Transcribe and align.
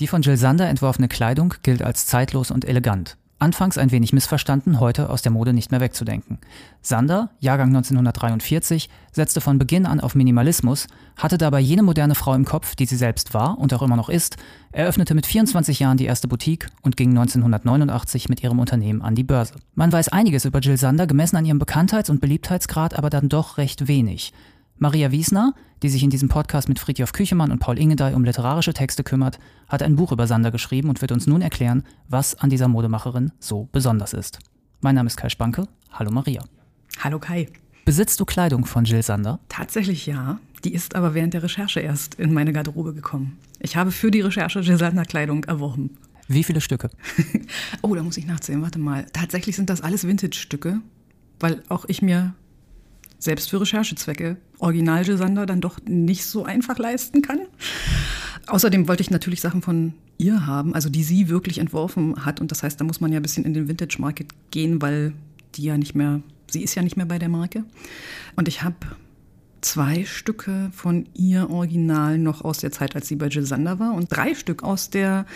Die 0.00 0.06
von 0.06 0.22
Jill 0.22 0.36
Sander 0.36 0.68
entworfene 0.68 1.08
Kleidung 1.08 1.54
gilt 1.62 1.82
als 1.82 2.06
zeitlos 2.06 2.50
und 2.50 2.64
elegant. 2.64 3.16
Anfangs 3.40 3.78
ein 3.78 3.92
wenig 3.92 4.12
missverstanden, 4.12 4.80
heute 4.80 5.10
aus 5.10 5.22
der 5.22 5.30
Mode 5.30 5.52
nicht 5.52 5.70
mehr 5.70 5.80
wegzudenken. 5.80 6.38
Sander, 6.82 7.30
Jahrgang 7.38 7.68
1943, 7.68 8.90
setzte 9.12 9.40
von 9.40 9.58
Beginn 9.58 9.86
an 9.86 10.00
auf 10.00 10.16
Minimalismus, 10.16 10.88
hatte 11.16 11.38
dabei 11.38 11.60
jene 11.60 11.84
moderne 11.84 12.16
Frau 12.16 12.34
im 12.34 12.44
Kopf, 12.44 12.74
die 12.74 12.86
sie 12.86 12.96
selbst 12.96 13.34
war 13.34 13.58
und 13.58 13.72
auch 13.74 13.82
immer 13.82 13.94
noch 13.94 14.08
ist, 14.08 14.38
eröffnete 14.72 15.14
mit 15.14 15.24
24 15.24 15.78
Jahren 15.78 15.98
die 15.98 16.06
erste 16.06 16.26
Boutique 16.26 16.68
und 16.82 16.96
ging 16.96 17.10
1989 17.10 18.28
mit 18.28 18.42
ihrem 18.42 18.58
Unternehmen 18.58 19.02
an 19.02 19.14
die 19.14 19.24
Börse. 19.24 19.54
Man 19.76 19.92
weiß 19.92 20.08
einiges 20.08 20.44
über 20.44 20.58
Jill 20.58 20.76
Sander, 20.76 21.06
gemessen 21.06 21.36
an 21.36 21.44
ihrem 21.44 21.60
Bekanntheits- 21.60 22.10
und 22.10 22.20
Beliebtheitsgrad, 22.20 22.98
aber 22.98 23.08
dann 23.08 23.28
doch 23.28 23.56
recht 23.56 23.86
wenig. 23.86 24.32
Maria 24.80 25.10
Wiesner, 25.10 25.54
die 25.82 25.88
sich 25.88 26.04
in 26.04 26.10
diesem 26.10 26.28
Podcast 26.28 26.68
mit 26.68 26.78
Friedhof 26.78 27.12
Küchemann 27.12 27.50
und 27.50 27.58
Paul 27.58 27.80
Ingedey 27.80 28.14
um 28.14 28.22
literarische 28.24 28.72
Texte 28.72 29.02
kümmert, 29.02 29.40
hat 29.66 29.82
ein 29.82 29.96
Buch 29.96 30.12
über 30.12 30.28
Sander 30.28 30.52
geschrieben 30.52 30.88
und 30.88 31.00
wird 31.00 31.10
uns 31.10 31.26
nun 31.26 31.42
erklären, 31.42 31.82
was 32.08 32.36
an 32.36 32.48
dieser 32.48 32.68
Modemacherin 32.68 33.32
so 33.40 33.68
besonders 33.72 34.12
ist. 34.12 34.38
Mein 34.80 34.94
Name 34.94 35.08
ist 35.08 35.16
Kai 35.16 35.30
Spanke. 35.30 35.66
Hallo 35.90 36.12
Maria. 36.12 36.44
Hallo 37.00 37.18
Kai. 37.18 37.48
Besitzt 37.84 38.20
du 38.20 38.24
Kleidung 38.24 38.66
von 38.66 38.84
Jill 38.84 39.02
Sander? 39.02 39.40
Tatsächlich 39.48 40.06
ja. 40.06 40.38
Die 40.62 40.72
ist 40.72 40.94
aber 40.94 41.12
während 41.12 41.34
der 41.34 41.42
Recherche 41.42 41.80
erst 41.80 42.14
in 42.14 42.32
meine 42.32 42.52
Garderobe 42.52 42.94
gekommen. 42.94 43.36
Ich 43.58 43.76
habe 43.76 43.90
für 43.90 44.12
die 44.12 44.20
Recherche 44.20 44.60
Jill 44.60 44.78
Sander 44.78 45.04
Kleidung 45.04 45.42
erworben. 45.42 45.98
Wie 46.28 46.44
viele 46.44 46.60
Stücke? 46.60 46.90
oh, 47.82 47.96
da 47.96 48.04
muss 48.04 48.16
ich 48.16 48.26
nachzählen. 48.26 48.62
Warte 48.62 48.78
mal. 48.78 49.06
Tatsächlich 49.12 49.56
sind 49.56 49.70
das 49.70 49.80
alles 49.80 50.06
Vintage-Stücke, 50.06 50.80
weil 51.40 51.64
auch 51.68 51.84
ich 51.88 52.00
mir 52.00 52.34
selbst 53.18 53.50
für 53.50 53.60
Recherchezwecke 53.60 54.36
Original-Gesander 54.58 55.46
dann 55.46 55.60
doch 55.60 55.78
nicht 55.86 56.24
so 56.24 56.44
einfach 56.44 56.78
leisten 56.78 57.22
kann. 57.22 57.40
Außerdem 58.46 58.88
wollte 58.88 59.02
ich 59.02 59.10
natürlich 59.10 59.40
Sachen 59.40 59.62
von 59.62 59.94
ihr 60.16 60.46
haben, 60.46 60.74
also 60.74 60.88
die 60.88 61.02
sie 61.02 61.28
wirklich 61.28 61.58
entworfen 61.58 62.24
hat. 62.24 62.40
Und 62.40 62.50
das 62.50 62.62
heißt, 62.62 62.80
da 62.80 62.84
muss 62.84 63.00
man 63.00 63.12
ja 63.12 63.20
ein 63.20 63.22
bisschen 63.22 63.44
in 63.44 63.54
den 63.54 63.68
Vintage-Market 63.68 64.28
gehen, 64.50 64.80
weil 64.80 65.12
die 65.54 65.64
ja 65.64 65.76
nicht 65.76 65.94
mehr, 65.94 66.22
sie 66.50 66.62
ist 66.62 66.74
ja 66.74 66.82
nicht 66.82 66.96
mehr 66.96 67.06
bei 67.06 67.18
der 67.18 67.28
Marke. 67.28 67.64
Und 68.36 68.48
ich 68.48 68.62
habe 68.62 68.76
zwei 69.60 70.04
Stücke 70.04 70.70
von 70.74 71.06
ihr 71.14 71.50
original 71.50 72.18
noch 72.18 72.42
aus 72.42 72.58
der 72.58 72.72
Zeit, 72.72 72.94
als 72.94 73.08
sie 73.08 73.16
bei 73.16 73.28
Jill 73.28 73.44
Sander 73.44 73.78
war 73.78 73.94
und 73.94 74.08
drei 74.10 74.34
Stück 74.34 74.62
aus 74.62 74.90
der 74.90 75.26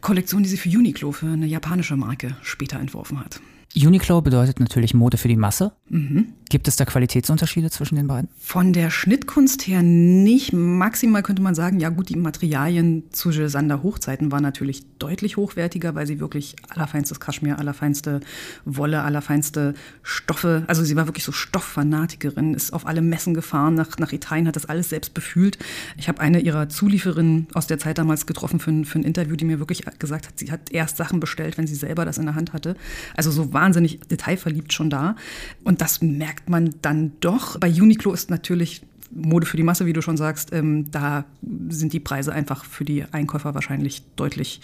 Kollektion, 0.00 0.42
die 0.42 0.48
sie 0.48 0.56
für 0.56 0.68
Uniqlo, 0.68 1.12
für 1.12 1.26
eine 1.26 1.46
japanische 1.46 1.96
Marke, 1.96 2.36
später 2.42 2.78
entworfen 2.78 3.20
hat. 3.20 3.40
Uniqlo 3.76 4.22
bedeutet 4.22 4.60
natürlich 4.60 4.94
Mode 4.94 5.18
für 5.18 5.28
die 5.28 5.36
Masse. 5.36 5.72
Mhm. 5.88 6.32
Gibt 6.48 6.66
es 6.68 6.76
da 6.76 6.86
Qualitätsunterschiede 6.86 7.70
zwischen 7.70 7.96
den 7.96 8.06
beiden? 8.06 8.30
Von 8.38 8.72
der 8.72 8.90
Schnittkunst 8.90 9.66
her 9.66 9.82
nicht. 9.82 10.54
Maximal 10.54 11.22
könnte 11.22 11.42
man 11.42 11.54
sagen, 11.54 11.78
ja 11.78 11.90
gut, 11.90 12.08
die 12.08 12.16
Materialien 12.16 13.04
zu 13.10 13.30
Sander 13.48 13.82
Hochzeiten 13.82 14.32
waren 14.32 14.42
natürlich 14.42 14.82
deutlich 14.98 15.36
hochwertiger, 15.36 15.94
weil 15.94 16.06
sie 16.06 16.20
wirklich 16.20 16.56
allerfeinstes 16.70 17.20
Kaschmir, 17.20 17.58
allerfeinste 17.58 18.20
Wolle, 18.64 19.02
allerfeinste 19.02 19.74
Stoffe, 20.02 20.64
also 20.66 20.82
sie 20.82 20.96
war 20.96 21.06
wirklich 21.06 21.24
so 21.24 21.32
Stofffanatikerin, 21.32 22.54
ist 22.54 22.72
auf 22.72 22.86
alle 22.86 23.02
Messen 23.02 23.34
gefahren, 23.34 23.57
nach, 23.70 23.98
nach 23.98 24.12
Italien, 24.12 24.48
hat 24.48 24.56
das 24.56 24.66
alles 24.66 24.88
selbst 24.88 25.12
befühlt. 25.12 25.58
Ich 25.96 26.08
habe 26.08 26.20
eine 26.20 26.40
ihrer 26.40 26.68
Zulieferinnen 26.68 27.48
aus 27.52 27.66
der 27.66 27.78
Zeit 27.78 27.98
damals 27.98 28.26
getroffen 28.26 28.60
für 28.60 28.70
ein, 28.70 28.84
für 28.84 28.98
ein 28.98 29.04
Interview, 29.04 29.36
die 29.36 29.44
mir 29.44 29.58
wirklich 29.58 29.84
gesagt 29.98 30.28
hat, 30.28 30.38
sie 30.38 30.50
hat 30.50 30.70
erst 30.70 30.96
Sachen 30.96 31.20
bestellt, 31.20 31.58
wenn 31.58 31.66
sie 31.66 31.74
selber 31.74 32.04
das 32.04 32.18
in 32.18 32.26
der 32.26 32.34
Hand 32.34 32.52
hatte. 32.52 32.76
Also 33.16 33.30
so 33.30 33.52
wahnsinnig 33.52 34.00
detailverliebt 34.00 34.72
schon 34.72 34.88
da. 34.88 35.16
Und 35.64 35.80
das 35.80 36.00
merkt 36.00 36.28
merkt 36.28 36.48
man 36.48 36.74
dann 36.82 37.12
doch. 37.20 37.58
Bei 37.58 37.68
Uniqlo 37.68 38.12
ist 38.12 38.30
natürlich 38.30 38.82
Mode 39.10 39.46
für 39.46 39.56
die 39.56 39.62
Masse, 39.62 39.86
wie 39.86 39.94
du 39.94 40.02
schon 40.02 40.18
sagst, 40.18 40.52
ähm, 40.52 40.90
da 40.90 41.24
sind 41.70 41.94
die 41.94 42.00
Preise 42.00 42.32
einfach 42.32 42.66
für 42.66 42.84
die 42.84 43.04
Einkäufer 43.10 43.54
wahrscheinlich 43.54 44.02
deutlich 44.16 44.60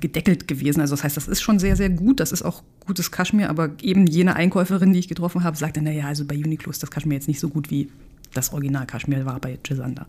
gedeckelt 0.00 0.48
gewesen. 0.48 0.80
Also 0.80 0.94
das 0.94 1.04
heißt, 1.04 1.16
das 1.16 1.28
ist 1.28 1.42
schon 1.42 1.60
sehr, 1.60 1.76
sehr 1.76 1.90
gut. 1.90 2.18
Das 2.18 2.32
ist 2.32 2.42
auch 2.42 2.64
gutes 2.84 3.12
Kaschmir, 3.12 3.48
aber 3.48 3.70
eben 3.80 4.08
jene 4.08 4.34
Einkäuferin, 4.34 4.92
die 4.92 4.98
ich 4.98 5.08
getroffen 5.08 5.44
habe, 5.44 5.56
sagte, 5.56 5.80
naja, 5.80 6.06
also 6.08 6.24
bei 6.24 6.34
Uniqlo 6.34 6.70
ist 6.72 6.82
das 6.82 6.90
Kaschmir 6.90 7.14
jetzt 7.14 7.28
nicht 7.28 7.38
so 7.38 7.48
gut 7.48 7.70
wie 7.70 7.88
das 8.34 8.52
Original 8.52 8.86
Kaschmir 8.86 9.24
war 9.24 9.40
bei 9.40 9.58
Gisander. 9.62 10.06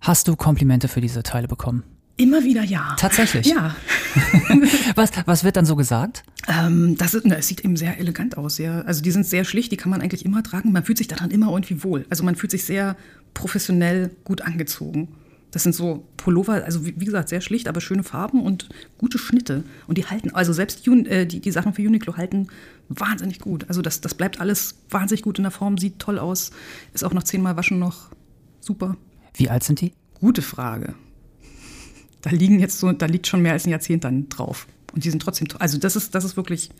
Hast 0.00 0.28
du 0.28 0.36
Komplimente 0.36 0.88
für 0.88 1.00
diese 1.00 1.22
Teile 1.22 1.48
bekommen? 1.48 1.82
Immer 2.16 2.44
wieder 2.44 2.62
ja. 2.62 2.94
Tatsächlich? 2.96 3.46
Ja. 3.46 3.74
was, 4.94 5.10
was 5.26 5.42
wird 5.42 5.56
dann 5.56 5.64
so 5.64 5.74
gesagt? 5.74 6.22
Ähm, 6.46 6.96
das 6.96 7.14
ist, 7.14 7.26
na, 7.26 7.36
es 7.36 7.48
sieht 7.48 7.64
eben 7.64 7.76
sehr 7.76 7.98
elegant 7.98 8.36
aus. 8.36 8.58
Ja. 8.58 8.82
Also 8.82 9.02
die 9.02 9.10
sind 9.10 9.26
sehr 9.26 9.44
schlicht, 9.44 9.72
die 9.72 9.76
kann 9.76 9.90
man 9.90 10.00
eigentlich 10.00 10.24
immer 10.24 10.42
tragen. 10.42 10.70
Man 10.70 10.84
fühlt 10.84 10.98
sich 10.98 11.08
daran 11.08 11.32
immer 11.32 11.50
irgendwie 11.50 11.82
wohl. 11.82 12.06
Also 12.10 12.22
man 12.22 12.36
fühlt 12.36 12.52
sich 12.52 12.64
sehr 12.64 12.96
professionell 13.32 14.10
gut 14.22 14.42
angezogen. 14.42 15.08
Das 15.54 15.62
sind 15.62 15.74
so 15.74 16.04
Pullover, 16.18 16.64
also 16.64 16.84
wie, 16.84 16.92
gesagt, 16.92 17.30
sehr 17.30 17.40
schlicht, 17.40 17.68
aber 17.68 17.80
schöne 17.80 18.02
Farben 18.02 18.42
und 18.42 18.68
gute 18.98 19.16
Schnitte. 19.16 19.64
Und 19.86 19.96
die 19.96 20.04
halten, 20.04 20.34
also 20.34 20.52
selbst 20.52 20.86
äh, 20.86 21.24
die, 21.24 21.40
die 21.40 21.50
Sachen 21.50 21.72
für 21.72 21.82
Uniqlo 21.82 22.16
halten 22.16 22.48
wahnsinnig 22.88 23.38
gut. 23.38 23.64
Also 23.68 23.80
das, 23.80 24.02
das 24.02 24.14
bleibt 24.14 24.40
alles 24.40 24.76
wahnsinnig 24.90 25.22
gut 25.22 25.38
in 25.38 25.44
der 25.44 25.50
Form, 25.50 25.78
sieht 25.78 25.98
toll 25.98 26.18
aus, 26.18 26.50
ist 26.92 27.04
auch 27.04 27.14
nach 27.14 27.22
zehnmal 27.22 27.56
Waschen 27.56 27.78
noch 27.78 28.10
super. 28.60 28.96
Wie 29.34 29.48
alt 29.48 29.64
sind 29.64 29.80
die? 29.80 29.92
Gute 30.20 30.42
Frage 30.42 30.94
da 32.24 32.30
liegen 32.30 32.58
jetzt 32.58 32.78
so, 32.78 32.90
da 32.90 33.04
liegt 33.04 33.26
schon 33.26 33.42
mehr 33.42 33.52
als 33.52 33.66
ein 33.66 33.70
Jahrzehnt 33.70 34.04
dann 34.04 34.30
drauf. 34.30 34.66
Und 34.94 35.04
die 35.04 35.10
sind 35.10 35.20
trotzdem, 35.20 35.48
also 35.58 35.78
das 35.78 35.96
ist, 35.96 36.14
das 36.14 36.24
ist 36.24 36.36
wirklich 36.36 36.70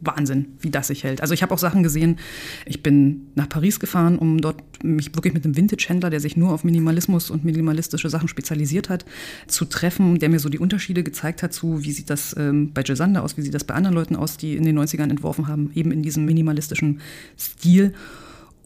Wahnsinn, 0.00 0.46
wie 0.60 0.70
das 0.70 0.86
sich 0.86 1.04
hält. 1.04 1.20
Also 1.20 1.34
ich 1.34 1.42
habe 1.42 1.52
auch 1.52 1.58
Sachen 1.58 1.82
gesehen. 1.82 2.18
Ich 2.66 2.82
bin 2.82 3.26
nach 3.34 3.48
Paris 3.48 3.80
gefahren, 3.80 4.18
um 4.18 4.40
dort 4.40 4.62
mich 4.82 5.14
wirklich 5.14 5.34
mit 5.34 5.44
einem 5.44 5.56
Vintage-Händler, 5.56 6.10
der 6.10 6.20
sich 6.20 6.36
nur 6.36 6.52
auf 6.52 6.64
Minimalismus 6.64 7.30
und 7.30 7.44
minimalistische 7.44 8.08
Sachen 8.08 8.28
spezialisiert 8.28 8.88
hat, 8.88 9.04
zu 9.48 9.64
treffen, 9.64 10.18
der 10.18 10.28
mir 10.28 10.38
so 10.38 10.48
die 10.48 10.58
Unterschiede 10.58 11.02
gezeigt 11.02 11.42
hat 11.42 11.52
zu, 11.52 11.82
wie 11.82 11.92
sieht 11.92 12.10
das 12.10 12.34
ähm, 12.38 12.72
bei 12.72 12.82
Gisander 12.82 13.22
aus, 13.22 13.36
wie 13.36 13.42
sieht 13.42 13.54
das 13.54 13.64
bei 13.64 13.74
anderen 13.74 13.94
Leuten 13.94 14.16
aus, 14.16 14.36
die 14.36 14.56
in 14.56 14.64
den 14.64 14.78
90ern 14.78 15.10
entworfen 15.10 15.48
haben, 15.48 15.70
eben 15.74 15.90
in 15.90 16.02
diesem 16.02 16.24
minimalistischen 16.24 17.00
Stil. 17.36 17.92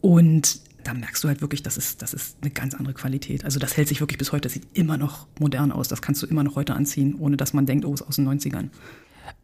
Und 0.01 0.59
da 0.83 0.93
merkst 0.93 1.23
du 1.23 1.27
halt 1.27 1.41
wirklich, 1.41 1.63
das 1.63 1.77
ist, 1.77 2.01
das 2.01 2.13
ist 2.13 2.37
eine 2.41 2.51
ganz 2.51 2.73
andere 2.73 2.93
Qualität. 2.93 3.45
Also 3.45 3.59
das 3.59 3.77
hält 3.77 3.87
sich 3.87 3.99
wirklich 4.01 4.17
bis 4.17 4.31
heute, 4.31 4.41
das 4.41 4.53
sieht 4.53 4.65
immer 4.73 4.97
noch 4.97 5.27
modern 5.39 5.71
aus. 5.71 5.87
Das 5.87 6.01
kannst 6.01 6.21
du 6.21 6.27
immer 6.27 6.43
noch 6.43 6.55
heute 6.55 6.73
anziehen, 6.73 7.15
ohne 7.19 7.37
dass 7.37 7.53
man 7.53 7.65
denkt, 7.65 7.85
oh, 7.85 7.93
es 7.93 8.01
ist 8.01 8.07
aus 8.07 8.15
den 8.17 8.27
90ern. 8.27 8.69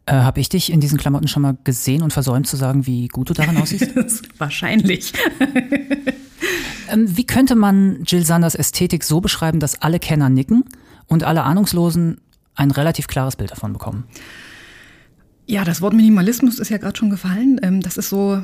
Äh, 0.06 0.12
Habe 0.12 0.40
ich 0.40 0.48
dich 0.48 0.72
in 0.72 0.80
diesen 0.80 0.98
Klamotten 0.98 1.28
schon 1.28 1.42
mal 1.42 1.56
gesehen 1.64 2.02
und 2.02 2.12
versäumt 2.12 2.46
zu 2.46 2.56
sagen, 2.56 2.86
wie 2.86 3.08
gut 3.08 3.30
du 3.30 3.34
darin 3.34 3.56
aussiehst? 3.56 3.92
Wahrscheinlich. 4.38 5.12
ähm, 6.90 7.16
wie 7.16 7.24
könnte 7.24 7.54
man 7.54 8.04
Jill 8.04 8.24
Sanders 8.24 8.54
Ästhetik 8.54 9.04
so 9.04 9.20
beschreiben, 9.20 9.60
dass 9.60 9.80
alle 9.80 9.98
Kenner 9.98 10.28
nicken 10.28 10.64
und 11.06 11.24
alle 11.24 11.42
Ahnungslosen 11.44 12.20
ein 12.54 12.70
relativ 12.70 13.06
klares 13.06 13.36
Bild 13.36 13.50
davon 13.50 13.72
bekommen? 13.72 14.04
Ja, 15.50 15.64
das 15.64 15.80
Wort 15.80 15.94
Minimalismus 15.94 16.60
ist 16.60 16.68
ja 16.68 16.78
gerade 16.78 16.96
schon 16.96 17.10
gefallen. 17.10 17.58
Ähm, 17.64 17.80
das 17.80 17.96
ist 17.96 18.08
so 18.08 18.40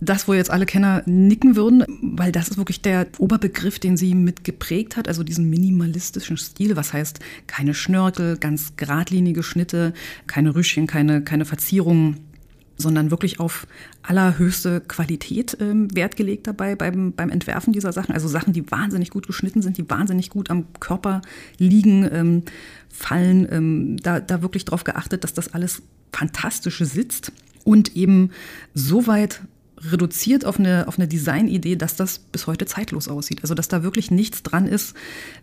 das, 0.00 0.28
wo 0.28 0.34
jetzt 0.34 0.48
alle 0.48 0.64
Kenner 0.64 1.02
nicken 1.04 1.56
würden, 1.56 1.84
weil 2.00 2.30
das 2.30 2.46
ist 2.46 2.56
wirklich 2.56 2.80
der 2.80 3.08
Oberbegriff, 3.18 3.80
den 3.80 3.96
sie 3.96 4.14
mitgeprägt 4.14 4.96
hat, 4.96 5.08
also 5.08 5.24
diesen 5.24 5.50
minimalistischen 5.50 6.36
Stil. 6.36 6.76
Was 6.76 6.92
heißt 6.92 7.18
keine 7.48 7.74
Schnörkel, 7.74 8.36
ganz 8.36 8.76
geradlinige 8.76 9.42
Schnitte, 9.42 9.92
keine 10.28 10.54
Rüschchen, 10.54 10.86
keine, 10.86 11.20
keine 11.20 11.46
Verzierungen, 11.46 12.20
sondern 12.76 13.10
wirklich 13.10 13.40
auf 13.40 13.66
allerhöchste 14.04 14.82
Qualität 14.82 15.56
ähm, 15.60 15.92
Wert 15.96 16.14
gelegt 16.14 16.46
dabei 16.46 16.76
beim, 16.76 17.12
beim 17.12 17.30
Entwerfen 17.30 17.72
dieser 17.72 17.92
Sachen. 17.92 18.14
Also 18.14 18.28
Sachen, 18.28 18.52
die 18.52 18.70
wahnsinnig 18.70 19.10
gut 19.10 19.26
geschnitten 19.26 19.62
sind, 19.62 19.78
die 19.78 19.90
wahnsinnig 19.90 20.30
gut 20.30 20.48
am 20.48 20.66
Körper 20.78 21.22
liegen, 21.58 22.08
ähm, 22.12 22.42
fallen. 22.88 23.96
Da, 24.00 24.20
da 24.20 24.42
wirklich 24.42 24.64
darauf 24.64 24.84
geachtet, 24.84 25.24
dass 25.24 25.34
das 25.34 25.52
alles 25.52 25.82
Fantastische 26.12 26.84
sitzt 26.84 27.32
und 27.64 27.96
eben 27.96 28.30
so 28.74 29.06
weit 29.06 29.42
reduziert 29.78 30.44
auf 30.44 30.58
eine, 30.58 30.88
auf 30.88 30.98
eine 30.98 31.06
Designidee, 31.08 31.76
dass 31.76 31.96
das 31.96 32.18
bis 32.18 32.46
heute 32.46 32.66
zeitlos 32.66 33.08
aussieht. 33.08 33.40
Also 33.42 33.54
dass 33.54 33.68
da 33.68 33.82
wirklich 33.82 34.10
nichts 34.10 34.42
dran 34.42 34.66
ist, 34.66 34.94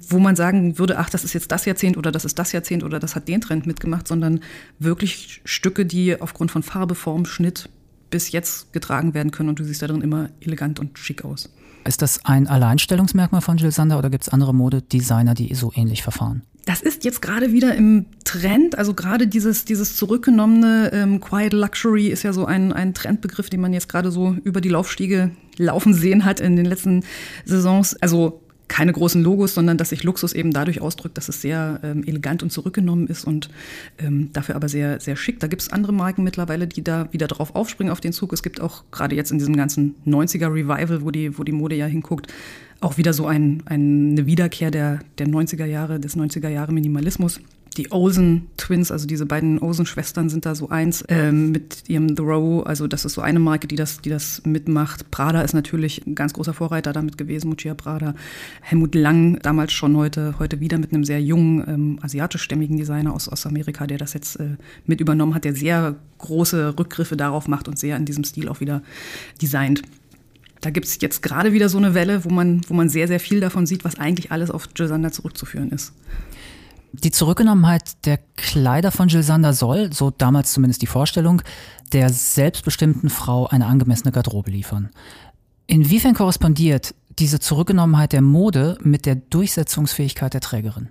wo 0.10 0.19
man 0.19 0.36
sagen 0.36 0.80
würde, 0.80 0.98
ach, 0.98 1.10
das 1.10 1.24
ist 1.24 1.33
jetzt 1.33 1.51
das 1.51 1.65
Jahrzehnt 1.65 1.98
oder 1.98 2.12
das 2.12 2.25
ist 2.25 2.39
das 2.39 2.51
Jahrzehnt 2.51 2.83
oder 2.83 3.00
das 3.00 3.15
hat 3.15 3.27
den 3.27 3.42
Trend 3.42 3.68
mitgemacht, 3.68 4.07
sondern 4.07 4.39
wirklich 4.80 5.42
Stücke, 5.45 5.86
die 5.86 6.19
aufgrund 6.19 6.51
von 6.51 6.63
Farbe, 6.63 6.95
Form, 6.95 7.25
Schnitt 7.25 7.69
bis 8.10 8.31
jetzt 8.31 8.74
getragen 8.74 9.13
werden 9.13 9.31
können 9.31 9.50
und 9.50 9.60
du 9.60 9.63
siehst 9.63 9.81
da 9.81 9.88
drin 9.88 10.01
immer 10.01 10.30
elegant 10.39 10.80
und 10.80 10.98
schick 10.98 11.25
aus. 11.25 11.50
Ist 11.85 12.01
das 12.01 12.24
ein 12.25 12.47
Alleinstellungsmerkmal 12.47 13.41
von 13.41 13.57
Jill 13.57 13.71
Sander 13.71 13.97
oder 13.97 14.09
gibt 14.09 14.24
es 14.24 14.30
andere 14.30 14.53
Modedesigner, 14.53 15.33
die 15.33 15.53
so 15.53 15.71
ähnlich 15.75 16.03
verfahren? 16.03 16.44
Das 16.65 16.81
ist 16.81 17.03
jetzt 17.03 17.21
gerade 17.21 17.51
wieder 17.51 17.75
im 17.75 18.06
Trend, 18.24 18.77
also 18.77 18.94
gerade 18.94 19.27
dieses, 19.27 19.65
dieses 19.65 19.97
zurückgenommene 19.97 20.91
ähm, 20.94 21.19
Quiet 21.19 21.51
Luxury 21.51 22.07
ist 22.07 22.24
ja 22.24 22.31
so 22.31 22.45
ein, 22.45 22.71
ein 22.71 22.94
Trendbegriff, 22.94 23.50
den 23.50 23.59
man 23.59 23.74
jetzt 23.74 23.89
gerade 23.89 24.12
so 24.12 24.38
über 24.45 24.62
die 24.62 24.69
Laufstiege 24.69 25.31
laufen 25.57 25.94
sehen 25.94 26.24
hat 26.24 26.39
in 26.39 26.56
den 26.56 26.65
letzten 26.65 27.03
Saisons. 27.44 27.95
Also 28.01 28.43
keine 28.74 28.92
großen 28.92 29.22
Logos, 29.22 29.54
sondern 29.54 29.78
dass 29.78 29.90
sich 29.90 30.02
Luxus 30.02 30.34
eben 30.34 30.50
dadurch 30.50 30.81
ausdrückt, 30.81 31.16
dass 31.20 31.30
es 31.30 31.42
sehr 31.42 31.80
ähm, 31.84 32.04
elegant 32.06 32.42
und 32.42 32.52
zurückgenommen 32.52 33.06
ist 33.06 33.24
und 33.24 33.52
ähm, 34.00 34.31
dafür 34.34 34.56
aber 34.56 34.68
sehr, 34.68 35.00
sehr 35.00 35.16
schick. 35.16 35.40
Da 35.40 35.46
gibt 35.46 35.62
es 35.62 35.72
andere 35.72 35.94
Marken 35.94 36.24
mittlerweile, 36.24 36.66
die 36.66 36.84
da 36.84 37.08
wieder 37.14 37.28
drauf 37.28 37.54
aufspringen 37.54 37.92
auf 37.92 38.02
den 38.02 38.14
Zug. 38.14 38.34
Es 38.34 38.42
gibt 38.42 38.60
auch 38.60 38.84
gerade 38.90 39.16
jetzt 39.16 39.31
in 39.31 39.38
diesem 39.38 39.56
ganzen 39.56 39.94
90er 40.08 40.52
Revival, 40.52 41.04
wo 41.04 41.12
die, 41.12 41.38
wo 41.38 41.44
die 41.44 41.52
Mode 41.52 41.75
ja 41.75 41.86
hinguckt, 41.86 42.34
auch 42.81 42.98
wieder 42.98 43.14
so 43.14 43.28
ein, 43.28 43.62
ein, 43.68 44.14
eine 44.14 44.25
Wiederkehr 44.25 44.72
der, 44.72 45.02
der 45.20 45.28
90er 45.28 45.66
Jahre, 45.66 46.00
des 46.00 46.18
90er 46.18 46.50
Jahre 46.50 46.74
Minimalismus. 46.74 47.42
Die 47.74 47.92
Olsen 47.92 48.48
Twins, 48.58 48.92
also 48.92 49.08
diese 49.08 49.25
beiden 49.25 49.60
Olsen-Schwestern 49.60 50.30
sind 50.30 50.46
da 50.46 50.56
so 50.56 50.70
eins 50.70 51.04
ähm, 51.08 51.52
mit 51.52 51.84
ihrem 51.88 52.16
The 52.16 52.24
Row. 52.24 52.66
Also 52.66 52.88
das 52.88 53.06
ist 53.06 53.14
so 53.14 53.22
eine 53.22 53.40
Marke, 53.40 53.68
die 53.68 53.75
das, 53.75 54.02
die 54.02 54.10
das 54.10 54.42
mitmacht. 54.46 55.10
Prada 55.12 55.42
ist 55.42 55.54
natürlich 55.54 56.06
ein 56.06 56.16
ganz 56.16 56.34
großer 56.34 56.54
Vorreiter 56.54 56.94
damit 56.94 57.18
gewesen, 57.18 57.50
Muccia 57.50 57.74
Prada. 57.74 58.16
Helmut 58.62 58.96
Lang 58.96 59.40
damals 59.42 59.74
schon, 59.74 59.98
heute, 59.98 60.36
heute 60.40 60.60
wieder 60.60 60.78
mit 60.78 60.94
einem 60.94 61.04
sehr 61.04 61.22
jungen 61.22 61.64
ähm, 61.68 62.00
asiatischstämmigen 62.02 62.78
Designer 62.78 63.14
aus, 63.14 63.46
Amerika, 63.46 63.88
der 63.88 63.98
das 63.98 64.14
jetzt 64.14 64.40
äh, 64.40 64.58
mit 64.86 65.02
übernommen 65.02 65.34
hat, 65.34 65.44
der 65.44 65.56
sehr 65.56 65.96
große 66.20 66.78
Rückgriffe 66.80 67.18
darauf 67.18 67.48
macht 67.48 67.68
und 67.68 67.78
sehr 67.78 67.98
in 67.98 68.06
diesem 68.06 68.24
Stil 68.24 68.48
auch 68.48 68.60
wieder 68.60 68.81
designt. 69.42 69.81
Da 70.62 70.70
gibt 70.70 70.88
es 70.88 70.98
jetzt 71.02 71.22
gerade 71.22 71.52
wieder 71.52 71.68
so 71.68 71.78
eine 71.78 71.94
Welle, 71.94 72.24
wo 72.24 72.30
man, 72.30 72.62
wo 72.70 72.74
man 72.74 72.88
sehr, 72.88 73.10
sehr 73.10 73.20
viel 73.20 73.42
davon 73.42 73.66
sieht, 73.66 73.84
was 73.84 74.00
eigentlich 74.00 74.31
alles 74.31 74.50
auf 74.50 74.70
Jill 74.75 74.88
Sander 74.88 75.12
zurückzuführen 75.12 75.72
ist. 75.72 75.94
Die 76.94 77.12
Zurückgenommenheit 77.12 78.06
der 78.06 78.19
Kleider 78.38 78.92
von 78.92 79.07
Jill 79.07 79.24
Sander 79.24 79.54
soll, 79.54 79.92
so 79.92 80.12
damals 80.12 80.54
zumindest 80.54 80.84
die 80.84 80.88
Vorstellung, 80.88 81.42
der 81.92 82.10
selbstbestimmten 82.10 83.10
Frau 83.10 83.48
eine 83.48 83.66
angemessene 83.66 84.12
Garderobe 84.12 84.51
liefern. 84.51 84.90
Inwiefern 85.66 86.13
korrespondiert 86.13 86.94
diese 87.19 87.40
Zurückgenommenheit 87.40 88.13
der 88.13 88.22
Mode 88.22 88.78
mit 88.81 89.06
der 89.07 89.16
Durchsetzungsfähigkeit 89.16 90.34
der 90.34 90.42
Trägerin? 90.42 90.90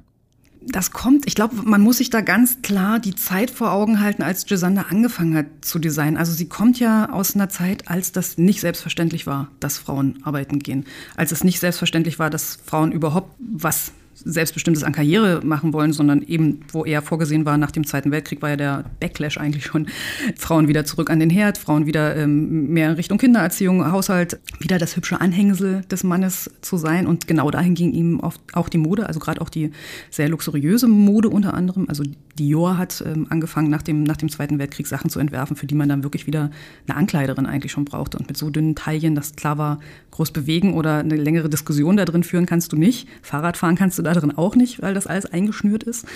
Das 0.64 0.92
kommt, 0.92 1.26
ich 1.26 1.34
glaube, 1.34 1.56
man 1.64 1.80
muss 1.80 1.98
sich 1.98 2.10
da 2.10 2.20
ganz 2.20 2.62
klar 2.62 3.00
die 3.00 3.16
Zeit 3.16 3.50
vor 3.50 3.72
Augen 3.72 4.00
halten, 4.00 4.22
als 4.22 4.46
Gisander 4.46 4.86
angefangen 4.90 5.36
hat 5.36 5.46
zu 5.60 5.80
designen. 5.80 6.16
Also 6.16 6.32
sie 6.32 6.48
kommt 6.48 6.78
ja 6.78 7.10
aus 7.10 7.34
einer 7.34 7.48
Zeit, 7.48 7.88
als 7.88 8.12
das 8.12 8.38
nicht 8.38 8.60
selbstverständlich 8.60 9.26
war, 9.26 9.48
dass 9.58 9.78
Frauen 9.78 10.20
arbeiten 10.22 10.60
gehen. 10.60 10.84
Als 11.16 11.32
es 11.32 11.42
nicht 11.42 11.58
selbstverständlich 11.58 12.20
war, 12.20 12.30
dass 12.30 12.58
Frauen 12.64 12.92
überhaupt 12.92 13.34
was 13.40 13.92
Selbstbestimmtes 14.14 14.84
an 14.84 14.92
Karriere 14.92 15.40
machen 15.44 15.72
wollen, 15.72 15.92
sondern 15.92 16.22
eben, 16.22 16.60
wo 16.72 16.84
eher 16.84 17.02
vorgesehen 17.02 17.44
war, 17.44 17.58
nach 17.58 17.70
dem 17.70 17.86
Zweiten 17.86 18.10
Weltkrieg 18.10 18.42
war 18.42 18.50
ja 18.50 18.56
der 18.56 18.84
Backlash 19.00 19.38
eigentlich 19.38 19.64
schon, 19.64 19.86
Frauen 20.36 20.68
wieder 20.68 20.84
zurück 20.84 21.10
an 21.10 21.20
den 21.20 21.30
Herd, 21.30 21.58
Frauen 21.58 21.86
wieder 21.86 22.16
ähm, 22.16 22.68
mehr 22.68 22.90
in 22.90 22.94
Richtung 22.94 23.18
Kindererziehung, 23.18 23.90
Haushalt, 23.90 24.38
wieder 24.60 24.78
das 24.78 24.96
hübsche 24.96 25.20
Anhängsel 25.20 25.82
des 25.90 26.04
Mannes 26.04 26.50
zu 26.60 26.76
sein. 26.76 27.06
Und 27.06 27.26
genau 27.26 27.50
dahin 27.50 27.74
ging 27.74 27.92
ihm 27.92 28.20
auch 28.20 28.68
die 28.68 28.78
Mode, 28.78 29.06
also 29.06 29.20
gerade 29.20 29.40
auch 29.40 29.48
die 29.48 29.70
sehr 30.10 30.28
luxuriöse 30.28 30.88
Mode 30.88 31.28
unter 31.28 31.54
anderem. 31.54 31.86
Also 31.88 32.04
Dior 32.38 32.78
hat 32.78 33.04
ähm, 33.06 33.26
angefangen, 33.28 33.68
nach 33.70 33.82
dem, 33.82 34.02
nach 34.04 34.16
dem 34.16 34.28
Zweiten 34.30 34.58
Weltkrieg 34.58 34.86
Sachen 34.86 35.10
zu 35.10 35.20
entwerfen, 35.20 35.56
für 35.56 35.66
die 35.66 35.74
man 35.74 35.88
dann 35.88 36.02
wirklich 36.02 36.26
wieder 36.26 36.50
eine 36.86 36.96
Ankleiderin 36.96 37.46
eigentlich 37.46 37.72
schon 37.72 37.84
brauchte. 37.84 38.18
Und 38.18 38.28
mit 38.28 38.36
so 38.36 38.48
dünnen 38.50 38.74
Taillen, 38.74 39.14
dass 39.14 39.36
klar 39.36 39.58
war, 39.58 39.80
groß 40.12 40.30
bewegen 40.30 40.74
oder 40.74 40.98
eine 40.98 41.16
längere 41.16 41.50
Diskussion 41.50 41.96
da 41.96 42.04
drin 42.04 42.22
führen 42.22 42.46
kannst 42.46 42.72
du 42.72 42.76
nicht. 42.76 43.08
Fahrradfahren 43.22 43.76
kannst 43.76 43.98
du 43.98 44.01
da 44.02 44.12
drin 44.12 44.36
auch 44.36 44.56
nicht, 44.56 44.82
weil 44.82 44.94
das 44.94 45.06
alles 45.06 45.26
eingeschnürt 45.26 45.82
ist. 45.82 46.06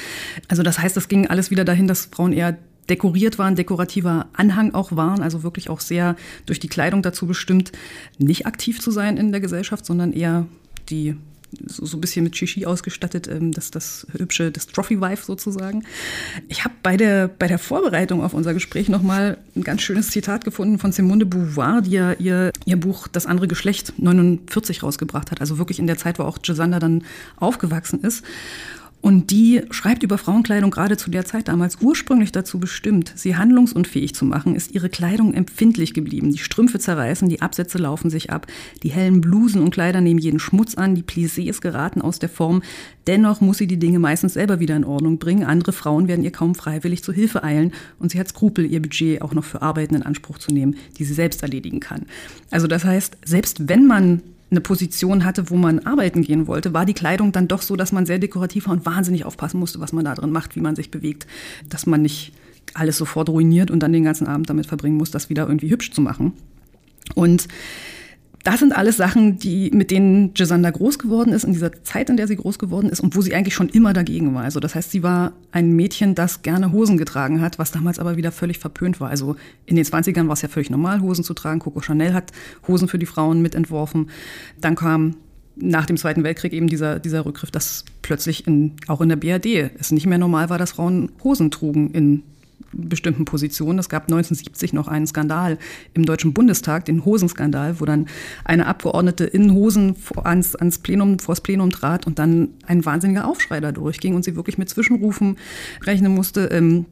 Also 0.48 0.62
das 0.62 0.78
heißt, 0.78 0.96
das 0.96 1.08
ging 1.08 1.26
alles 1.26 1.50
wieder 1.50 1.64
dahin, 1.64 1.86
dass 1.86 2.06
Frauen 2.06 2.32
eher 2.32 2.56
dekoriert 2.88 3.38
waren, 3.38 3.56
dekorativer 3.56 4.26
Anhang 4.32 4.74
auch 4.74 4.94
waren, 4.94 5.22
also 5.22 5.42
wirklich 5.42 5.68
auch 5.68 5.80
sehr 5.80 6.16
durch 6.46 6.60
die 6.60 6.68
Kleidung 6.68 7.02
dazu 7.02 7.26
bestimmt, 7.26 7.72
nicht 8.18 8.46
aktiv 8.46 8.80
zu 8.80 8.90
sein 8.90 9.16
in 9.16 9.32
der 9.32 9.40
Gesellschaft, 9.40 9.84
sondern 9.84 10.12
eher 10.12 10.46
die 10.88 11.16
so, 11.66 11.86
so 11.86 11.96
ein 11.96 12.00
bisschen 12.00 12.24
mit 12.24 12.36
Shishi 12.36 12.66
ausgestattet, 12.66 13.28
ähm, 13.28 13.52
das, 13.52 13.70
das 13.70 14.06
hübsche, 14.16 14.50
das 14.50 14.66
Trophy-Wife 14.66 15.24
sozusagen. 15.24 15.84
Ich 16.48 16.64
habe 16.64 16.74
bei 16.82 16.96
der, 16.96 17.28
bei 17.28 17.46
der 17.46 17.58
Vorbereitung 17.58 18.22
auf 18.22 18.34
unser 18.34 18.54
Gespräch 18.54 18.88
nochmal 18.88 19.38
ein 19.54 19.62
ganz 19.62 19.82
schönes 19.82 20.08
Zitat 20.10 20.44
gefunden 20.44 20.78
von 20.78 20.92
Simone 20.92 21.24
de 21.24 21.28
Beauvoir, 21.28 21.82
die 21.82 21.92
ja 21.92 22.12
ihr, 22.12 22.52
ihr 22.64 22.76
Buch 22.78 23.08
Das 23.08 23.26
andere 23.26 23.48
Geschlecht 23.48 23.94
49 23.98 24.82
rausgebracht 24.82 25.30
hat, 25.30 25.40
also 25.40 25.58
wirklich 25.58 25.78
in 25.78 25.86
der 25.86 25.98
Zeit, 25.98 26.18
wo 26.18 26.24
auch 26.24 26.42
Gisander 26.42 26.78
dann 26.78 27.04
aufgewachsen 27.36 28.00
ist. 28.02 28.24
Und 29.06 29.30
die 29.30 29.62
schreibt 29.70 30.02
über 30.02 30.18
Frauenkleidung 30.18 30.72
gerade 30.72 30.96
zu 30.96 31.12
der 31.12 31.24
Zeit 31.24 31.46
damals 31.46 31.78
ursprünglich 31.80 32.32
dazu 32.32 32.58
bestimmt, 32.58 33.12
sie 33.14 33.36
handlungsunfähig 33.36 34.16
zu 34.16 34.24
machen, 34.24 34.56
ist 34.56 34.74
ihre 34.74 34.88
Kleidung 34.88 35.32
empfindlich 35.32 35.94
geblieben. 35.94 36.32
Die 36.32 36.38
Strümpfe 36.38 36.80
zerreißen, 36.80 37.28
die 37.28 37.40
Absätze 37.40 37.78
laufen 37.78 38.10
sich 38.10 38.30
ab, 38.30 38.48
die 38.82 38.88
hellen 38.88 39.20
Blusen 39.20 39.62
und 39.62 39.70
Kleider 39.70 40.00
nehmen 40.00 40.18
jeden 40.18 40.40
Schmutz 40.40 40.74
an, 40.74 40.96
die 40.96 41.04
Plissés 41.04 41.60
geraten 41.60 42.02
aus 42.02 42.18
der 42.18 42.28
Form. 42.28 42.64
Dennoch 43.06 43.40
muss 43.40 43.58
sie 43.58 43.68
die 43.68 43.78
Dinge 43.78 44.00
meistens 44.00 44.34
selber 44.34 44.58
wieder 44.58 44.74
in 44.74 44.84
Ordnung 44.84 45.18
bringen. 45.18 45.44
Andere 45.44 45.70
Frauen 45.70 46.08
werden 46.08 46.24
ihr 46.24 46.32
kaum 46.32 46.56
freiwillig 46.56 47.04
zu 47.04 47.12
Hilfe 47.12 47.44
eilen 47.44 47.74
und 48.00 48.10
sie 48.10 48.18
hat 48.18 48.26
Skrupel, 48.26 48.66
ihr 48.66 48.82
Budget 48.82 49.22
auch 49.22 49.34
noch 49.34 49.44
für 49.44 49.62
Arbeiten 49.62 49.94
in 49.94 50.02
Anspruch 50.02 50.38
zu 50.38 50.52
nehmen, 50.52 50.74
die 50.98 51.04
sie 51.04 51.14
selbst 51.14 51.44
erledigen 51.44 51.78
kann. 51.78 52.06
Also 52.50 52.66
das 52.66 52.84
heißt, 52.84 53.18
selbst 53.24 53.68
wenn 53.68 53.86
man 53.86 54.22
eine 54.50 54.60
Position 54.60 55.24
hatte, 55.24 55.50
wo 55.50 55.56
man 55.56 55.80
arbeiten 55.80 56.22
gehen 56.22 56.46
wollte, 56.46 56.72
war 56.72 56.86
die 56.86 56.94
Kleidung 56.94 57.32
dann 57.32 57.48
doch 57.48 57.62
so, 57.62 57.74
dass 57.76 57.92
man 57.92 58.06
sehr 58.06 58.18
dekorativ 58.18 58.66
war 58.66 58.74
und 58.74 58.86
wahnsinnig 58.86 59.24
aufpassen 59.24 59.58
musste, 59.58 59.80
was 59.80 59.92
man 59.92 60.04
da 60.04 60.14
drin 60.14 60.30
macht, 60.30 60.54
wie 60.54 60.60
man 60.60 60.76
sich 60.76 60.90
bewegt, 60.90 61.26
dass 61.68 61.86
man 61.86 62.02
nicht 62.02 62.32
alles 62.74 62.96
sofort 62.96 63.28
ruiniert 63.28 63.70
und 63.70 63.80
dann 63.80 63.92
den 63.92 64.04
ganzen 64.04 64.26
Abend 64.26 64.48
damit 64.48 64.66
verbringen 64.66 64.96
muss, 64.96 65.10
das 65.10 65.30
wieder 65.30 65.46
irgendwie 65.46 65.70
hübsch 65.70 65.90
zu 65.90 66.00
machen. 66.00 66.32
Und 67.14 67.48
das 68.46 68.60
sind 68.60 68.76
alles 68.76 68.96
Sachen, 68.96 69.40
die, 69.40 69.72
mit 69.72 69.90
denen 69.90 70.32
Gisanda 70.32 70.70
groß 70.70 71.00
geworden 71.00 71.32
ist, 71.32 71.42
in 71.42 71.52
dieser 71.52 71.82
Zeit, 71.82 72.08
in 72.10 72.16
der 72.16 72.28
sie 72.28 72.36
groß 72.36 72.60
geworden 72.60 72.88
ist 72.88 73.00
und 73.00 73.16
wo 73.16 73.20
sie 73.20 73.34
eigentlich 73.34 73.54
schon 73.54 73.68
immer 73.68 73.92
dagegen 73.92 74.32
war. 74.36 74.44
Also 74.44 74.60
das 74.60 74.76
heißt, 74.76 74.92
sie 74.92 75.02
war 75.02 75.32
ein 75.50 75.74
Mädchen, 75.74 76.14
das 76.14 76.42
gerne 76.42 76.70
Hosen 76.70 76.96
getragen 76.96 77.40
hat, 77.40 77.58
was 77.58 77.72
damals 77.72 77.98
aber 77.98 78.16
wieder 78.16 78.30
völlig 78.30 78.60
verpönt 78.60 79.00
war. 79.00 79.10
Also 79.10 79.34
in 79.64 79.74
den 79.74 79.84
20ern 79.84 80.28
war 80.28 80.34
es 80.34 80.42
ja 80.42 80.48
völlig 80.48 80.70
normal, 80.70 81.00
Hosen 81.00 81.24
zu 81.24 81.34
tragen. 81.34 81.58
Coco 81.58 81.80
Chanel 81.80 82.14
hat 82.14 82.30
Hosen 82.68 82.86
für 82.86 83.00
die 83.00 83.06
Frauen 83.06 83.42
mitentworfen. 83.42 84.10
Dann 84.60 84.76
kam 84.76 85.16
nach 85.56 85.86
dem 85.86 85.96
Zweiten 85.96 86.22
Weltkrieg 86.22 86.52
eben 86.52 86.68
dieser, 86.68 87.00
dieser 87.00 87.26
Rückgriff, 87.26 87.50
dass 87.50 87.84
plötzlich 88.02 88.46
in, 88.46 88.74
auch 88.86 89.00
in 89.00 89.08
der 89.08 89.16
BRD 89.16 89.72
es 89.76 89.90
nicht 89.90 90.06
mehr 90.06 90.18
normal 90.18 90.50
war, 90.50 90.58
dass 90.58 90.72
Frauen 90.72 91.10
Hosen 91.24 91.50
trugen 91.50 91.90
in 91.90 92.22
bestimmten 92.72 93.24
Positionen. 93.24 93.78
Es 93.78 93.88
gab 93.88 94.04
1970 94.04 94.72
noch 94.72 94.88
einen 94.88 95.06
Skandal 95.06 95.58
im 95.94 96.04
Deutschen 96.04 96.32
Bundestag, 96.32 96.84
den 96.84 97.04
Hosenskandal, 97.04 97.80
wo 97.80 97.84
dann 97.84 98.06
eine 98.44 98.66
Abgeordnete 98.66 99.24
in 99.24 99.52
Hosen 99.52 99.96
ans, 100.22 100.54
ans 100.54 100.78
Plenum, 100.78 101.18
vors 101.18 101.40
Plenum 101.40 101.70
trat 101.70 102.06
und 102.06 102.18
dann 102.18 102.48
ein 102.66 102.84
wahnsinniger 102.84 103.26
Aufschrei 103.26 103.60
da 103.60 103.72
durchging 103.72 104.14
und 104.14 104.24
sie 104.24 104.36
wirklich 104.36 104.58
mit 104.58 104.68
Zwischenrufen 104.68 105.36
rechnen 105.84 106.14
musste. 106.14 106.46
Ähm, 106.46 106.86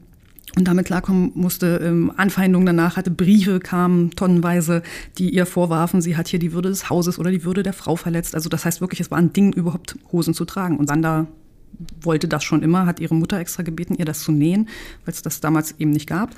und 0.57 0.67
damit 0.69 0.85
klarkommen 0.85 1.31
musste, 1.35 1.81
ähm, 1.83 2.13
Anfeindungen 2.15 2.65
danach 2.65 2.95
hatte, 2.95 3.11
Briefe 3.11 3.59
kamen 3.59 4.11
tonnenweise, 4.11 4.83
die 5.17 5.31
ihr 5.31 5.45
vorwarfen, 5.45 6.01
sie 6.01 6.15
hat 6.15 6.29
hier 6.29 6.39
die 6.39 6.53
Würde 6.53 6.69
des 6.69 6.89
Hauses 6.89 7.19
oder 7.19 7.29
die 7.29 7.43
Würde 7.43 7.61
der 7.61 7.73
Frau 7.73 7.97
verletzt. 7.97 8.35
Also 8.35 8.47
das 8.47 8.63
heißt 8.63 8.79
wirklich, 8.79 9.01
es 9.01 9.11
war 9.11 9.17
ein 9.17 9.33
Ding, 9.33 9.51
überhaupt 9.51 9.97
Hosen 10.13 10.33
zu 10.33 10.45
tragen. 10.45 10.77
Und 10.77 10.87
Sanda 10.87 11.27
wollte 12.01 12.27
das 12.27 12.43
schon 12.43 12.63
immer, 12.63 12.85
hat 12.85 12.99
ihre 12.99 13.15
Mutter 13.15 13.39
extra 13.39 13.63
gebeten, 13.63 13.95
ihr 13.97 14.05
das 14.05 14.21
zu 14.21 14.31
nähen, 14.31 14.69
weil 15.05 15.13
es 15.13 15.21
das 15.21 15.41
damals 15.41 15.75
eben 15.79 15.91
nicht 15.91 16.07
gab. 16.07 16.35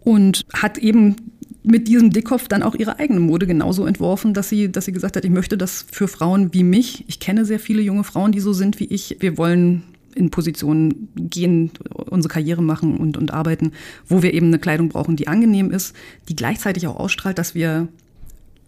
Und 0.00 0.44
hat 0.54 0.78
eben 0.78 1.16
mit 1.62 1.88
diesem 1.88 2.10
Dickkopf 2.10 2.48
dann 2.48 2.62
auch 2.62 2.74
ihre 2.74 2.98
eigene 2.98 3.20
Mode 3.20 3.46
genauso 3.46 3.84
entworfen, 3.84 4.32
dass 4.32 4.48
sie, 4.48 4.72
dass 4.72 4.86
sie 4.86 4.92
gesagt 4.92 5.16
hat, 5.16 5.24
ich 5.24 5.30
möchte 5.30 5.58
das 5.58 5.84
für 5.90 6.08
Frauen 6.08 6.54
wie 6.54 6.64
mich. 6.64 7.04
Ich 7.08 7.20
kenne 7.20 7.44
sehr 7.44 7.60
viele 7.60 7.82
junge 7.82 8.04
Frauen, 8.04 8.32
die 8.32 8.40
so 8.40 8.52
sind 8.52 8.80
wie 8.80 8.86
ich. 8.86 9.16
Wir 9.20 9.36
wollen 9.36 9.82
in 10.14 10.30
Positionen 10.30 11.08
gehen, 11.14 11.70
unsere 11.94 12.32
Karriere 12.32 12.62
machen 12.62 12.96
und, 12.96 13.16
und 13.16 13.32
arbeiten, 13.32 13.72
wo 14.06 14.22
wir 14.22 14.34
eben 14.34 14.46
eine 14.46 14.58
Kleidung 14.58 14.88
brauchen, 14.88 15.16
die 15.16 15.28
angenehm 15.28 15.70
ist, 15.70 15.94
die 16.28 16.36
gleichzeitig 16.36 16.86
auch 16.86 16.96
ausstrahlt, 16.96 17.38
dass 17.38 17.54
wir 17.54 17.88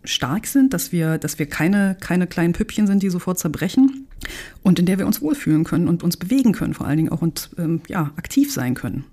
stark 0.04 0.46
sind, 0.46 0.72
dass 0.72 0.92
wir, 0.92 1.18
dass 1.18 1.38
wir 1.38 1.46
keine, 1.46 1.96
keine 2.00 2.26
kleinen 2.26 2.52
Püppchen 2.52 2.86
sind, 2.86 3.02
die 3.02 3.10
sofort 3.10 3.38
zerbrechen 3.38 4.06
und 4.62 4.78
in 4.78 4.86
der 4.86 4.98
wir 4.98 5.06
uns 5.06 5.20
wohlfühlen 5.20 5.64
können 5.64 5.88
und 5.88 6.02
uns 6.02 6.16
bewegen 6.16 6.52
können 6.52 6.74
vor 6.74 6.86
allen 6.86 6.96
Dingen 6.96 7.08
auch 7.10 7.22
und 7.22 7.50
ähm, 7.58 7.80
ja, 7.88 8.10
aktiv 8.16 8.52
sein 8.52 8.74
können. 8.74 9.04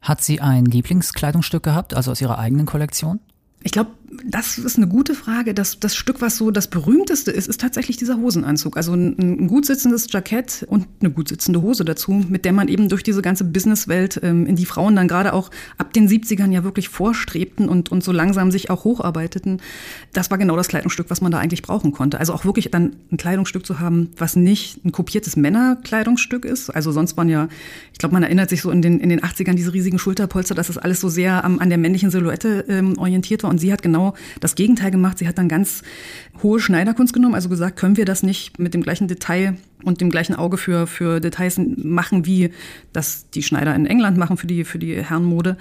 Hat 0.00 0.22
sie 0.22 0.40
ein 0.40 0.66
Lieblingskleidungsstück 0.66 1.62
gehabt, 1.62 1.94
also 1.94 2.10
aus 2.10 2.20
ihrer 2.20 2.38
eigenen 2.38 2.66
Kollektion? 2.66 3.20
Ich 3.64 3.72
glaube, 3.72 3.90
das 4.24 4.58
ist 4.58 4.76
eine 4.76 4.86
gute 4.86 5.14
Frage. 5.14 5.54
Das, 5.54 5.80
das 5.80 5.96
Stück, 5.96 6.20
was 6.20 6.36
so 6.36 6.50
das 6.50 6.68
berühmteste 6.68 7.30
ist, 7.30 7.48
ist 7.48 7.60
tatsächlich 7.60 7.96
dieser 7.96 8.18
Hosenanzug. 8.18 8.76
Also 8.76 8.92
ein, 8.92 9.16
ein 9.18 9.48
gut 9.48 9.66
sitzendes 9.66 10.06
Jackett 10.12 10.64
und 10.68 10.86
eine 11.00 11.10
gut 11.10 11.28
sitzende 11.28 11.62
Hose 11.62 11.84
dazu, 11.84 12.12
mit 12.28 12.44
der 12.44 12.52
man 12.52 12.68
eben 12.68 12.88
durch 12.88 13.02
diese 13.02 13.22
ganze 13.22 13.44
Businesswelt, 13.44 14.20
ähm, 14.22 14.46
in 14.46 14.56
die 14.56 14.66
Frauen 14.66 14.94
dann 14.96 15.08
gerade 15.08 15.32
auch 15.32 15.50
ab 15.78 15.94
den 15.94 16.08
70ern 16.08 16.52
ja 16.52 16.62
wirklich 16.62 16.90
vorstrebten 16.90 17.68
und, 17.68 17.90
und 17.90 18.04
so 18.04 18.12
langsam 18.12 18.50
sich 18.50 18.68
auch 18.68 18.84
hocharbeiteten. 18.84 19.60
Das 20.12 20.30
war 20.30 20.36
genau 20.36 20.56
das 20.56 20.68
Kleidungsstück, 20.68 21.08
was 21.08 21.22
man 21.22 21.32
da 21.32 21.38
eigentlich 21.38 21.62
brauchen 21.62 21.92
konnte. 21.92 22.18
Also 22.18 22.34
auch 22.34 22.44
wirklich 22.44 22.70
dann 22.70 22.96
ein 23.10 23.16
Kleidungsstück 23.16 23.64
zu 23.64 23.80
haben, 23.80 24.10
was 24.18 24.36
nicht 24.36 24.84
ein 24.84 24.92
kopiertes 24.92 25.36
Männerkleidungsstück 25.36 26.44
ist. 26.44 26.70
Also 26.70 26.92
sonst 26.92 27.16
waren 27.16 27.30
ja, 27.30 27.48
ich 27.92 27.98
glaube, 27.98 28.12
man 28.12 28.22
erinnert 28.22 28.50
sich 28.50 28.60
so 28.60 28.70
in 28.70 28.82
den, 28.82 29.00
in 29.00 29.08
den 29.08 29.20
80ern 29.20 29.54
diese 29.54 29.72
riesigen 29.72 29.98
Schulterpolster, 29.98 30.54
dass 30.54 30.68
es 30.68 30.76
alles 30.76 31.00
so 31.00 31.08
sehr 31.08 31.44
am, 31.44 31.58
an 31.58 31.70
der 31.70 31.78
männlichen 31.78 32.10
Silhouette 32.10 32.64
ähm, 32.68 32.98
orientiert 32.98 33.42
war. 33.42 33.53
Und 33.54 33.58
sie 33.58 33.72
hat 33.72 33.82
genau 33.82 34.14
das 34.40 34.56
Gegenteil 34.56 34.90
gemacht. 34.90 35.18
Sie 35.18 35.28
hat 35.28 35.38
dann 35.38 35.48
ganz 35.48 35.82
hohe 36.42 36.58
Schneiderkunst 36.58 37.14
genommen, 37.14 37.36
also 37.36 37.48
gesagt, 37.48 37.76
können 37.76 37.96
wir 37.96 38.04
das 38.04 38.24
nicht 38.24 38.58
mit 38.58 38.74
dem 38.74 38.82
gleichen 38.82 39.06
Detail 39.06 39.56
und 39.84 40.00
dem 40.00 40.10
gleichen 40.10 40.34
Auge 40.34 40.56
für, 40.56 40.88
für 40.88 41.20
Details 41.20 41.60
machen, 41.76 42.26
wie 42.26 42.50
das 42.92 43.30
die 43.30 43.44
Schneider 43.44 43.72
in 43.76 43.86
England 43.86 44.18
machen 44.18 44.38
für 44.38 44.48
die, 44.48 44.64
für 44.64 44.80
die 44.80 45.00
Herrenmode. 45.00 45.56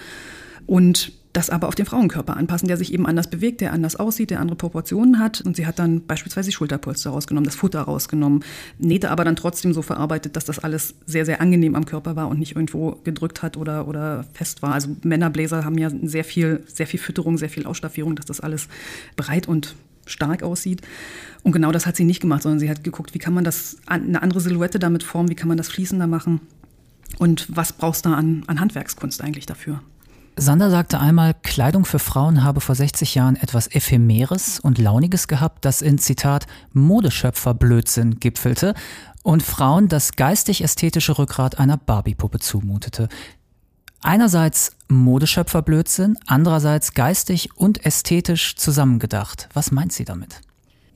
Und 0.65 1.11
das 1.33 1.49
aber 1.49 1.67
auf 1.67 1.75
den 1.75 1.87
Frauenkörper 1.87 2.37
anpassen, 2.37 2.67
der 2.67 2.77
sich 2.77 2.93
eben 2.93 3.07
anders 3.07 3.27
bewegt, 3.27 3.59
der 3.59 3.73
anders 3.73 3.95
aussieht, 3.95 4.29
der 4.29 4.39
andere 4.39 4.55
Proportionen 4.55 5.19
hat. 5.19 5.41
Und 5.41 5.55
sie 5.55 5.65
hat 5.65 5.79
dann 5.79 6.05
beispielsweise 6.05 6.49
die 6.49 6.55
Schulterpolster 6.55 7.09
rausgenommen, 7.09 7.45
das 7.45 7.55
Futter 7.55 7.81
rausgenommen, 7.81 8.43
nähte 8.77 9.09
aber 9.09 9.25
dann 9.25 9.35
trotzdem 9.35 9.73
so 9.73 9.81
verarbeitet, 9.81 10.35
dass 10.35 10.45
das 10.45 10.59
alles 10.59 10.93
sehr, 11.07 11.25
sehr 11.25 11.41
angenehm 11.41 11.73
am 11.75 11.85
Körper 11.85 12.15
war 12.15 12.29
und 12.29 12.37
nicht 12.37 12.55
irgendwo 12.55 12.99
gedrückt 13.03 13.41
hat 13.41 13.57
oder, 13.57 13.87
oder 13.87 14.25
fest 14.33 14.61
war. 14.61 14.73
Also 14.73 14.95
Männerbläser 15.01 15.65
haben 15.65 15.77
ja 15.79 15.89
sehr 16.03 16.23
viel, 16.23 16.63
sehr 16.67 16.85
viel 16.85 16.99
Fütterung, 16.99 17.39
sehr 17.39 17.49
viel 17.49 17.65
Ausstaffierung, 17.65 18.15
dass 18.15 18.27
das 18.27 18.39
alles 18.39 18.67
breit 19.15 19.47
und 19.47 19.75
stark 20.05 20.43
aussieht. 20.43 20.81
Und 21.41 21.51
genau 21.51 21.71
das 21.71 21.87
hat 21.87 21.95
sie 21.95 22.03
nicht 22.03 22.19
gemacht, 22.19 22.43
sondern 22.43 22.59
sie 22.59 22.69
hat 22.69 22.83
geguckt, 22.83 23.15
wie 23.15 23.19
kann 23.19 23.33
man 23.33 23.43
das, 23.43 23.77
eine 23.87 24.21
andere 24.21 24.39
Silhouette 24.39 24.77
damit 24.77 25.01
formen, 25.01 25.29
wie 25.29 25.35
kann 25.35 25.47
man 25.47 25.57
das 25.57 25.69
fließender 25.69 26.05
machen 26.05 26.41
und 27.17 27.47
was 27.49 27.73
brauchst 27.73 28.05
du 28.05 28.09
an, 28.09 28.43
an 28.45 28.59
Handwerkskunst 28.59 29.21
eigentlich 29.21 29.47
dafür. 29.47 29.81
Sander 30.35 30.71
sagte 30.71 30.99
einmal, 30.99 31.35
Kleidung 31.43 31.85
für 31.85 31.99
Frauen 31.99 32.43
habe 32.43 32.59
vor 32.59 32.73
60 32.73 33.15
Jahren 33.15 33.35
etwas 33.35 33.67
Ephemeres 33.67 34.59
und 34.59 34.79
Launiges 34.79 35.27
gehabt, 35.27 35.63
das 35.63 35.81
in 35.81 35.99
Zitat 35.99 36.47
Modeschöpfer-Blödsinn 36.73 38.19
gipfelte 38.19 38.73
und 39.21 39.43
Frauen 39.43 39.87
das 39.87 40.13
geistig-ästhetische 40.13 41.17
Rückgrat 41.17 41.59
einer 41.59 41.77
Barbie-Puppe 41.77 42.39
zumutete. 42.39 43.09
Einerseits 44.01 44.75
Modeschöpfer-Blödsinn, 44.89 46.17
andererseits 46.25 46.93
geistig 46.93 47.55
und 47.55 47.85
ästhetisch 47.85 48.55
zusammengedacht. 48.55 49.49
Was 49.53 49.71
meint 49.71 49.93
sie 49.93 50.03
damit? 50.03 50.41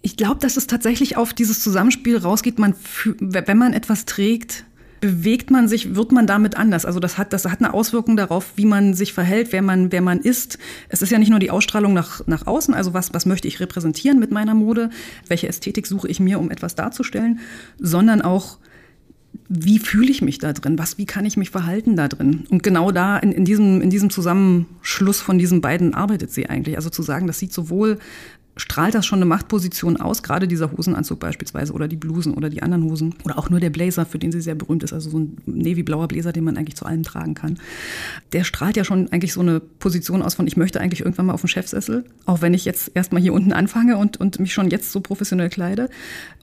Ich 0.01 0.17
glaube, 0.17 0.39
dass 0.39 0.57
es 0.57 0.67
tatsächlich 0.67 1.15
auf 1.15 1.33
dieses 1.33 1.61
Zusammenspiel 1.61 2.17
rausgeht, 2.17 2.59
man, 2.59 2.75
wenn 3.19 3.57
man 3.57 3.73
etwas 3.73 4.05
trägt, 4.05 4.65
bewegt 4.99 5.51
man 5.51 5.67
sich, 5.67 5.95
wird 5.95 6.11
man 6.11 6.27
damit 6.27 6.57
anders. 6.57 6.85
Also 6.85 6.99
das 6.99 7.17
hat, 7.17 7.33
das 7.33 7.45
hat 7.45 7.59
eine 7.59 7.73
Auswirkung 7.73 8.17
darauf, 8.17 8.53
wie 8.55 8.65
man 8.65 8.93
sich 8.93 9.13
verhält, 9.13 9.51
wer 9.51 9.61
man, 9.61 9.91
wer 9.91 10.01
man 10.01 10.19
ist. 10.19 10.57
Es 10.89 11.01
ist 11.01 11.11
ja 11.11 11.19
nicht 11.19 11.29
nur 11.29 11.39
die 11.39 11.51
Ausstrahlung 11.51 11.93
nach, 11.93 12.25
nach 12.27 12.47
außen, 12.47 12.73
also 12.73 12.93
was, 12.93 13.13
was 13.13 13.25
möchte 13.25 13.47
ich 13.47 13.59
repräsentieren 13.59 14.19
mit 14.19 14.31
meiner 14.31 14.55
Mode, 14.55 14.89
welche 15.27 15.47
Ästhetik 15.47 15.87
suche 15.87 16.07
ich 16.07 16.19
mir, 16.19 16.39
um 16.39 16.51
etwas 16.51 16.75
darzustellen, 16.75 17.39
sondern 17.79 18.21
auch, 18.21 18.59
wie 19.49 19.79
fühle 19.79 20.09
ich 20.11 20.21
mich 20.21 20.39
da 20.39 20.51
drin? 20.51 20.77
Was, 20.77 20.97
wie 20.97 21.05
kann 21.05 21.25
ich 21.25 21.37
mich 21.37 21.51
verhalten 21.51 21.95
da 21.95 22.07
drin? 22.07 22.45
Und 22.49 22.63
genau 22.63 22.91
da, 22.91 23.17
in, 23.17 23.31
in, 23.31 23.45
diesem, 23.45 23.81
in 23.81 23.89
diesem 23.89 24.09
Zusammenschluss 24.09 25.21
von 25.21 25.37
diesen 25.37 25.61
beiden 25.61 25.93
arbeitet 25.93 26.31
sie 26.31 26.49
eigentlich. 26.49 26.75
Also 26.75 26.89
zu 26.89 27.01
sagen, 27.01 27.27
das 27.27 27.39
sieht 27.39 27.53
sowohl 27.53 27.99
strahlt 28.57 28.95
das 28.95 29.05
schon 29.05 29.19
eine 29.19 29.25
Machtposition 29.25 29.97
aus, 29.97 30.23
gerade 30.23 30.47
dieser 30.47 30.71
Hosenanzug 30.71 31.19
beispielsweise 31.19 31.73
oder 31.73 31.87
die 31.87 31.95
Blusen 31.95 32.33
oder 32.33 32.49
die 32.49 32.61
anderen 32.63 32.83
Hosen 32.83 33.15
oder 33.23 33.37
auch 33.37 33.49
nur 33.49 33.59
der 33.59 33.69
Blazer, 33.69 34.05
für 34.05 34.19
den 34.19 34.31
sie 34.31 34.41
sehr 34.41 34.55
berühmt 34.55 34.83
ist, 34.83 34.93
also 34.93 35.09
so 35.09 35.19
ein 35.19 35.37
navy-blauer 35.45 36.07
Blazer, 36.07 36.33
den 36.33 36.43
man 36.43 36.57
eigentlich 36.57 36.75
zu 36.75 36.85
allem 36.85 37.03
tragen 37.03 37.33
kann. 37.33 37.59
Der 38.33 38.43
strahlt 38.43 38.77
ja 38.77 38.83
schon 38.83 39.11
eigentlich 39.11 39.33
so 39.33 39.41
eine 39.41 39.59
Position 39.59 40.21
aus 40.21 40.35
von, 40.35 40.47
ich 40.47 40.57
möchte 40.57 40.81
eigentlich 40.81 41.01
irgendwann 41.01 41.27
mal 41.27 41.33
auf 41.33 41.41
den 41.41 41.47
Chefsessel, 41.47 42.05
auch 42.25 42.41
wenn 42.41 42.53
ich 42.53 42.65
jetzt 42.65 42.91
erstmal 42.93 43.21
hier 43.21 43.33
unten 43.33 43.53
anfange 43.53 43.97
und, 43.97 44.17
und 44.17 44.39
mich 44.39 44.53
schon 44.53 44.69
jetzt 44.69 44.91
so 44.91 44.99
professionell 44.99 45.49
kleide. 45.49 45.89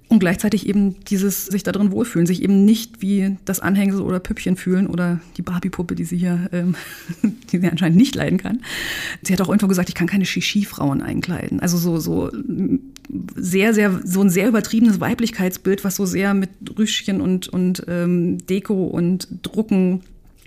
Und 0.08 0.18
gleichzeitig 0.18 0.68
eben 0.68 1.02
dieses 1.04 1.46
sich 1.46 1.62
da 1.62 1.73
drin 1.73 1.90
wohlfühlen, 1.90 2.26
sich 2.26 2.42
eben 2.42 2.64
nicht 2.64 3.00
wie 3.00 3.37
das 3.46 3.61
Anhängsel 3.61 4.02
oder 4.02 4.20
Püppchen 4.20 4.56
fühlen 4.56 4.87
oder 4.87 5.20
die 5.37 5.42
Barbie-Puppe, 5.42 5.94
die 5.94 6.04
sie 6.04 6.18
hier, 6.18 6.49
ähm, 6.52 6.75
die 7.52 7.58
sie 7.58 7.68
anscheinend 7.68 7.96
nicht 7.96 8.14
leiden 8.14 8.38
kann. 8.38 8.61
Sie 9.23 9.32
hat 9.32 9.40
auch 9.40 9.49
irgendwo 9.49 9.66
gesagt, 9.66 9.88
ich 9.88 9.94
kann 9.94 10.06
keine 10.06 10.26
Shishi-Frauen 10.26 11.00
einkleiden. 11.00 11.61
Also 11.61 11.78
so, 11.78 11.99
so 11.99 12.30
sehr, 13.34 13.75
sehr, 13.75 14.00
so 14.04 14.20
ein 14.20 14.30
sehr 14.30 14.49
übertriebenes 14.49 15.00
Weiblichkeitsbild, 15.00 15.84
was 15.84 15.96
so 15.96 16.06
sehr 16.06 16.34
mit 16.34 16.50
Rüschchen 16.78 17.20
und, 17.20 17.49
und 17.49 17.84
ähm, 17.88 18.38
Deko 18.46 18.84
und 18.84 19.28
Drucken 19.42 20.02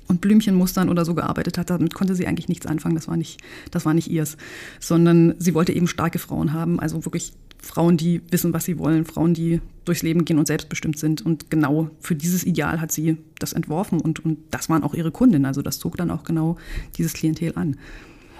und 0.07 0.21
Blümchenmustern 0.21 0.89
oder 0.89 1.05
so 1.05 1.13
gearbeitet 1.13 1.57
hat, 1.57 1.69
damit 1.69 1.93
konnte 1.93 2.15
sie 2.15 2.27
eigentlich 2.27 2.47
nichts 2.47 2.65
anfangen. 2.65 2.95
Das 2.95 3.07
war 3.07 3.17
nicht, 3.17 3.39
das 3.71 3.85
war 3.85 3.93
nicht 3.93 4.09
ihrs, 4.09 4.37
sondern 4.79 5.35
sie 5.39 5.53
wollte 5.53 5.73
eben 5.73 5.87
starke 5.87 6.19
Frauen 6.19 6.53
haben, 6.53 6.79
also 6.79 7.05
wirklich 7.05 7.33
Frauen, 7.59 7.97
die 7.97 8.21
wissen, 8.29 8.53
was 8.53 8.65
sie 8.65 8.77
wollen, 8.77 9.05
Frauen, 9.05 9.33
die 9.33 9.61
durchs 9.85 10.03
Leben 10.03 10.25
gehen 10.25 10.37
und 10.37 10.47
selbstbestimmt 10.47 10.99
sind. 10.99 11.21
Und 11.21 11.49
genau 11.49 11.89
für 11.99 12.15
dieses 12.15 12.43
Ideal 12.43 12.81
hat 12.81 12.91
sie 12.91 13.17
das 13.39 13.53
entworfen 13.53 13.99
und, 13.99 14.23
und 14.23 14.37
das 14.51 14.69
waren 14.69 14.83
auch 14.83 14.93
ihre 14.93 15.11
Kundinnen. 15.11 15.45
Also 15.45 15.61
das 15.61 15.79
zog 15.79 15.97
dann 15.97 16.11
auch 16.11 16.23
genau 16.23 16.57
dieses 16.97 17.13
Klientel 17.13 17.53
an. 17.55 17.77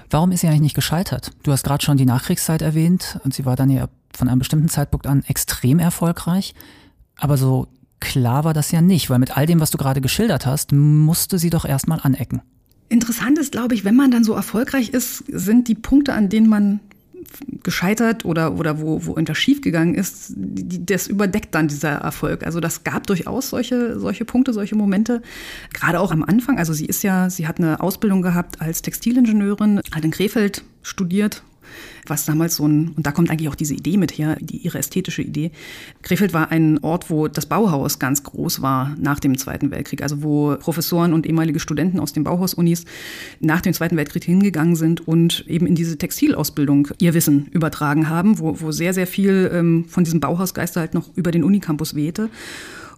Warum 0.09 0.31
ist 0.31 0.41
sie 0.41 0.47
eigentlich 0.47 0.62
nicht 0.62 0.75
gescheitert? 0.75 1.31
Du 1.43 1.51
hast 1.51 1.63
gerade 1.63 1.83
schon 1.83 1.97
die 1.97 2.05
Nachkriegszeit 2.05 2.62
erwähnt 2.62 3.19
und 3.24 3.33
sie 3.33 3.45
war 3.45 3.55
dann 3.55 3.69
ja 3.69 3.89
von 4.15 4.29
einem 4.29 4.39
bestimmten 4.39 4.69
Zeitpunkt 4.69 5.05
an 5.05 5.24
extrem 5.27 5.79
erfolgreich. 5.79 6.53
Aber 7.17 7.38
so 7.38 7.67
klar 8.00 8.43
war 8.43 8.53
das 8.53 8.71
ja 8.71 8.81
nicht, 8.81 9.09
weil 9.09 9.19
mit 9.19 9.36
all 9.36 9.45
dem, 9.45 9.59
was 9.59 9.71
du 9.71 9.77
gerade 9.77 10.01
geschildert 10.01 10.45
hast, 10.45 10.71
musste 10.71 11.39
sie 11.39 11.50
doch 11.50 11.65
erstmal 11.65 12.00
anecken. 12.01 12.41
Interessant 12.89 13.38
ist, 13.38 13.51
glaube 13.51 13.75
ich, 13.75 13.83
wenn 13.83 13.95
man 13.95 14.12
dann 14.12 14.24
so 14.24 14.33
erfolgreich 14.33 14.89
ist, 14.89 15.25
sind 15.27 15.67
die 15.67 15.75
Punkte, 15.75 16.13
an 16.13 16.29
denen 16.29 16.47
man 16.47 16.79
gescheitert 17.63 18.25
oder, 18.25 18.53
oder 18.53 18.79
wo, 18.79 19.05
wo 19.05 19.12
irgendwas 19.12 19.38
schiefgegangen 19.38 19.96
ist, 19.96 20.34
die, 20.36 20.86
das 20.86 21.07
überdeckt 21.07 21.53
dann 21.55 21.67
dieser 21.67 21.89
Erfolg. 21.89 22.46
Also 22.46 22.60
das 22.60 22.84
gab 22.84 23.07
durchaus 23.07 23.50
solche, 23.50 24.00
solche 24.00 24.25
Punkte, 24.25 24.53
solche 24.53 24.75
Momente. 24.75 25.22
Gerade 25.74 26.00
auch 26.00 26.12
am 26.12 26.24
Anfang. 26.24 26.57
Also 26.57 26.74
sie 26.74 26.86
ist 26.86 27.03
ja, 27.03 27.29
sie 27.29 27.48
hat 27.48 27.60
eine 27.60 27.81
Ausbildung 27.81 28.22
gehabt 28.22 28.62
als 28.62 28.81
Textilingenieurin, 28.81 29.81
hat 29.91 30.05
in 30.05 30.12
Krefeld 30.12 30.63
studiert 30.81 31.43
was 32.10 32.26
damals 32.26 32.56
so 32.56 32.68
ein, 32.68 32.90
und 32.96 33.06
da 33.06 33.12
kommt 33.12 33.30
eigentlich 33.30 33.50
auch 33.50 33.56
diese 33.56 33.74
Idee 33.74 33.98
mit 33.98 34.18
her, 34.18 34.38
die, 34.40 34.58
ihre 34.58 34.78
ästhetische 34.78 35.22
Idee. 35.22 35.52
Krefeld 36.02 36.34
war 36.34 36.52
ein 36.52 36.80
Ort, 36.84 37.10
wo 37.10 37.28
das 37.28 37.46
Bauhaus 37.46 38.00
ganz 38.00 38.24
groß 38.24 38.62
war 38.62 38.96
nach 39.00 39.20
dem 39.20 39.38
Zweiten 39.38 39.72
Weltkrieg, 39.72 40.02
also 40.02 40.24
wo 40.24 40.56
Professoren 40.56 41.14
und 41.14 41.26
ehemalige 41.26 41.60
Studenten 41.60 42.00
aus 42.00 42.14
den 42.14 42.24
Bauhausunis 42.24 42.86
nach 43.40 43.62
dem 43.62 43.74
Zweiten 43.74 43.98
Weltkrieg 43.98 44.24
hingegangen 44.24 44.76
sind 44.76 45.08
und 45.08 45.46
eben 45.48 45.68
in 45.68 45.76
diese 45.76 45.98
Textilausbildung 45.98 46.90
ihr 47.00 47.14
Wissen 47.14 47.48
übertragen 47.52 48.10
haben, 48.10 48.40
wo, 48.40 48.60
wo 48.62 48.72
sehr, 48.72 48.94
sehr 48.94 49.08
viel 49.08 49.50
ähm, 49.54 49.86
von 49.88 50.04
diesem 50.04 50.20
Bauhausgeist 50.20 50.76
halt 50.76 50.94
noch 50.94 51.10
über 51.16 51.32
den 51.32 51.44
Unicampus 51.44 51.96
wehte. 51.96 52.30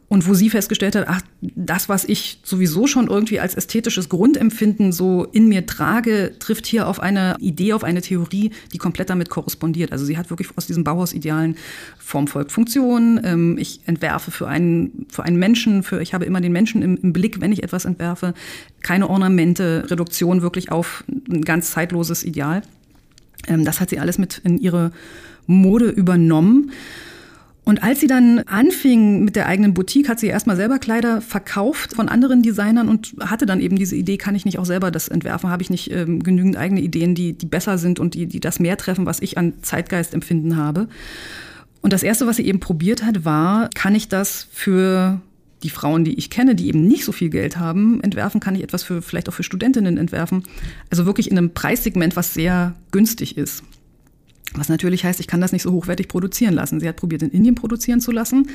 Und 0.09 0.27
wo 0.27 0.33
sie 0.33 0.49
festgestellt 0.49 0.95
hat, 0.95 1.05
ach, 1.07 1.21
das, 1.39 1.87
was 1.87 2.03
ich 2.03 2.39
sowieso 2.43 2.87
schon 2.87 3.07
irgendwie 3.07 3.39
als 3.39 3.53
ästhetisches 3.53 4.09
Grundempfinden 4.09 4.91
so 4.91 5.25
in 5.31 5.47
mir 5.47 5.67
trage, 5.67 6.33
trifft 6.39 6.65
hier 6.65 6.87
auf 6.87 6.99
eine 6.99 7.35
Idee, 7.39 7.73
auf 7.73 7.83
eine 7.83 8.01
Theorie, 8.01 8.49
die 8.73 8.79
komplett 8.79 9.11
damit 9.11 9.29
korrespondiert. 9.29 9.91
Also 9.91 10.05
sie 10.05 10.17
hat 10.17 10.31
wirklich 10.31 10.49
aus 10.55 10.65
diesen 10.65 10.83
Bauhausidealen 10.83 11.55
Form 11.99 12.27
folgt 12.27 12.51
Funktion. 12.51 13.21
Ähm, 13.23 13.57
ich 13.59 13.81
entwerfe 13.85 14.31
für 14.31 14.47
einen, 14.47 15.05
für 15.11 15.23
einen 15.23 15.37
Menschen, 15.37 15.83
für, 15.83 16.01
ich 16.01 16.15
habe 16.15 16.25
immer 16.25 16.41
den 16.41 16.53
Menschen 16.53 16.81
im, 16.81 16.97
im 16.97 17.13
Blick, 17.13 17.39
wenn 17.39 17.51
ich 17.51 17.61
etwas 17.61 17.85
entwerfe. 17.85 18.33
Keine 18.81 19.07
Ornamente, 19.11 19.85
Reduktion 19.91 20.41
wirklich 20.41 20.71
auf 20.71 21.03
ein 21.29 21.43
ganz 21.43 21.69
zeitloses 21.69 22.23
Ideal. 22.23 22.63
Ähm, 23.47 23.63
das 23.63 23.79
hat 23.79 23.91
sie 23.91 23.99
alles 23.99 24.17
mit 24.17 24.41
in 24.43 24.57
ihre 24.57 24.91
Mode 25.45 25.89
übernommen. 25.89 26.71
Und 27.69 27.83
als 27.83 27.99
sie 27.99 28.07
dann 28.07 28.39
anfing 28.47 29.23
mit 29.23 29.35
der 29.35 29.45
eigenen 29.45 29.75
Boutique, 29.75 30.09
hat 30.09 30.19
sie 30.19 30.25
erstmal 30.25 30.55
selber 30.55 30.79
Kleider 30.79 31.21
verkauft 31.21 31.93
von 31.93 32.09
anderen 32.09 32.41
Designern 32.41 32.89
und 32.89 33.13
hatte 33.19 33.45
dann 33.45 33.59
eben 33.59 33.75
diese 33.75 33.95
Idee, 33.95 34.17
kann 34.17 34.33
ich 34.33 34.43
nicht 34.43 34.57
auch 34.57 34.65
selber 34.65 34.89
das 34.89 35.07
entwerfen? 35.07 35.51
Habe 35.51 35.61
ich 35.61 35.69
nicht 35.69 35.91
ähm, 35.91 36.23
genügend 36.23 36.57
eigene 36.57 36.81
Ideen, 36.81 37.13
die, 37.13 37.33
die 37.33 37.45
besser 37.45 37.77
sind 37.77 37.99
und 37.99 38.15
die, 38.15 38.25
die 38.25 38.39
das 38.39 38.59
mehr 38.59 38.75
treffen, 38.75 39.05
was 39.05 39.21
ich 39.21 39.37
an 39.37 39.53
Zeitgeist 39.61 40.15
empfinden 40.15 40.55
habe? 40.57 40.87
Und 41.81 41.93
das 41.93 42.01
Erste, 42.01 42.25
was 42.25 42.37
sie 42.37 42.47
eben 42.47 42.59
probiert 42.59 43.03
hat, 43.03 43.23
war, 43.23 43.69
kann 43.75 43.93
ich 43.93 44.07
das 44.07 44.47
für 44.51 45.21
die 45.61 45.69
Frauen, 45.69 46.03
die 46.03 46.15
ich 46.15 46.31
kenne, 46.31 46.55
die 46.55 46.69
eben 46.69 46.87
nicht 46.87 47.05
so 47.05 47.11
viel 47.11 47.29
Geld 47.29 47.57
haben, 47.57 48.01
entwerfen, 48.01 48.39
kann 48.39 48.55
ich 48.55 48.63
etwas 48.63 48.81
für 48.81 49.03
vielleicht 49.03 49.29
auch 49.29 49.33
für 49.33 49.43
Studentinnen 49.43 49.97
entwerfen. 49.99 50.41
Also 50.89 51.05
wirklich 51.05 51.29
in 51.29 51.37
einem 51.37 51.53
Preissegment, 51.53 52.15
was 52.15 52.33
sehr 52.33 52.73
günstig 52.89 53.37
ist. 53.37 53.63
Was 54.53 54.69
natürlich 54.69 55.03
heißt, 55.03 55.19
ich 55.19 55.27
kann 55.27 55.41
das 55.41 55.51
nicht 55.51 55.63
so 55.63 55.71
hochwertig 55.71 56.07
produzieren 56.07 56.53
lassen. 56.53 56.79
Sie 56.79 56.87
hat 56.87 56.95
probiert, 56.95 57.21
in 57.21 57.31
Indien 57.31 57.55
produzieren 57.55 58.01
zu 58.01 58.11
lassen. 58.11 58.49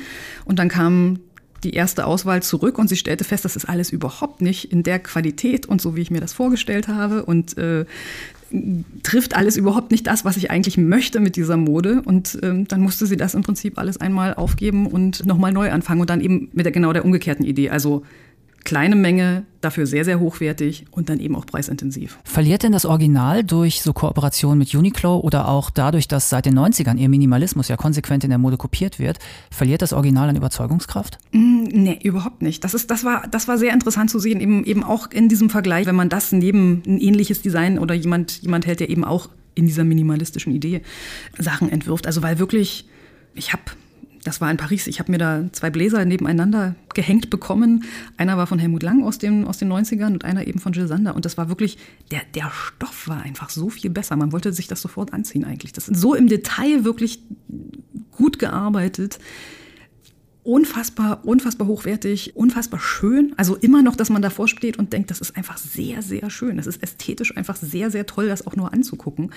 Und 0.45 0.59
dann 0.59 0.69
kam 0.69 1.19
die 1.63 1.73
erste 1.73 2.05
Auswahl 2.05 2.43
zurück 2.43 2.77
und 2.77 2.87
sie 2.87 2.97
stellte 2.97 3.23
fest, 3.23 3.45
das 3.45 3.55
ist 3.55 3.65
alles 3.65 3.89
überhaupt 3.91 4.41
nicht 4.41 4.71
in 4.71 4.83
der 4.83 4.99
Qualität 4.99 5.65
und 5.65 5.81
so, 5.81 5.95
wie 5.95 6.01
ich 6.01 6.11
mir 6.11 6.21
das 6.21 6.33
vorgestellt 6.33 6.87
habe. 6.87 7.25
Und 7.25 7.57
äh, 7.57 7.85
trifft 9.03 9.35
alles 9.35 9.57
überhaupt 9.57 9.91
nicht 9.91 10.07
das, 10.07 10.23
was 10.23 10.37
ich 10.37 10.51
eigentlich 10.51 10.77
möchte 10.77 11.19
mit 11.19 11.35
dieser 11.35 11.57
Mode. 11.57 12.01
Und 12.03 12.37
ähm, 12.43 12.67
dann 12.67 12.81
musste 12.81 13.05
sie 13.05 13.17
das 13.17 13.33
im 13.33 13.41
Prinzip 13.41 13.77
alles 13.77 13.97
einmal 13.99 14.33
aufgeben 14.33 14.87
und 14.87 15.25
nochmal 15.25 15.51
neu 15.51 15.71
anfangen. 15.71 16.01
Und 16.01 16.09
dann 16.09 16.21
eben 16.21 16.49
mit 16.53 16.65
der 16.65 16.71
genau 16.71 16.93
der 16.93 17.05
umgekehrten 17.05 17.45
Idee. 17.45 17.69
Also 17.69 18.03
kleine 18.65 18.95
Menge, 18.95 19.45
dafür 19.61 19.87
sehr, 19.87 20.03
sehr 20.03 20.19
hochwertig 20.19 20.85
und 20.91 21.09
dann 21.09 21.19
eben 21.19 21.35
auch 21.35 21.45
preisintensiv. 21.45 22.19
Verliert 22.23 22.63
denn 22.63 22.71
das 22.71 22.85
Original 22.85 23.43
durch 23.43 23.81
so 23.81 23.93
Kooperationen 23.93 24.59
mit 24.59 24.73
Uniqlo 24.75 25.19
oder 25.19 25.47
auch 25.47 25.69
dadurch, 25.69 26.07
dass 26.07 26.29
seit 26.29 26.45
den 26.45 26.57
90ern 26.57 26.97
ihr 26.97 27.07
Minimalismus 27.07 27.67
ja 27.67 27.77
konsequent 27.77 28.23
in 28.23 28.31
der 28.31 28.39
Mode 28.39 28.57
kopiert 28.57 28.99
wird, 28.99 29.19
verliert 29.49 29.81
das 29.81 29.93
Original 29.93 30.29
an 30.29 30.35
Überzeugungskraft? 30.35 31.19
Mm, 31.31 31.63
nee, 31.63 31.99
überhaupt 32.03 32.41
nicht. 32.41 32.63
Das, 32.63 32.73
ist, 32.73 32.91
das, 32.91 33.03
war, 33.03 33.27
das 33.29 33.47
war 33.47 33.57
sehr 33.57 33.73
interessant 33.73 34.09
zu 34.09 34.19
sehen, 34.19 34.41
eben, 34.41 34.65
eben 34.65 34.83
auch 34.83 35.09
in 35.11 35.29
diesem 35.29 35.49
Vergleich, 35.49 35.85
wenn 35.85 35.95
man 35.95 36.09
das 36.09 36.31
neben 36.31 36.83
ein 36.85 36.99
ähnliches 36.99 37.41
Design 37.41 37.79
oder 37.79 37.93
jemand, 37.93 38.41
jemand 38.41 38.65
hält, 38.65 38.79
der 38.81 38.89
eben 38.89 39.05
auch 39.05 39.29
in 39.53 39.67
dieser 39.67 39.83
minimalistischen 39.83 40.53
Idee 40.53 40.81
Sachen 41.39 41.69
entwirft. 41.69 42.07
Also 42.07 42.21
weil 42.21 42.39
wirklich, 42.39 42.87
ich 43.35 43.53
habe 43.53 43.63
Das 44.25 44.41
war 44.41 44.49
in 44.49 44.57
Paris. 44.57 44.87
Ich 44.87 44.99
habe 44.99 45.11
mir 45.11 45.19
da 45.19 45.45
zwei 45.51 45.69
Bläser 45.69 46.03
nebeneinander 46.03 46.73
gehängt 46.95 47.29
bekommen. 47.29 47.83
Einer 48.17 48.37
war 48.37 48.47
von 48.47 48.57
Helmut 48.57 48.81
Lang 48.81 49.03
aus, 49.03 49.19
dem, 49.19 49.45
aus 49.45 49.59
den 49.59 49.71
90ern 49.71 50.13
und 50.13 50.25
einer 50.25 50.47
eben 50.47 50.59
von 50.59 50.73
Jill 50.73 50.87
Sander. 50.87 51.15
Und 51.15 51.25
das 51.25 51.37
war 51.37 51.47
wirklich, 51.47 51.77
der, 52.09 52.21
der 52.33 52.51
Stoff 52.51 53.07
war 53.07 53.21
einfach 53.21 53.51
so 53.51 53.69
viel 53.69 53.91
besser. 53.91 54.15
Man 54.15 54.31
wollte 54.31 54.51
sich 54.51 54.67
das 54.67 54.81
sofort 54.81 55.13
anziehen 55.13 55.45
eigentlich. 55.45 55.73
Das 55.73 55.87
ist 55.87 56.01
so 56.01 56.15
im 56.15 56.27
Detail 56.27 56.83
wirklich 56.83 57.19
gut 58.11 58.39
gearbeitet 58.39 59.19
unfassbar, 60.45 61.25
unfassbar 61.25 61.67
hochwertig, 61.67 62.35
unfassbar 62.35 62.79
schön. 62.79 63.33
Also 63.35 63.55
immer 63.55 63.81
noch, 63.81 63.95
dass 63.95 64.11
man 64.11 64.21
davor 64.21 64.47
steht 64.47 64.77
und 64.77 64.93
denkt, 64.93 65.09
das 65.09 65.19
ist 65.19 65.35
einfach 65.35 65.57
sehr, 65.57 66.03
sehr 66.03 66.29
schön. 66.29 66.57
Das 66.57 66.67
ist 66.67 66.83
ästhetisch 66.83 67.35
einfach 67.35 67.55
sehr, 67.55 67.89
sehr 67.89 68.05
toll, 68.05 68.27
das 68.27 68.45
auch 68.45 68.55
nur 68.55 68.71
anzugucken. 68.71 69.31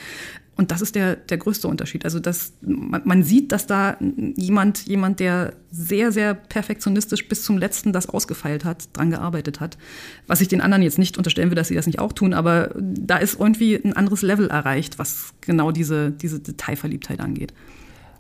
Und 0.55 0.71
das 0.71 0.83
ist 0.83 0.95
der, 0.95 1.17
der 1.17 1.39
größte 1.39 1.67
Unterschied. 1.67 2.05
Also 2.05 2.21
dass 2.21 2.53
man, 2.61 3.01
man 3.07 3.23
sieht, 3.23 3.53
dass 3.53 3.67
da 3.67 3.97
jemand, 4.37 4.87
jemand, 4.87 5.19
der 5.21 5.55
sehr, 5.71 6.13
sehr 6.13 6.35
perfektionistisch 6.35 7.27
bis 7.27 7.43
zum 7.43 7.57
letzten 7.57 7.95
das 7.95 8.11
ausgefeilt 8.11 8.67
hat, 8.67 8.89
dran 8.93 9.11
gearbeitet 9.11 9.61
hat. 9.61 9.79
Was 10.27 10.43
ich 10.43 10.49
den 10.49 10.61
anderen 10.61 10.83
jetzt 10.83 10.99
nicht 10.99 11.17
unterstellen 11.17 11.49
will, 11.49 11.57
dass 11.57 11.69
sie 11.69 11.75
das 11.75 11.87
nicht 11.87 12.01
auch 12.01 12.13
tun, 12.13 12.35
aber 12.35 12.75
da 12.77 13.17
ist 13.17 13.41
irgendwie 13.41 13.77
ein 13.77 13.95
anderes 13.95 14.21
Level 14.21 14.49
erreicht, 14.49 14.99
was 14.99 15.33
genau 15.41 15.73
diese, 15.73 16.11
diese 16.11 16.39
Detailverliebtheit 16.39 17.21
angeht. 17.21 17.55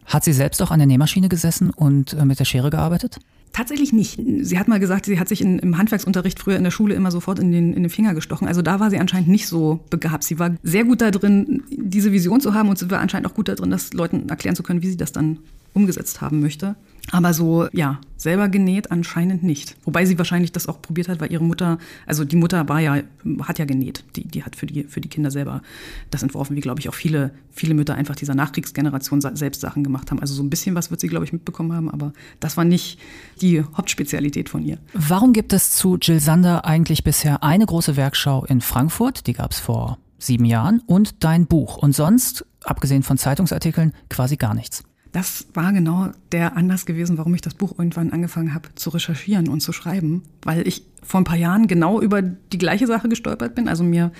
Hat 0.08 0.24
sie 0.24 0.32
selbst 0.32 0.60
auch 0.62 0.70
an 0.70 0.78
der 0.78 0.86
Nähmaschine 0.86 1.28
gesessen 1.28 1.70
und 1.70 2.14
äh, 2.14 2.24
mit 2.24 2.40
der 2.40 2.44
Schere 2.44 2.70
gearbeitet? 2.70 3.18
Tatsächlich 3.52 3.92
nicht. 3.92 4.20
Sie 4.42 4.58
hat 4.58 4.68
mal 4.68 4.80
gesagt, 4.80 5.06
sie 5.06 5.18
hat 5.18 5.28
sich 5.28 5.40
in, 5.40 5.58
im 5.58 5.78
Handwerksunterricht 5.78 6.38
früher 6.38 6.56
in 6.56 6.64
der 6.64 6.70
Schule 6.70 6.94
immer 6.94 7.10
sofort 7.10 7.38
in 7.38 7.50
den, 7.50 7.72
in 7.72 7.82
den 7.82 7.90
Finger 7.90 8.14
gestochen. 8.14 8.46
Also 8.46 8.62
da 8.62 8.78
war 8.78 8.90
sie 8.90 8.98
anscheinend 8.98 9.28
nicht 9.28 9.46
so 9.46 9.80
begabt. 9.90 10.24
Sie 10.24 10.38
war 10.38 10.54
sehr 10.62 10.84
gut 10.84 11.00
da 11.00 11.10
drin, 11.10 11.62
diese 11.70 12.12
Vision 12.12 12.40
zu 12.40 12.54
haben 12.54 12.68
und 12.68 12.78
sie 12.78 12.90
war 12.90 13.00
anscheinend 13.00 13.28
auch 13.28 13.34
gut 13.34 13.48
da 13.48 13.54
drin, 13.54 13.70
das 13.70 13.92
Leuten 13.92 14.28
erklären 14.28 14.56
zu 14.56 14.62
können, 14.62 14.82
wie 14.82 14.90
sie 14.90 14.96
das 14.96 15.12
dann 15.12 15.38
umgesetzt 15.74 16.20
haben 16.20 16.40
möchte. 16.40 16.76
Aber 17.10 17.32
so, 17.32 17.68
ja, 17.72 18.00
selber 18.16 18.48
genäht 18.48 18.90
anscheinend 18.90 19.42
nicht. 19.42 19.76
Wobei 19.84 20.04
sie 20.04 20.18
wahrscheinlich 20.18 20.52
das 20.52 20.66
auch 20.66 20.82
probiert 20.82 21.08
hat, 21.08 21.20
weil 21.20 21.32
ihre 21.32 21.44
Mutter, 21.44 21.78
also 22.06 22.24
die 22.24 22.36
Mutter 22.36 22.68
war 22.68 22.80
ja, 22.80 22.98
hat 23.42 23.58
ja 23.58 23.64
genäht. 23.64 24.04
Die, 24.16 24.26
die 24.26 24.44
hat 24.44 24.56
für 24.56 24.66
die, 24.66 24.84
für 24.84 25.00
die 25.00 25.08
Kinder 25.08 25.30
selber 25.30 25.62
das 26.10 26.22
entworfen, 26.22 26.56
wie 26.56 26.60
glaube 26.60 26.80
ich 26.80 26.88
auch 26.88 26.94
viele, 26.94 27.30
viele 27.50 27.74
Mütter 27.74 27.94
einfach 27.94 28.14
dieser 28.14 28.34
Nachkriegsgeneration 28.34 29.20
selbst 29.20 29.60
Sachen 29.60 29.84
gemacht 29.84 30.10
haben. 30.10 30.20
Also 30.20 30.34
so 30.34 30.42
ein 30.42 30.50
bisschen 30.50 30.74
was 30.74 30.90
wird 30.90 31.00
sie, 31.00 31.08
glaube 31.08 31.24
ich, 31.24 31.32
mitbekommen 31.32 31.72
haben, 31.72 31.90
aber 31.90 32.12
das 32.40 32.56
war 32.56 32.64
nicht 32.64 32.98
die 33.40 33.62
Hauptspezialität 33.62 34.48
von 34.48 34.62
ihr. 34.62 34.78
Warum 34.92 35.32
gibt 35.32 35.52
es 35.52 35.76
zu 35.76 35.96
Jill 35.96 36.20
Sander 36.20 36.66
eigentlich 36.66 37.04
bisher 37.04 37.42
eine 37.42 37.64
große 37.64 37.96
Werkschau 37.96 38.44
in 38.44 38.60
Frankfurt? 38.60 39.26
Die 39.26 39.32
gab 39.32 39.52
es 39.52 39.60
vor 39.60 39.98
sieben 40.18 40.44
Jahren 40.44 40.82
und 40.86 41.24
dein 41.24 41.46
Buch. 41.46 41.76
Und 41.76 41.94
sonst, 41.94 42.44
abgesehen 42.64 43.02
von 43.02 43.16
Zeitungsartikeln, 43.16 43.94
quasi 44.10 44.36
gar 44.36 44.54
nichts. 44.54 44.82
Das 45.18 45.48
war 45.52 45.72
genau 45.72 46.12
der 46.30 46.56
Anlass 46.56 46.86
gewesen, 46.86 47.18
warum 47.18 47.34
ich 47.34 47.40
das 47.40 47.54
Buch 47.54 47.76
irgendwann 47.76 48.12
angefangen 48.12 48.54
habe 48.54 48.68
zu 48.76 48.90
recherchieren 48.90 49.48
und 49.48 49.60
zu 49.60 49.72
schreiben, 49.72 50.22
weil 50.42 50.64
ich 50.64 50.84
vor 51.02 51.20
ein 51.20 51.24
paar 51.24 51.36
Jahren 51.36 51.66
genau 51.66 52.00
über 52.00 52.22
die 52.22 52.56
gleiche 52.56 52.86
Sache 52.86 53.08
gestolpert 53.08 53.56
bin. 53.56 53.66
Also 53.66 53.82
mir 53.82 54.12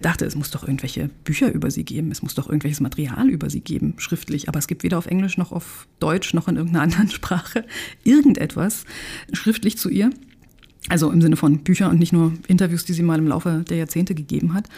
dachte, 0.00 0.24
es 0.24 0.36
muss 0.36 0.50
doch 0.50 0.62
irgendwelche 0.62 1.10
Bücher 1.24 1.52
über 1.52 1.70
sie 1.70 1.84
geben, 1.84 2.10
es 2.10 2.22
muss 2.22 2.34
doch 2.34 2.46
irgendwelches 2.46 2.80
Material 2.80 3.28
über 3.28 3.50
sie 3.50 3.60
geben, 3.60 3.96
schriftlich. 3.98 4.48
Aber 4.48 4.58
es 4.58 4.66
gibt 4.66 4.82
weder 4.82 4.96
auf 4.96 5.04
Englisch 5.04 5.36
noch 5.36 5.52
auf 5.52 5.86
Deutsch 5.98 6.32
noch 6.32 6.48
in 6.48 6.56
irgendeiner 6.56 6.84
anderen 6.84 7.10
Sprache 7.10 7.66
irgendetwas 8.02 8.86
schriftlich 9.34 9.76
zu 9.76 9.90
ihr. 9.90 10.08
Also 10.88 11.10
im 11.10 11.20
Sinne 11.20 11.36
von 11.36 11.58
Büchern 11.58 11.90
und 11.90 11.98
nicht 11.98 12.14
nur 12.14 12.32
Interviews, 12.48 12.86
die 12.86 12.94
sie 12.94 13.02
mal 13.02 13.18
im 13.18 13.28
Laufe 13.28 13.62
der 13.68 13.76
Jahrzehnte 13.76 14.14
gegeben 14.14 14.54
hat. 14.54 14.70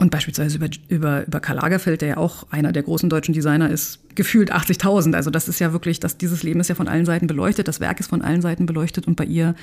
Und 0.00 0.10
beispielsweise 0.10 0.56
über, 0.56 0.70
über, 0.88 1.26
über 1.26 1.40
Karl 1.40 1.56
Lagerfeld, 1.56 2.00
der 2.00 2.08
ja 2.08 2.16
auch 2.16 2.50
einer 2.50 2.72
der 2.72 2.82
großen 2.82 3.10
deutschen 3.10 3.34
Designer 3.34 3.68
ist, 3.68 3.98
gefühlt 4.14 4.50
80.000. 4.50 5.14
Also 5.14 5.28
das 5.28 5.46
ist 5.46 5.58
ja 5.58 5.74
wirklich, 5.74 6.00
dass 6.00 6.16
dieses 6.16 6.42
Leben 6.42 6.58
ist 6.58 6.68
ja 6.68 6.74
von 6.74 6.88
allen 6.88 7.04
Seiten 7.04 7.26
beleuchtet, 7.26 7.68
das 7.68 7.80
Werk 7.80 8.00
ist 8.00 8.08
von 8.08 8.22
allen 8.22 8.40
Seiten 8.40 8.64
beleuchtet 8.64 9.06
und 9.06 9.16
bei 9.16 9.24
ihr 9.26 9.54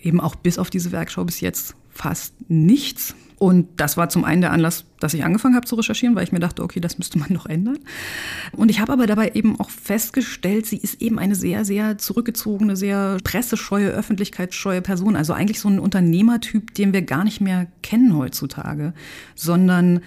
eben 0.00 0.20
auch 0.20 0.36
bis 0.36 0.60
auf 0.60 0.70
diese 0.70 0.92
Werkschau 0.92 1.24
bis 1.24 1.40
jetzt 1.40 1.74
fast 1.90 2.32
nichts. 2.48 3.16
Und 3.42 3.66
das 3.76 3.96
war 3.96 4.08
zum 4.08 4.22
einen 4.22 4.40
der 4.40 4.52
Anlass, 4.52 4.84
dass 5.00 5.14
ich 5.14 5.24
angefangen 5.24 5.56
habe 5.56 5.66
zu 5.66 5.74
recherchieren, 5.74 6.14
weil 6.14 6.22
ich 6.22 6.30
mir 6.30 6.38
dachte, 6.38 6.62
okay, 6.62 6.78
das 6.78 6.98
müsste 6.98 7.18
man 7.18 7.26
noch 7.32 7.46
ändern. 7.46 7.80
Und 8.52 8.70
ich 8.70 8.78
habe 8.78 8.92
aber 8.92 9.08
dabei 9.08 9.32
eben 9.34 9.58
auch 9.58 9.68
festgestellt, 9.68 10.64
sie 10.66 10.76
ist 10.76 11.02
eben 11.02 11.18
eine 11.18 11.34
sehr, 11.34 11.64
sehr 11.64 11.98
zurückgezogene, 11.98 12.76
sehr 12.76 13.16
pressescheue, 13.24 13.88
öffentlichkeitsscheue 13.88 14.80
Person. 14.80 15.16
Also 15.16 15.32
eigentlich 15.32 15.58
so 15.58 15.68
ein 15.68 15.80
Unternehmertyp, 15.80 16.72
den 16.74 16.92
wir 16.92 17.02
gar 17.02 17.24
nicht 17.24 17.40
mehr 17.40 17.66
kennen 17.82 18.16
heutzutage, 18.16 18.94
sondern 19.34 20.02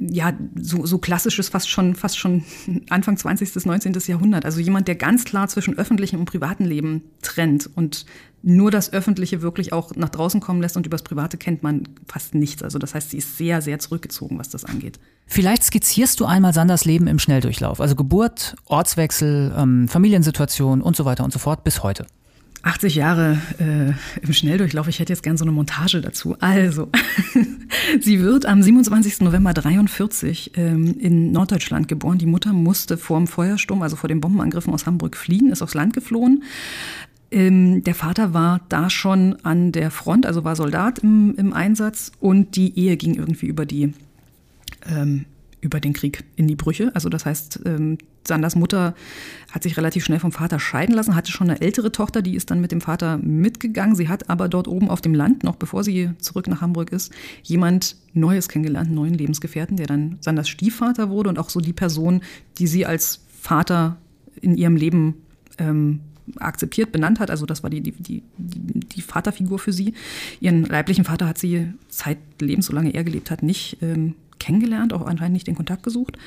ja, 0.00 0.32
so, 0.60 0.84
so 0.86 0.98
klassisches, 0.98 1.48
fast 1.48 1.68
schon, 1.68 1.94
fast 1.94 2.18
schon 2.18 2.44
Anfang 2.90 3.16
20. 3.16 3.52
bis 3.52 3.64
19. 3.64 3.92
Jahrhundert. 4.06 4.44
Also 4.44 4.60
jemand, 4.60 4.88
der 4.88 4.96
ganz 4.96 5.24
klar 5.24 5.48
zwischen 5.48 5.78
öffentlichem 5.78 6.18
und 6.18 6.26
privatem 6.26 6.66
Leben 6.66 7.02
trennt 7.22 7.70
und 7.74 8.04
nur 8.42 8.70
das 8.70 8.92
Öffentliche 8.92 9.40
wirklich 9.40 9.72
auch 9.72 9.94
nach 9.94 10.10
draußen 10.10 10.40
kommen 10.40 10.60
lässt 10.60 10.76
und 10.76 10.84
übers 10.84 11.02
Private 11.02 11.36
kennt 11.38 11.62
man 11.62 11.88
fast 12.06 12.34
nichts. 12.34 12.62
Also 12.62 12.78
das 12.78 12.94
heißt, 12.94 13.10
sie 13.10 13.18
ist 13.18 13.38
sehr, 13.38 13.62
sehr 13.62 13.78
zurückgezogen, 13.78 14.38
was 14.38 14.50
das 14.50 14.64
angeht. 14.64 14.98
Vielleicht 15.26 15.62
skizzierst 15.62 16.18
du 16.20 16.26
einmal 16.26 16.52
Sanders 16.52 16.84
Leben 16.84 17.06
im 17.06 17.18
Schnelldurchlauf. 17.18 17.80
Also 17.80 17.94
Geburt, 17.94 18.56
Ortswechsel, 18.66 19.54
ähm, 19.56 19.88
Familiensituation 19.88 20.82
und 20.82 20.96
so 20.96 21.04
weiter 21.04 21.24
und 21.24 21.32
so 21.32 21.38
fort 21.38 21.64
bis 21.64 21.82
heute. 21.82 22.06
80 22.64 22.94
Jahre 22.94 23.38
äh, 23.58 23.92
im 24.24 24.32
Schnelldurchlauf. 24.32 24.88
Ich 24.88 24.98
hätte 24.98 25.12
jetzt 25.12 25.22
gern 25.22 25.36
so 25.36 25.44
eine 25.44 25.52
Montage 25.52 26.00
dazu. 26.00 26.36
Also, 26.40 26.90
sie 28.00 28.20
wird 28.20 28.46
am 28.46 28.62
27. 28.62 29.20
November 29.20 29.52
43 29.52 30.52
ähm, 30.56 30.98
in 30.98 31.30
Norddeutschland 31.30 31.88
geboren. 31.88 32.18
Die 32.18 32.26
Mutter 32.26 32.52
musste 32.52 32.96
vor 32.96 33.18
dem 33.18 33.26
Feuersturm, 33.26 33.82
also 33.82 33.96
vor 33.96 34.08
den 34.08 34.20
Bombenangriffen 34.20 34.72
aus 34.72 34.86
Hamburg 34.86 35.16
fliehen, 35.16 35.52
ist 35.52 35.62
aufs 35.62 35.74
Land 35.74 35.92
geflohen. 35.92 36.42
Ähm, 37.30 37.84
der 37.84 37.94
Vater 37.94 38.32
war 38.32 38.62
da 38.70 38.88
schon 38.88 39.36
an 39.44 39.70
der 39.72 39.90
Front, 39.90 40.24
also 40.24 40.44
war 40.44 40.56
Soldat 40.56 41.00
im, 41.00 41.34
im 41.36 41.52
Einsatz 41.52 42.12
und 42.18 42.56
die 42.56 42.78
Ehe 42.78 42.96
ging 42.96 43.14
irgendwie 43.14 43.46
über 43.46 43.66
die 43.66 43.92
ähm, 44.88 45.26
über 45.60 45.80
den 45.80 45.94
Krieg 45.94 46.24
in 46.36 46.46
die 46.46 46.56
Brüche. 46.56 46.94
Also 46.94 47.08
das 47.08 47.26
heißt, 47.26 47.60
ähm, 47.64 47.98
Sanders 48.26 48.56
Mutter 48.56 48.94
hat 49.52 49.62
sich 49.62 49.76
relativ 49.76 50.04
schnell 50.04 50.18
vom 50.18 50.32
Vater 50.32 50.58
scheiden 50.58 50.94
lassen, 50.94 51.14
hatte 51.14 51.30
schon 51.30 51.50
eine 51.50 51.60
ältere 51.60 51.92
Tochter, 51.92 52.22
die 52.22 52.34
ist 52.34 52.50
dann 52.50 52.60
mit 52.60 52.72
dem 52.72 52.80
Vater 52.80 53.18
mitgegangen. 53.18 53.94
Sie 53.94 54.08
hat 54.08 54.30
aber 54.30 54.48
dort 54.48 54.68
oben 54.68 54.90
auf 54.90 55.00
dem 55.00 55.14
Land, 55.14 55.44
noch 55.44 55.56
bevor 55.56 55.84
sie 55.84 56.10
zurück 56.18 56.48
nach 56.48 56.60
Hamburg 56.60 56.92
ist, 56.92 57.12
jemand 57.42 57.96
Neues 58.12 58.48
kennengelernt, 58.48 58.88
einen 58.88 58.96
neuen 58.96 59.14
Lebensgefährten, 59.14 59.76
der 59.76 59.86
dann 59.86 60.18
Sanders 60.20 60.48
Stiefvater 60.48 61.10
wurde 61.10 61.28
und 61.28 61.38
auch 61.38 61.50
so 61.50 61.60
die 61.60 61.72
Person, 61.72 62.22
die 62.58 62.66
sie 62.66 62.86
als 62.86 63.20
Vater 63.40 63.96
in 64.40 64.56
ihrem 64.56 64.76
Leben 64.76 65.14
ähm, 65.58 66.00
akzeptiert, 66.36 66.92
benannt 66.92 67.20
hat. 67.20 67.30
Also 67.30 67.46
das 67.46 67.62
war 67.62 67.70
die, 67.70 67.80
die, 67.80 67.92
die, 67.92 68.22
die 68.38 69.02
Vaterfigur 69.02 69.58
für 69.58 69.72
sie. 69.72 69.94
Ihren 70.40 70.64
leiblichen 70.64 71.04
Vater 71.04 71.28
hat 71.28 71.38
sie 71.38 71.68
zeitlebens, 71.88 72.66
solange 72.66 72.94
er 72.94 73.04
gelebt 73.04 73.30
hat, 73.30 73.42
nicht 73.42 73.78
ähm, 73.82 74.14
kennengelernt, 74.38 74.92
auch 74.92 75.06
anscheinend 75.06 75.34
nicht 75.34 75.46
den 75.46 75.54
Kontakt 75.54 75.82
gesucht. 75.82 76.18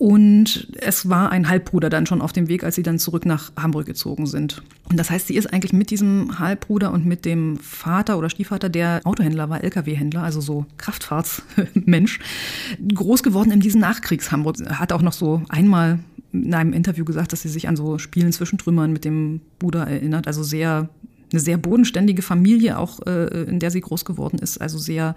Und 0.00 0.68
es 0.80 1.10
war 1.10 1.30
ein 1.30 1.50
Halbbruder 1.50 1.90
dann 1.90 2.06
schon 2.06 2.22
auf 2.22 2.32
dem 2.32 2.48
Weg, 2.48 2.64
als 2.64 2.74
sie 2.74 2.82
dann 2.82 2.98
zurück 2.98 3.26
nach 3.26 3.52
Hamburg 3.54 3.84
gezogen 3.84 4.24
sind. 4.24 4.62
Und 4.88 4.98
das 4.98 5.10
heißt, 5.10 5.26
sie 5.26 5.36
ist 5.36 5.52
eigentlich 5.52 5.74
mit 5.74 5.90
diesem 5.90 6.38
Halbbruder 6.38 6.90
und 6.90 7.04
mit 7.04 7.26
dem 7.26 7.58
Vater 7.58 8.16
oder 8.16 8.30
Stiefvater, 8.30 8.70
der 8.70 9.02
Autohändler 9.04 9.50
war, 9.50 9.62
Lkw-Händler, 9.62 10.22
also 10.22 10.40
so 10.40 10.64
Kraftfahrtsmensch, 10.78 12.18
groß 12.94 13.22
geworden 13.22 13.50
in 13.50 13.60
diesem 13.60 13.82
Nachkriegs-Hamburg. 13.82 14.56
Hat 14.70 14.94
auch 14.94 15.02
noch 15.02 15.12
so 15.12 15.42
einmal 15.50 15.98
in 16.32 16.54
einem 16.54 16.72
Interview 16.72 17.04
gesagt, 17.04 17.34
dass 17.34 17.42
sie 17.42 17.50
sich 17.50 17.68
an 17.68 17.76
so 17.76 17.98
Spielen 17.98 18.32
zwischen 18.32 18.56
Trümmern 18.56 18.94
mit 18.94 19.04
dem 19.04 19.42
Bruder 19.58 19.86
erinnert. 19.86 20.26
Also 20.26 20.42
sehr 20.42 20.88
eine 21.32 21.40
sehr 21.40 21.56
bodenständige 21.56 22.22
Familie, 22.22 22.78
auch 22.78 23.00
äh, 23.06 23.44
in 23.44 23.58
der 23.58 23.70
sie 23.70 23.80
groß 23.80 24.04
geworden 24.04 24.38
ist, 24.38 24.60
also 24.60 24.78
sehr 24.78 25.14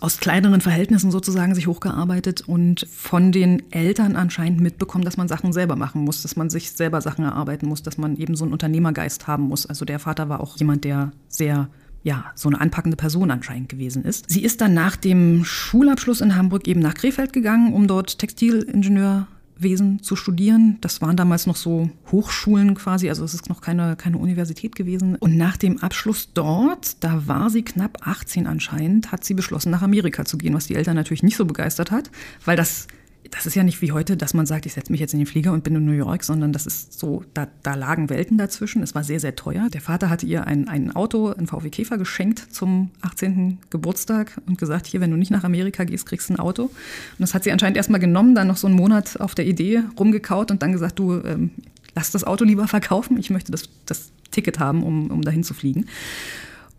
aus 0.00 0.18
kleineren 0.18 0.60
Verhältnissen 0.60 1.10
sozusagen 1.10 1.54
sich 1.54 1.66
hochgearbeitet 1.66 2.42
und 2.46 2.86
von 2.90 3.32
den 3.32 3.62
Eltern 3.72 4.16
anscheinend 4.16 4.60
mitbekommen, 4.60 5.04
dass 5.04 5.16
man 5.16 5.28
Sachen 5.28 5.52
selber 5.52 5.76
machen 5.76 6.02
muss, 6.02 6.22
dass 6.22 6.36
man 6.36 6.50
sich 6.50 6.72
selber 6.72 7.00
Sachen 7.00 7.24
erarbeiten 7.24 7.66
muss, 7.66 7.82
dass 7.82 7.98
man 7.98 8.16
eben 8.16 8.36
so 8.36 8.44
einen 8.44 8.52
Unternehmergeist 8.52 9.26
haben 9.26 9.44
muss. 9.44 9.66
Also 9.66 9.84
der 9.84 9.98
Vater 9.98 10.28
war 10.28 10.40
auch 10.40 10.56
jemand, 10.58 10.84
der 10.84 11.12
sehr 11.28 11.68
ja, 12.02 12.26
so 12.34 12.48
eine 12.48 12.60
anpackende 12.60 12.96
Person 12.96 13.30
anscheinend 13.30 13.68
gewesen 13.68 14.04
ist. 14.04 14.30
Sie 14.30 14.42
ist 14.42 14.60
dann 14.60 14.72
nach 14.72 14.96
dem 14.96 15.44
Schulabschluss 15.44 16.20
in 16.20 16.36
Hamburg 16.36 16.68
eben 16.68 16.80
nach 16.80 16.94
Krefeld 16.94 17.32
gegangen, 17.32 17.72
um 17.72 17.86
dort 17.86 18.18
Textilingenieur 18.18 19.26
Wesen 19.58 20.02
zu 20.02 20.16
studieren. 20.16 20.78
Das 20.80 21.00
waren 21.00 21.16
damals 21.16 21.46
noch 21.46 21.56
so 21.56 21.90
Hochschulen 22.10 22.74
quasi, 22.74 23.08
also 23.08 23.24
es 23.24 23.34
ist 23.34 23.48
noch 23.48 23.60
keine, 23.60 23.96
keine 23.96 24.18
Universität 24.18 24.74
gewesen. 24.74 25.16
Und 25.16 25.36
nach 25.36 25.56
dem 25.56 25.78
Abschluss 25.78 26.32
dort, 26.32 27.02
da 27.02 27.26
war 27.26 27.50
sie 27.50 27.62
knapp 27.62 27.98
18 28.06 28.46
anscheinend, 28.46 29.12
hat 29.12 29.24
sie 29.24 29.34
beschlossen, 29.34 29.70
nach 29.70 29.82
Amerika 29.82 30.24
zu 30.24 30.38
gehen, 30.38 30.54
was 30.54 30.66
die 30.66 30.74
Eltern 30.74 30.96
natürlich 30.96 31.22
nicht 31.22 31.36
so 31.36 31.44
begeistert 31.44 31.90
hat, 31.90 32.10
weil 32.44 32.56
das 32.56 32.86
das 33.30 33.46
ist 33.46 33.54
ja 33.54 33.62
nicht 33.62 33.82
wie 33.82 33.92
heute, 33.92 34.16
dass 34.16 34.34
man 34.34 34.46
sagt, 34.46 34.66
ich 34.66 34.72
setze 34.72 34.90
mich 34.90 35.00
jetzt 35.00 35.12
in 35.12 35.20
den 35.20 35.26
Flieger 35.26 35.52
und 35.52 35.64
bin 35.64 35.74
in 35.74 35.84
New 35.84 35.92
York, 35.92 36.24
sondern 36.24 36.52
das 36.52 36.66
ist 36.66 36.98
so, 36.98 37.24
da, 37.34 37.48
da 37.62 37.74
lagen 37.74 38.10
Welten 38.10 38.38
dazwischen. 38.38 38.82
Es 38.82 38.94
war 38.94 39.04
sehr, 39.04 39.20
sehr 39.20 39.36
teuer. 39.36 39.68
Der 39.70 39.80
Vater 39.80 40.10
hatte 40.10 40.26
ihr 40.26 40.46
ein, 40.46 40.68
ein 40.68 40.94
Auto, 40.94 41.32
ein 41.32 41.46
VW 41.46 41.70
Käfer 41.70 41.98
geschenkt 41.98 42.38
zum 42.50 42.90
18. 43.02 43.58
Geburtstag 43.70 44.40
und 44.46 44.58
gesagt, 44.58 44.86
hier, 44.86 45.00
wenn 45.00 45.10
du 45.10 45.16
nicht 45.16 45.30
nach 45.30 45.44
Amerika 45.44 45.84
gehst, 45.84 46.06
kriegst 46.06 46.30
du 46.30 46.34
ein 46.34 46.38
Auto. 46.38 46.64
Und 46.64 46.72
das 47.18 47.34
hat 47.34 47.44
sie 47.44 47.52
anscheinend 47.52 47.76
erstmal 47.76 48.00
genommen, 48.00 48.34
dann 48.34 48.48
noch 48.48 48.56
so 48.56 48.66
einen 48.66 48.76
Monat 48.76 49.20
auf 49.20 49.34
der 49.34 49.46
Idee 49.46 49.82
rumgekaut 49.98 50.50
und 50.50 50.62
dann 50.62 50.72
gesagt, 50.72 50.98
du, 50.98 51.20
ähm, 51.22 51.50
lass 51.94 52.10
das 52.10 52.24
Auto 52.24 52.44
lieber 52.44 52.68
verkaufen, 52.68 53.18
ich 53.18 53.30
möchte 53.30 53.52
das, 53.52 53.68
das 53.86 54.10
Ticket 54.30 54.58
haben, 54.58 54.82
um, 54.82 55.10
um 55.10 55.22
dahin 55.22 55.42
zu 55.42 55.54
fliegen. 55.54 55.86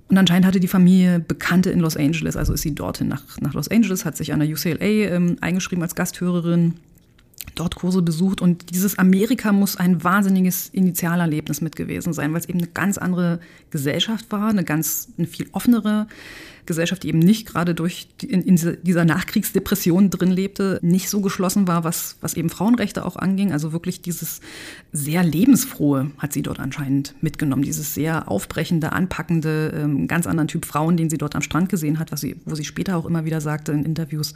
Und 0.09 0.17
anscheinend 0.17 0.47
hatte 0.47 0.59
die 0.59 0.67
Familie 0.67 1.19
Bekannte 1.19 1.69
in 1.69 1.79
Los 1.79 1.95
Angeles, 1.95 2.35
also 2.35 2.53
ist 2.53 2.63
sie 2.63 2.73
dorthin 2.73 3.07
nach, 3.07 3.21
nach 3.41 3.53
Los 3.53 3.67
Angeles, 3.69 4.05
hat 4.05 4.17
sich 4.17 4.33
an 4.33 4.39
der 4.39 4.49
UCLA 4.49 4.79
ähm, 4.81 5.37
eingeschrieben 5.39 5.83
als 5.83 5.93
Gasthörerin, 5.93 6.73
dort 7.59 7.75
Kurse 7.75 8.01
besucht 8.01 8.41
und 8.41 8.71
dieses 8.71 8.97
Amerika 8.97 9.51
muss 9.51 9.75
ein 9.75 10.03
wahnsinniges 10.03 10.69
Initialerlebnis 10.69 11.61
mit 11.61 11.75
gewesen 11.75 12.13
sein, 12.13 12.31
weil 12.33 12.39
es 12.39 12.49
eben 12.49 12.59
eine 12.59 12.67
ganz 12.67 12.97
andere 12.97 13.39
Gesellschaft 13.69 14.31
war, 14.31 14.49
eine 14.49 14.63
ganz 14.63 15.09
eine 15.17 15.27
viel 15.27 15.47
offenere 15.51 16.07
Gesellschaft, 16.69 17.01
die 17.01 17.09
eben 17.09 17.19
nicht 17.19 17.47
gerade 17.47 17.73
durch 17.73 18.07
in, 18.21 18.43
in, 18.43 18.77
dieser 18.83 19.03
Nachkriegsdepression 19.03 20.11
drin 20.11 20.29
lebte, 20.29 20.79
nicht 20.83 21.09
so 21.09 21.19
geschlossen 21.19 21.67
war, 21.67 21.83
was, 21.83 22.17
was 22.21 22.35
eben 22.35 22.51
Frauenrechte 22.51 23.05
auch 23.05 23.15
anging. 23.15 23.51
Also 23.51 23.73
wirklich 23.73 24.03
dieses 24.03 24.39
sehr 24.91 25.23
lebensfrohe 25.23 26.11
hat 26.19 26.31
sie 26.31 26.43
dort 26.43 26.59
anscheinend 26.59 27.15
mitgenommen. 27.21 27.63
Dieses 27.63 27.95
sehr 27.95 28.29
aufbrechende, 28.29 28.91
anpackende, 28.91 29.73
ähm, 29.75 30.07
ganz 30.07 30.27
anderen 30.27 30.47
Typ 30.47 30.65
Frauen, 30.65 30.95
den 30.95 31.09
sie 31.09 31.17
dort 31.17 31.35
am 31.35 31.41
Strand 31.41 31.69
gesehen 31.69 31.97
hat, 31.97 32.11
was 32.11 32.21
sie, 32.21 32.35
wo 32.45 32.53
sie 32.53 32.65
später 32.65 32.97
auch 32.97 33.07
immer 33.07 33.25
wieder 33.25 33.41
sagte 33.41 33.71
in 33.71 33.83
Interviews, 33.83 34.35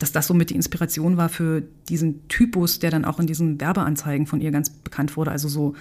dass 0.00 0.10
das 0.10 0.26
somit 0.26 0.50
die 0.50 0.56
Inspiration 0.56 1.16
war 1.16 1.28
für 1.28 1.62
diesen 1.88 2.26
Typus, 2.58 2.78
der 2.78 2.90
dann 2.90 3.04
auch 3.04 3.20
in 3.20 3.26
diesen 3.26 3.60
Werbeanzeigen 3.60 4.26
von 4.26 4.40
ihr 4.40 4.50
ganz 4.50 4.70
bekannt 4.70 5.16
wurde. 5.16 5.30
Also 5.30 5.48
so 5.48 5.74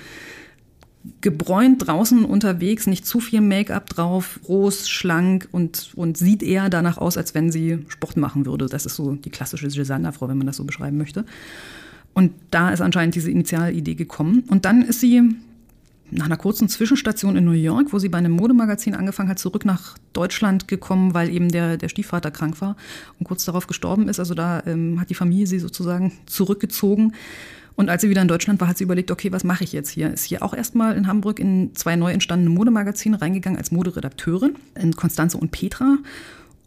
gebräunt 1.21 1.87
draußen 1.87 2.25
unterwegs, 2.25 2.85
nicht 2.85 3.05
zu 3.05 3.19
viel 3.19 3.41
Make-up 3.41 3.89
drauf, 3.89 4.39
groß, 4.43 4.89
schlank 4.89 5.47
und, 5.51 5.91
und 5.95 6.17
sieht 6.17 6.43
eher 6.43 6.69
danach 6.69 6.97
aus, 6.97 7.17
als 7.17 7.33
wenn 7.33 7.51
sie 7.51 7.79
Sport 7.87 8.17
machen 8.17 8.45
würde. 8.45 8.67
Das 8.67 8.85
ist 8.85 8.95
so 8.95 9.13
die 9.13 9.29
klassische 9.29 9.67
Gisander-Frau, 9.67 10.27
wenn 10.27 10.37
man 10.37 10.47
das 10.47 10.57
so 10.57 10.65
beschreiben 10.65 10.97
möchte. 10.97 11.25
Und 12.13 12.33
da 12.51 12.71
ist 12.71 12.81
anscheinend 12.81 13.15
diese 13.15 13.31
Initialidee 13.31 13.95
gekommen. 13.95 14.43
Und 14.49 14.65
dann 14.65 14.81
ist 14.81 14.99
sie 14.99 15.35
nach 16.12 16.26
einer 16.26 16.38
kurzen 16.38 16.70
Zwischenstation 16.70 17.36
in 17.36 17.46
New 17.46 17.52
York, 17.52 17.91
wo 17.91 18.00
sie 18.00 18.10
bei 18.10 18.17
einem 18.17 18.32
Modemagazin 18.32 18.96
angefangen 18.96 19.30
hat, 19.30 19.39
zurück 19.39 19.65
nach 19.65 19.98
Deutschland 20.13 20.67
gekommen, 20.67 21.13
weil 21.13 21.30
eben 21.30 21.50
der, 21.50 21.78
der 21.78 21.89
Stiefvater 21.89 22.32
krank 22.32 22.62
war 22.62 22.76
und 23.20 23.26
kurz 23.26 23.46
darauf 23.46 23.67
gestorben 23.67 24.08
ist. 24.08 24.20
Also 24.20 24.34
da 24.34 24.63
ähm, 24.65 25.00
hat 25.00 25.10
die 25.10 25.15
Familie 25.15 25.48
sie 25.48 25.60
sozusagen 25.60 26.13
zurückgezogen 26.26 27.13
und 27.78 27.89
als 27.89 28.02
sie 28.02 28.10
wieder 28.10 28.24
in 28.24 28.28
Deutschland 28.28 28.60
war, 28.60 28.67
hat 28.67 28.80
sie 28.80 28.84
überlegt, 28.84 29.12
okay, 29.12 29.32
was 29.32 29.43
mache 29.43 29.63
ich 29.63 29.72
jetzt 29.72 29.91
hier? 29.91 30.12
Ist 30.12 30.24
hier 30.24 30.41
auch 30.41 30.56
erstmal 30.56 30.98
in 30.98 31.06
Hamburg 31.06 31.39
in 31.39 31.76
zwei 31.76 31.96
neu 31.96 32.12
entstandene 32.12 32.50
Modemagazine 32.50 33.22
reingegangen 33.22 33.58
als 33.58 33.72
Moderedakteurin, 33.72 34.56
in 34.74 34.96
Konstanze 34.96 35.38
und 35.38 35.52
Petra. 35.52 35.98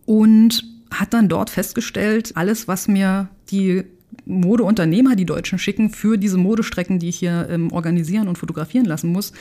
Und 0.06 0.64
hat 0.92 1.12
dann 1.12 1.28
dort 1.28 1.50
festgestellt, 1.50 2.36
alles, 2.36 2.68
was 2.68 2.86
mir 2.86 3.28
die 3.50 3.82
Modeunternehmer, 4.24 5.16
die 5.16 5.26
Deutschen, 5.26 5.58
schicken 5.58 5.90
für 5.90 6.18
diese 6.18 6.38
Modestrecken, 6.38 6.98
die 6.98 7.08
ich 7.08 7.16
hier 7.16 7.48
ähm, 7.50 7.72
organisieren 7.72 8.28
und 8.28 8.38
fotografieren 8.38 8.86
lassen 8.86 9.12
muss, 9.12 9.32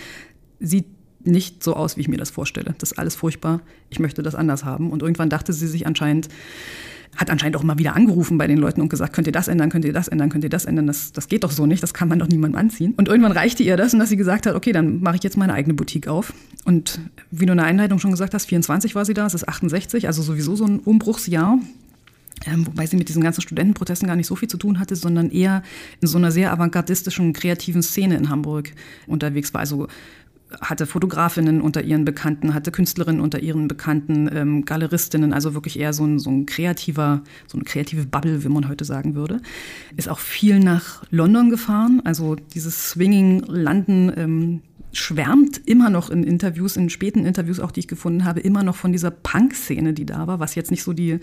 sieht 0.59 0.85
nicht 1.23 1.63
so 1.63 1.75
aus, 1.75 1.97
wie 1.97 2.01
ich 2.01 2.07
mir 2.07 2.17
das 2.17 2.29
vorstelle. 2.29 2.75
Das 2.77 2.91
ist 2.91 2.97
alles 2.97 3.15
furchtbar. 3.15 3.61
Ich 3.89 3.99
möchte 3.99 4.23
das 4.23 4.35
anders 4.35 4.63
haben. 4.63 4.91
Und 4.91 5.01
irgendwann 5.01 5.29
dachte 5.29 5.53
sie 5.53 5.67
sich 5.67 5.85
anscheinend, 5.85 6.29
hat 7.15 7.29
anscheinend 7.29 7.57
auch 7.57 7.63
immer 7.63 7.77
wieder 7.77 7.95
angerufen 7.95 8.37
bei 8.37 8.47
den 8.47 8.57
Leuten 8.57 8.81
und 8.81 8.89
gesagt, 8.89 9.13
könnt 9.13 9.27
ihr 9.27 9.33
das 9.33 9.47
ändern, 9.47 9.69
könnt 9.69 9.83
ihr 9.83 9.93
das 9.93 10.07
ändern, 10.07 10.29
könnt 10.29 10.43
ihr 10.43 10.49
das 10.49 10.65
ändern, 10.65 10.87
das, 10.87 11.11
das 11.11 11.27
geht 11.27 11.43
doch 11.43 11.51
so 11.51 11.65
nicht, 11.65 11.81
das 11.81 11.93
kann 11.93 12.07
man 12.07 12.19
doch 12.19 12.27
niemandem 12.27 12.59
anziehen. 12.59 12.93
Und 12.97 13.07
irgendwann 13.07 13.31
reichte 13.31 13.63
ihr 13.63 13.77
das 13.77 13.93
und 13.93 13.99
dass 13.99 14.09
sie 14.09 14.17
gesagt 14.17 14.45
hat, 14.45 14.55
okay, 14.55 14.71
dann 14.71 15.01
mache 15.01 15.17
ich 15.17 15.23
jetzt 15.23 15.37
meine 15.37 15.53
eigene 15.53 15.73
Boutique 15.73 16.07
auf. 16.07 16.33
Und 16.65 16.99
wie 17.31 17.45
du 17.45 17.53
in 17.53 17.57
der 17.57 17.65
Einleitung 17.65 17.99
schon 17.99 18.11
gesagt 18.11 18.33
hast, 18.33 18.45
24 18.45 18.95
war 18.95 19.05
sie 19.05 19.13
da, 19.13 19.25
es 19.25 19.33
ist 19.33 19.47
68, 19.47 20.07
also 20.07 20.21
sowieso 20.21 20.55
so 20.55 20.65
ein 20.65 20.79
Umbruchsjahr. 20.79 21.59
Ähm, 22.45 22.65
wobei 22.65 22.85
sie 22.85 22.97
mit 22.97 23.09
diesen 23.09 23.23
ganzen 23.23 23.41
Studentenprotesten 23.41 24.07
gar 24.07 24.15
nicht 24.15 24.27
so 24.27 24.35
viel 24.35 24.47
zu 24.47 24.57
tun 24.57 24.79
hatte, 24.79 24.95
sondern 24.95 25.29
eher 25.29 25.63
in 26.01 26.07
so 26.07 26.17
einer 26.17 26.31
sehr 26.31 26.51
avantgardistischen, 26.53 27.33
kreativen 27.33 27.81
Szene 27.81 28.15
in 28.15 28.29
Hamburg 28.29 28.71
unterwegs 29.07 29.53
war. 29.53 29.61
Also 29.61 29.87
hatte 30.61 30.85
Fotografinnen 30.85 31.61
unter 31.61 31.83
ihren 31.83 32.05
Bekannten, 32.05 32.53
hatte 32.53 32.71
Künstlerinnen 32.71 33.21
unter 33.21 33.39
ihren 33.39 33.67
Bekannten, 33.67 34.29
ähm, 34.33 34.65
Galeristinnen, 34.65 35.33
also 35.33 35.53
wirklich 35.53 35.79
eher 35.79 35.93
so 35.93 36.05
ein, 36.05 36.19
so 36.19 36.29
ein 36.31 36.45
kreativer, 36.45 37.21
so 37.47 37.57
eine 37.57 37.65
kreative 37.65 38.05
Bubble, 38.05 38.43
wie 38.43 38.49
man 38.49 38.67
heute 38.67 38.85
sagen 38.85 39.15
würde. 39.15 39.41
Ist 39.95 40.09
auch 40.09 40.19
viel 40.19 40.59
nach 40.59 41.03
London 41.11 41.49
gefahren, 41.49 42.01
also 42.03 42.35
dieses 42.35 42.89
Swinging-Landen 42.89 44.11
ähm, 44.15 44.61
schwärmt 44.91 45.61
immer 45.67 45.91
noch 45.91 46.09
in 46.09 46.23
Interviews, 46.23 46.75
in 46.75 46.89
späten 46.89 47.25
Interviews 47.25 47.59
auch, 47.59 47.71
die 47.71 47.81
ich 47.81 47.87
gefunden 47.87 48.25
habe, 48.25 48.39
immer 48.39 48.63
noch 48.63 48.75
von 48.75 48.91
dieser 48.91 49.11
Punk-Szene, 49.11 49.93
die 49.93 50.05
da 50.05 50.25
war, 50.25 50.39
was 50.39 50.55
jetzt 50.55 50.71
nicht 50.71 50.83
so 50.83 50.93
die, 50.93 51.19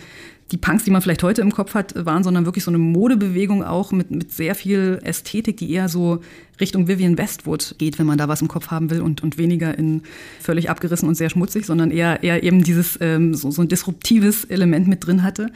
die 0.53 0.57
Punks, 0.57 0.85
die 0.85 0.91
man 0.93 1.03
vielleicht 1.03 1.25
heute 1.25 1.43
im 1.43 1.51
Kopf 1.51 1.75
hat, 1.75 2.07
waren, 2.07 2.23
sondern 2.23 2.45
wirklich 2.45 2.63
so 2.63 2.71
eine 2.71 2.79
Modebewegung 2.79 3.65
auch 3.65 3.91
mit, 3.91 4.13
mit 4.13 4.33
sehr 4.33 4.55
viel 4.55 5.01
Ästhetik, 5.03 5.57
die 5.57 5.73
eher 5.73 5.89
so 5.89 6.21
Richtung 6.61 6.87
Vivian 6.89 7.19
Westwood 7.19 7.75
geht, 7.79 7.99
wenn 7.99 8.07
man 8.07 8.17
da 8.17 8.29
was 8.29 8.43
im 8.43 8.49
Kopf 8.49 8.69
haben 8.69 8.91
will 8.91 9.01
und, 9.01 9.23
und 9.23 9.39
weniger 9.39 9.77
in 9.77 10.03
völlig 10.41 10.71
abgerissen 10.71 11.09
und 11.09 11.17
sehr 11.17 11.31
schmutzig, 11.31 11.67
sondern 11.67 11.91
eher, 11.91 12.23
eher 12.23 12.43
eben 12.45 12.63
dieses 12.63 12.97
ähm, 13.01 13.35
so, 13.35 13.51
so 13.51 13.61
ein 13.63 13.69
disruptives 13.69 14.45
Element 14.45 14.87
mit 14.87 15.05
drin 15.05 15.23
hatte. 15.23 15.51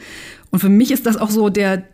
Und 0.51 0.59
für 0.59 0.69
mich 0.69 0.91
ist 0.91 1.05
das 1.05 1.15
auch 1.15 1.29
so 1.29 1.49
der, 1.49 1.85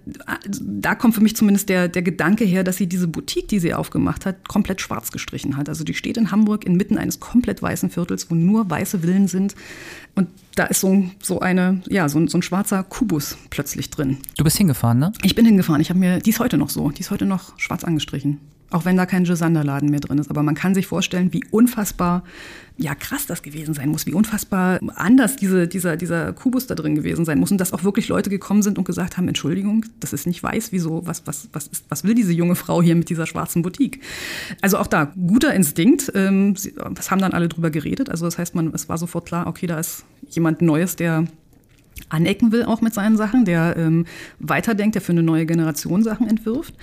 da 0.60 0.96
kommt 0.96 1.14
für 1.14 1.22
mich 1.22 1.36
zumindest 1.36 1.70
der, 1.70 1.88
der 1.88 2.02
Gedanke 2.02 2.44
her, 2.44 2.64
dass 2.64 2.78
sie 2.78 2.88
diese 2.88 3.08
Boutique, 3.08 3.48
die 3.48 3.60
sie 3.60 3.76
aufgemacht 3.76 4.26
hat, 4.26 4.48
komplett 4.48 4.82
schwarz 4.82 5.12
gestrichen 5.12 5.56
hat. 5.56 5.70
Also 5.70 5.84
die 5.84 5.94
steht 5.94 6.18
in 6.18 6.32
Hamburg 6.32 6.66
inmitten 6.66 6.98
eines 6.98 7.20
komplett 7.20 7.62
weißen 7.62 7.92
Viertels, 7.92 8.32
wo 8.32 8.36
nur 8.36 8.70
weiße 8.70 9.00
Villen 9.00 9.28
sind. 9.28 9.56
Und 10.18 10.30
da 10.56 10.64
ist 10.66 10.82
so, 10.82 11.06
so 11.22 11.40
eine, 11.42 11.84
ja, 11.88 12.10
so, 12.10 12.26
so 12.26 12.40
ein 12.40 12.42
schwarzer 12.42 12.84
Kubus 12.84 13.38
plötzlich 13.52 13.92
drin. 13.92 14.18
Du 14.36 14.44
bist 14.44 14.58
hingefahren, 14.58 14.98
ne? 14.98 15.14
Ich 15.22 15.36
bin 15.36 15.46
hingefahren. 15.46 15.80
Ich 15.80 15.90
habe 15.90 16.00
mir, 16.00 16.20
die 16.20 16.32
ist 16.32 16.40
heute 16.40 16.58
noch 16.58 16.72
so, 16.72 16.90
die 16.90 17.02
ist 17.02 17.12
heute 17.12 17.26
noch 17.26 17.58
schwarz 17.60 17.84
angestrichen. 17.84 18.40
Auch 18.70 18.86
wenn 18.86 18.98
da 18.98 19.06
kein 19.06 19.24
Gisander-Laden 19.24 19.90
mehr 19.90 20.02
drin 20.02 20.18
ist. 20.18 20.30
Aber 20.30 20.44
man 20.44 20.56
kann 20.56 20.76
sich 20.76 20.88
vorstellen, 20.88 21.32
wie 21.32 21.44
unfassbar 21.52 22.24
ja, 22.80 22.94
krass 22.94 23.26
das 23.26 23.42
gewesen 23.42 23.74
sein 23.74 23.90
muss, 23.90 24.06
wie 24.06 24.14
unfassbar 24.14 24.80
anders 24.96 25.36
diese, 25.36 25.68
dieser, 25.68 25.98
dieser 25.98 26.32
Kubus 26.34 26.68
da 26.68 26.76
drin 26.76 26.94
gewesen 26.94 27.26
sein 27.26 27.40
muss. 27.40 27.52
Und 27.52 27.58
dass 27.58 27.74
auch 27.74 27.84
wirklich 27.84 28.08
Leute 28.08 28.30
gekommen 28.30 28.62
sind 28.62 28.78
und 28.78 28.84
gesagt 28.84 29.18
haben, 29.18 29.28
Entschuldigung, 29.28 29.86
das 30.00 30.14
ist 30.14 30.28
nicht 30.28 30.44
weiß, 30.44 30.72
wieso, 30.72 31.06
was, 31.06 31.26
was, 31.26 31.50
was, 31.54 31.68
ist, 31.68 31.86
was 31.90 32.04
will 32.04 32.14
diese 32.14 32.34
junge 32.34 32.56
Frau 32.56 32.84
hier 32.84 32.96
mit 32.96 33.10
dieser 33.10 33.26
schwarzen 33.26 33.64
Boutique? 33.64 34.02
Also 34.62 34.78
auch 34.78 34.88
da, 34.88 35.06
guter 35.06 35.54
Instinkt. 35.56 36.12
Ähm, 36.14 36.56
das 36.94 37.10
haben 37.10 37.20
dann 37.20 37.34
alle 37.34 37.50
drüber 37.50 37.72
geredet. 37.72 38.12
Also 38.12 38.26
das 38.26 38.38
heißt, 38.38 38.54
man, 38.54 38.72
es 38.74 38.88
war 38.88 39.00
sofort 39.00 39.26
klar, 39.26 39.48
okay, 39.48 39.66
da 39.66 39.80
ist 39.80 40.06
jemand 40.30 40.62
Neues, 40.62 40.96
der 40.96 41.26
anecken 42.10 42.52
will 42.52 42.64
auch 42.64 42.82
mit 42.82 42.94
seinen 42.94 43.18
Sachen, 43.18 43.44
der 43.44 43.76
ähm, 43.76 44.06
weiterdenkt, 44.38 44.94
der 44.94 45.02
für 45.02 45.14
eine 45.14 45.24
neue 45.24 45.48
Generation 45.48 46.04
Sachen 46.04 46.28
entwirft. 46.28 46.76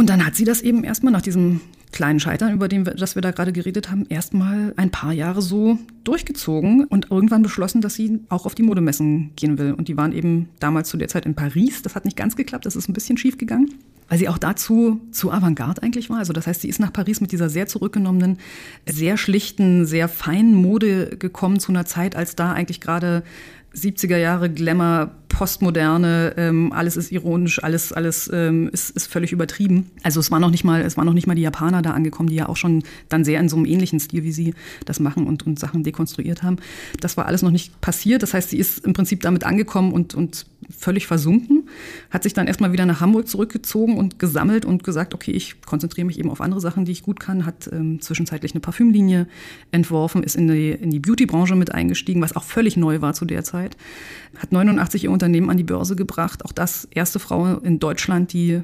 Und 0.00 0.08
dann 0.08 0.24
hat 0.24 0.34
sie 0.34 0.46
das 0.46 0.62
eben 0.62 0.82
erstmal 0.82 1.12
nach 1.12 1.20
diesem 1.20 1.60
kleinen 1.92 2.20
Scheitern, 2.20 2.54
über 2.54 2.68
den 2.68 2.86
wir, 2.86 2.94
das 2.94 3.16
wir 3.16 3.20
da 3.20 3.32
gerade 3.32 3.52
geredet 3.52 3.90
haben, 3.90 4.06
erstmal 4.08 4.72
ein 4.78 4.90
paar 4.90 5.12
Jahre 5.12 5.42
so 5.42 5.78
durchgezogen 6.04 6.84
und 6.84 7.10
irgendwann 7.10 7.42
beschlossen, 7.42 7.82
dass 7.82 7.96
sie 7.96 8.20
auch 8.30 8.46
auf 8.46 8.54
die 8.54 8.62
Modemessen 8.62 9.32
gehen 9.36 9.58
will. 9.58 9.74
Und 9.74 9.88
die 9.88 9.98
waren 9.98 10.12
eben 10.12 10.48
damals 10.58 10.88
zu 10.88 10.96
der 10.96 11.08
Zeit 11.08 11.26
in 11.26 11.34
Paris. 11.34 11.82
Das 11.82 11.96
hat 11.96 12.06
nicht 12.06 12.16
ganz 12.16 12.34
geklappt, 12.34 12.64
das 12.64 12.76
ist 12.76 12.88
ein 12.88 12.94
bisschen 12.94 13.18
schief 13.18 13.36
gegangen 13.36 13.74
weil 14.10 14.18
sie 14.18 14.28
auch 14.28 14.38
dazu 14.38 15.00
zu 15.12 15.30
Avantgarde 15.30 15.84
eigentlich 15.84 16.10
war. 16.10 16.18
Also 16.18 16.32
das 16.32 16.48
heißt, 16.48 16.62
sie 16.62 16.68
ist 16.68 16.80
nach 16.80 16.92
Paris 16.92 17.20
mit 17.20 17.30
dieser 17.30 17.48
sehr 17.48 17.68
zurückgenommenen, 17.68 18.38
sehr 18.84 19.16
schlichten, 19.16 19.86
sehr 19.86 20.08
feinen 20.08 20.52
Mode 20.52 21.16
gekommen 21.16 21.60
zu 21.60 21.70
einer 21.70 21.86
Zeit, 21.86 22.16
als 22.16 22.34
da 22.34 22.52
eigentlich 22.52 22.80
gerade 22.80 23.22
70er 23.74 24.16
Jahre 24.16 24.50
Glamour, 24.50 25.10
Postmoderne, 25.28 26.34
ähm, 26.36 26.72
alles 26.72 26.96
ist 26.96 27.12
ironisch, 27.12 27.62
alles, 27.62 27.92
alles 27.92 28.28
ähm, 28.32 28.68
ist, 28.72 28.90
ist 28.90 29.06
völlig 29.06 29.32
übertrieben. 29.32 29.90
Also 30.02 30.20
es 30.20 30.30
war 30.30 30.40
noch 30.40 30.50
nicht 30.50 30.64
mal, 30.64 30.82
es 30.82 30.96
waren 30.96 31.06
noch 31.06 31.14
nicht 31.14 31.26
mal 31.26 31.34
die 31.34 31.42
Japaner 31.42 31.80
da 31.80 31.92
angekommen, 31.92 32.28
die 32.28 32.34
ja 32.34 32.48
auch 32.48 32.56
schon 32.56 32.82
dann 33.08 33.24
sehr 33.24 33.40
in 33.40 33.48
so 33.48 33.56
einem 33.56 33.64
ähnlichen 33.64 34.00
Stil 34.00 34.24
wie 34.24 34.32
sie 34.32 34.54
das 34.84 35.00
machen 35.00 35.26
und, 35.26 35.46
und 35.46 35.58
Sachen 35.58 35.84
dekonstruiert 35.84 36.42
haben. 36.42 36.56
Das 37.00 37.16
war 37.16 37.26
alles 37.26 37.42
noch 37.42 37.52
nicht 37.52 37.80
passiert. 37.80 38.22
Das 38.22 38.34
heißt, 38.34 38.50
sie 38.50 38.58
ist 38.58 38.84
im 38.84 38.92
Prinzip 38.92 39.20
damit 39.20 39.44
angekommen 39.44 39.92
und, 39.92 40.14
und 40.14 40.46
völlig 40.76 41.06
versunken, 41.06 41.68
hat 42.10 42.22
sich 42.22 42.32
dann 42.32 42.46
erstmal 42.46 42.72
wieder 42.72 42.86
nach 42.86 43.00
Hamburg 43.00 43.28
zurückgezogen 43.28 43.96
und 43.96 44.18
gesammelt 44.18 44.64
und 44.64 44.84
gesagt, 44.84 45.14
okay, 45.14 45.30
ich 45.32 45.60
konzentriere 45.62 46.06
mich 46.06 46.18
eben 46.18 46.30
auf 46.30 46.40
andere 46.40 46.60
Sachen, 46.60 46.84
die 46.84 46.92
ich 46.92 47.02
gut 47.02 47.20
kann, 47.20 47.46
hat 47.46 47.68
ähm, 47.72 48.00
zwischenzeitlich 48.00 48.52
eine 48.52 48.60
Parfümlinie 48.60 49.26
entworfen, 49.70 50.22
ist 50.22 50.36
in 50.36 50.48
die, 50.48 50.70
in 50.70 50.90
die 50.90 51.00
Beauty-Branche 51.00 51.56
mit 51.56 51.72
eingestiegen, 51.72 52.22
was 52.22 52.36
auch 52.36 52.44
völlig 52.44 52.76
neu 52.76 53.00
war 53.00 53.14
zu 53.14 53.24
der 53.24 53.44
Zeit, 53.44 53.76
hat 54.38 54.52
89 54.52 55.04
ihr 55.04 55.10
Unternehmen 55.10 55.50
an 55.50 55.56
die 55.56 55.64
Börse 55.64 55.96
gebracht, 55.96 56.44
auch 56.44 56.52
das 56.52 56.88
erste 56.90 57.18
Frau 57.18 57.58
in 57.58 57.78
Deutschland, 57.78 58.32
die 58.32 58.62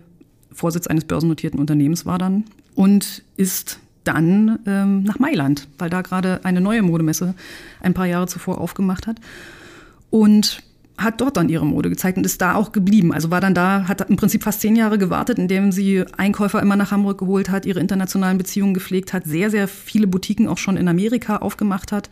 Vorsitz 0.52 0.86
eines 0.86 1.04
börsennotierten 1.04 1.60
Unternehmens 1.60 2.06
war 2.06 2.18
dann 2.18 2.44
und 2.74 3.22
ist 3.36 3.78
dann 4.04 4.60
ähm, 4.66 5.02
nach 5.02 5.18
Mailand, 5.18 5.68
weil 5.78 5.90
da 5.90 6.02
gerade 6.02 6.44
eine 6.44 6.60
neue 6.60 6.82
Modemesse 6.82 7.34
ein 7.80 7.94
paar 7.94 8.06
Jahre 8.06 8.26
zuvor 8.26 8.60
aufgemacht 8.60 9.06
hat. 9.06 9.18
Und 10.10 10.62
hat 10.98 11.20
dort 11.20 11.36
dann 11.36 11.48
ihre 11.48 11.66
Mode 11.66 11.90
gezeigt 11.90 12.16
und 12.16 12.24
ist 12.24 12.40
da 12.40 12.54
auch 12.54 12.72
geblieben. 12.72 13.12
Also 13.12 13.30
war 13.30 13.40
dann 13.40 13.54
da, 13.54 13.86
hat 13.86 14.08
im 14.08 14.16
Prinzip 14.16 14.42
fast 14.42 14.60
zehn 14.60 14.76
Jahre 14.76 14.98
gewartet, 14.98 15.38
indem 15.38 15.72
sie 15.72 16.04
Einkäufer 16.16 16.62
immer 16.62 16.76
nach 16.76 16.90
Hamburg 16.90 17.18
geholt 17.18 17.50
hat, 17.50 17.66
ihre 17.66 17.80
internationalen 17.80 18.38
Beziehungen 18.38 18.74
gepflegt 18.74 19.12
hat, 19.12 19.24
sehr, 19.24 19.50
sehr 19.50 19.68
viele 19.68 20.06
Boutiquen 20.06 20.48
auch 20.48 20.58
schon 20.58 20.76
in 20.76 20.88
Amerika 20.88 21.36
aufgemacht 21.36 21.92
hat 21.92 22.08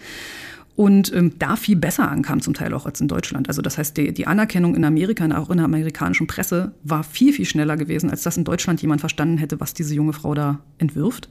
und 0.76 1.12
ähm, 1.14 1.32
da 1.38 1.56
viel 1.56 1.76
besser 1.76 2.10
ankam, 2.10 2.40
zum 2.40 2.54
Teil 2.54 2.74
auch 2.74 2.84
als 2.84 3.00
in 3.00 3.08
Deutschland. 3.08 3.48
Also 3.48 3.62
das 3.62 3.78
heißt, 3.78 3.96
die, 3.96 4.12
die 4.12 4.26
Anerkennung 4.26 4.74
in 4.74 4.84
Amerika, 4.84 5.24
auch 5.38 5.50
in 5.50 5.58
der 5.58 5.66
amerikanischen 5.66 6.26
Presse, 6.26 6.72
war 6.82 7.04
viel, 7.04 7.32
viel 7.32 7.44
schneller 7.44 7.76
gewesen, 7.76 8.10
als 8.10 8.22
dass 8.24 8.36
in 8.36 8.44
Deutschland 8.44 8.82
jemand 8.82 9.00
verstanden 9.00 9.38
hätte, 9.38 9.60
was 9.60 9.74
diese 9.74 9.94
junge 9.94 10.12
Frau 10.12 10.34
da 10.34 10.60
entwirft. 10.78 11.28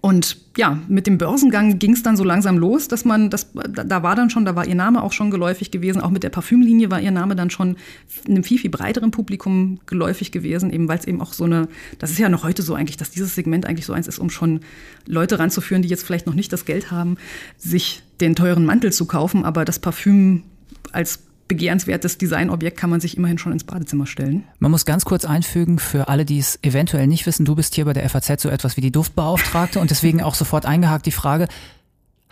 Und 0.00 0.43
ja, 0.56 0.78
mit 0.88 1.06
dem 1.06 1.18
Börsengang 1.18 1.78
ging 1.78 1.92
es 1.92 2.02
dann 2.02 2.16
so 2.16 2.22
langsam 2.22 2.58
los, 2.58 2.86
dass 2.86 3.04
man, 3.04 3.28
das, 3.28 3.48
da 3.52 4.02
war 4.02 4.14
dann 4.14 4.30
schon, 4.30 4.44
da 4.44 4.54
war 4.54 4.66
ihr 4.66 4.74
Name 4.74 5.02
auch 5.02 5.12
schon 5.12 5.30
geläufig 5.30 5.70
gewesen. 5.70 6.00
Auch 6.00 6.10
mit 6.10 6.22
der 6.22 6.30
Parfümlinie 6.30 6.90
war 6.90 7.00
ihr 7.00 7.10
Name 7.10 7.34
dann 7.34 7.50
schon 7.50 7.76
einem 8.26 8.44
viel, 8.44 8.58
viel 8.58 8.70
breiteren 8.70 9.10
Publikum 9.10 9.80
geläufig 9.86 10.30
gewesen, 10.30 10.72
eben 10.72 10.86
weil 10.86 10.98
es 10.98 11.06
eben 11.06 11.20
auch 11.20 11.32
so 11.32 11.44
eine, 11.44 11.68
das 11.98 12.10
ist 12.10 12.18
ja 12.18 12.28
noch 12.28 12.44
heute 12.44 12.62
so 12.62 12.74
eigentlich, 12.74 12.96
dass 12.96 13.10
dieses 13.10 13.34
Segment 13.34 13.66
eigentlich 13.66 13.86
so 13.86 13.92
eins 13.92 14.06
ist, 14.06 14.18
um 14.18 14.30
schon 14.30 14.60
Leute 15.06 15.38
ranzuführen, 15.38 15.82
die 15.82 15.88
jetzt 15.88 16.04
vielleicht 16.04 16.26
noch 16.26 16.34
nicht 16.34 16.52
das 16.52 16.64
Geld 16.64 16.90
haben, 16.90 17.16
sich 17.58 18.02
den 18.20 18.36
teuren 18.36 18.64
Mantel 18.64 18.92
zu 18.92 19.06
kaufen, 19.06 19.44
aber 19.44 19.64
das 19.64 19.80
Parfüm 19.80 20.44
als 20.92 21.23
begehrenswertes 21.48 22.18
Designobjekt 22.18 22.78
kann 22.78 22.90
man 22.90 23.00
sich 23.00 23.16
immerhin 23.16 23.38
schon 23.38 23.52
ins 23.52 23.64
Badezimmer 23.64 24.06
stellen. 24.06 24.44
Man 24.58 24.70
muss 24.70 24.84
ganz 24.84 25.04
kurz 25.04 25.24
einfügen, 25.24 25.78
für 25.78 26.08
alle, 26.08 26.24
die 26.24 26.38
es 26.38 26.58
eventuell 26.62 27.06
nicht 27.06 27.26
wissen, 27.26 27.44
du 27.44 27.54
bist 27.54 27.74
hier 27.74 27.84
bei 27.84 27.92
der 27.92 28.08
FAZ 28.08 28.40
so 28.42 28.48
etwas 28.48 28.76
wie 28.76 28.80
die 28.80 28.92
Duftbeauftragte 28.92 29.80
und 29.80 29.90
deswegen 29.90 30.22
auch 30.22 30.34
sofort 30.34 30.66
eingehakt 30.66 31.06
die 31.06 31.12
Frage, 31.12 31.48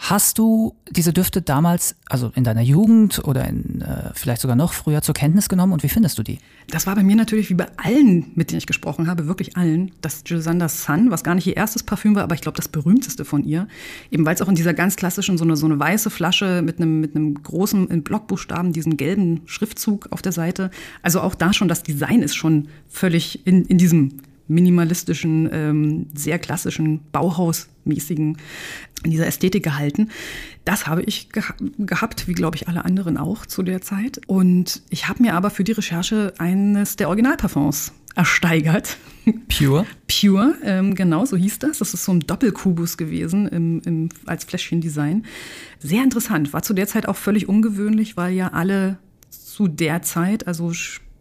Hast 0.04 0.36
du 0.38 0.74
diese 0.90 1.12
Düfte 1.12 1.42
damals, 1.42 1.94
also 2.08 2.32
in 2.34 2.42
deiner 2.42 2.60
Jugend 2.60 3.22
oder 3.22 3.46
in, 3.46 3.82
äh, 3.82 4.10
vielleicht 4.14 4.42
sogar 4.42 4.56
noch 4.56 4.72
früher 4.72 5.00
zur 5.00 5.14
Kenntnis 5.14 5.48
genommen 5.48 5.72
und 5.72 5.84
wie 5.84 5.88
findest 5.88 6.18
du 6.18 6.24
die? 6.24 6.40
Das 6.70 6.88
war 6.88 6.96
bei 6.96 7.04
mir 7.04 7.14
natürlich 7.14 7.50
wie 7.50 7.54
bei 7.54 7.68
allen, 7.76 8.32
mit 8.34 8.50
denen 8.50 8.58
ich 8.58 8.66
gesprochen 8.66 9.06
habe, 9.06 9.28
wirklich 9.28 9.56
allen, 9.56 9.92
das 10.00 10.24
Gisanda 10.24 10.68
Sun, 10.68 11.12
was 11.12 11.22
gar 11.22 11.36
nicht 11.36 11.46
ihr 11.46 11.56
erstes 11.56 11.84
Parfüm 11.84 12.16
war, 12.16 12.24
aber 12.24 12.34
ich 12.34 12.40
glaube 12.40 12.56
das 12.56 12.66
berühmteste 12.66 13.24
von 13.24 13.44
ihr. 13.44 13.68
Eben 14.10 14.26
weil 14.26 14.34
es 14.34 14.42
auch 14.42 14.48
in 14.48 14.56
dieser 14.56 14.74
ganz 14.74 14.96
klassischen, 14.96 15.38
so 15.38 15.44
eine, 15.44 15.54
so 15.54 15.66
eine 15.66 15.78
weiße 15.78 16.10
Flasche 16.10 16.62
mit 16.62 16.78
einem, 16.78 16.98
mit 16.98 17.14
einem 17.14 17.40
großen, 17.40 17.86
in 17.86 18.02
Blockbuchstaben, 18.02 18.72
diesen 18.72 18.96
gelben 18.96 19.42
Schriftzug 19.46 20.08
auf 20.10 20.20
der 20.20 20.32
Seite. 20.32 20.72
Also 21.02 21.20
auch 21.20 21.36
da 21.36 21.52
schon, 21.52 21.68
das 21.68 21.84
Design 21.84 22.22
ist 22.22 22.34
schon 22.34 22.66
völlig 22.88 23.46
in, 23.46 23.66
in 23.66 23.78
diesem 23.78 24.18
minimalistischen, 24.48 25.48
ähm, 25.52 26.06
sehr 26.12 26.40
klassischen, 26.40 27.02
Bauhausmäßigen, 27.82 28.38
in 29.04 29.10
dieser 29.10 29.26
Ästhetik 29.26 29.62
gehalten. 29.62 30.10
Das 30.64 30.86
habe 30.86 31.02
ich 31.02 31.30
geha 31.30 31.54
gehabt, 31.78 32.28
wie 32.28 32.34
glaube 32.34 32.56
ich 32.56 32.68
alle 32.68 32.84
anderen 32.84 33.16
auch 33.16 33.46
zu 33.46 33.62
der 33.62 33.80
Zeit. 33.80 34.20
Und 34.26 34.82
ich 34.90 35.08
habe 35.08 35.22
mir 35.22 35.34
aber 35.34 35.50
für 35.50 35.64
die 35.64 35.72
Recherche 35.72 36.32
eines 36.38 36.96
der 36.96 37.08
Originalparfums 37.08 37.92
ersteigert. 38.14 38.98
Pure? 39.48 39.86
Pure, 40.06 40.54
ähm, 40.62 40.94
genau, 40.94 41.24
so 41.24 41.36
hieß 41.36 41.58
das. 41.60 41.78
Das 41.78 41.94
ist 41.94 42.04
so 42.04 42.12
ein 42.12 42.20
Doppelkubus 42.20 42.96
gewesen 42.96 43.48
im, 43.48 43.80
im, 43.84 44.08
als 44.26 44.44
Fläschchendesign. 44.44 45.24
Sehr 45.80 46.02
interessant, 46.04 46.52
war 46.52 46.62
zu 46.62 46.74
der 46.74 46.86
Zeit 46.86 47.08
auch 47.08 47.16
völlig 47.16 47.48
ungewöhnlich, 47.48 48.16
weil 48.16 48.34
ja 48.34 48.48
alle 48.48 48.98
zu 49.30 49.66
der 49.66 50.02
Zeit, 50.02 50.46
also 50.46 50.72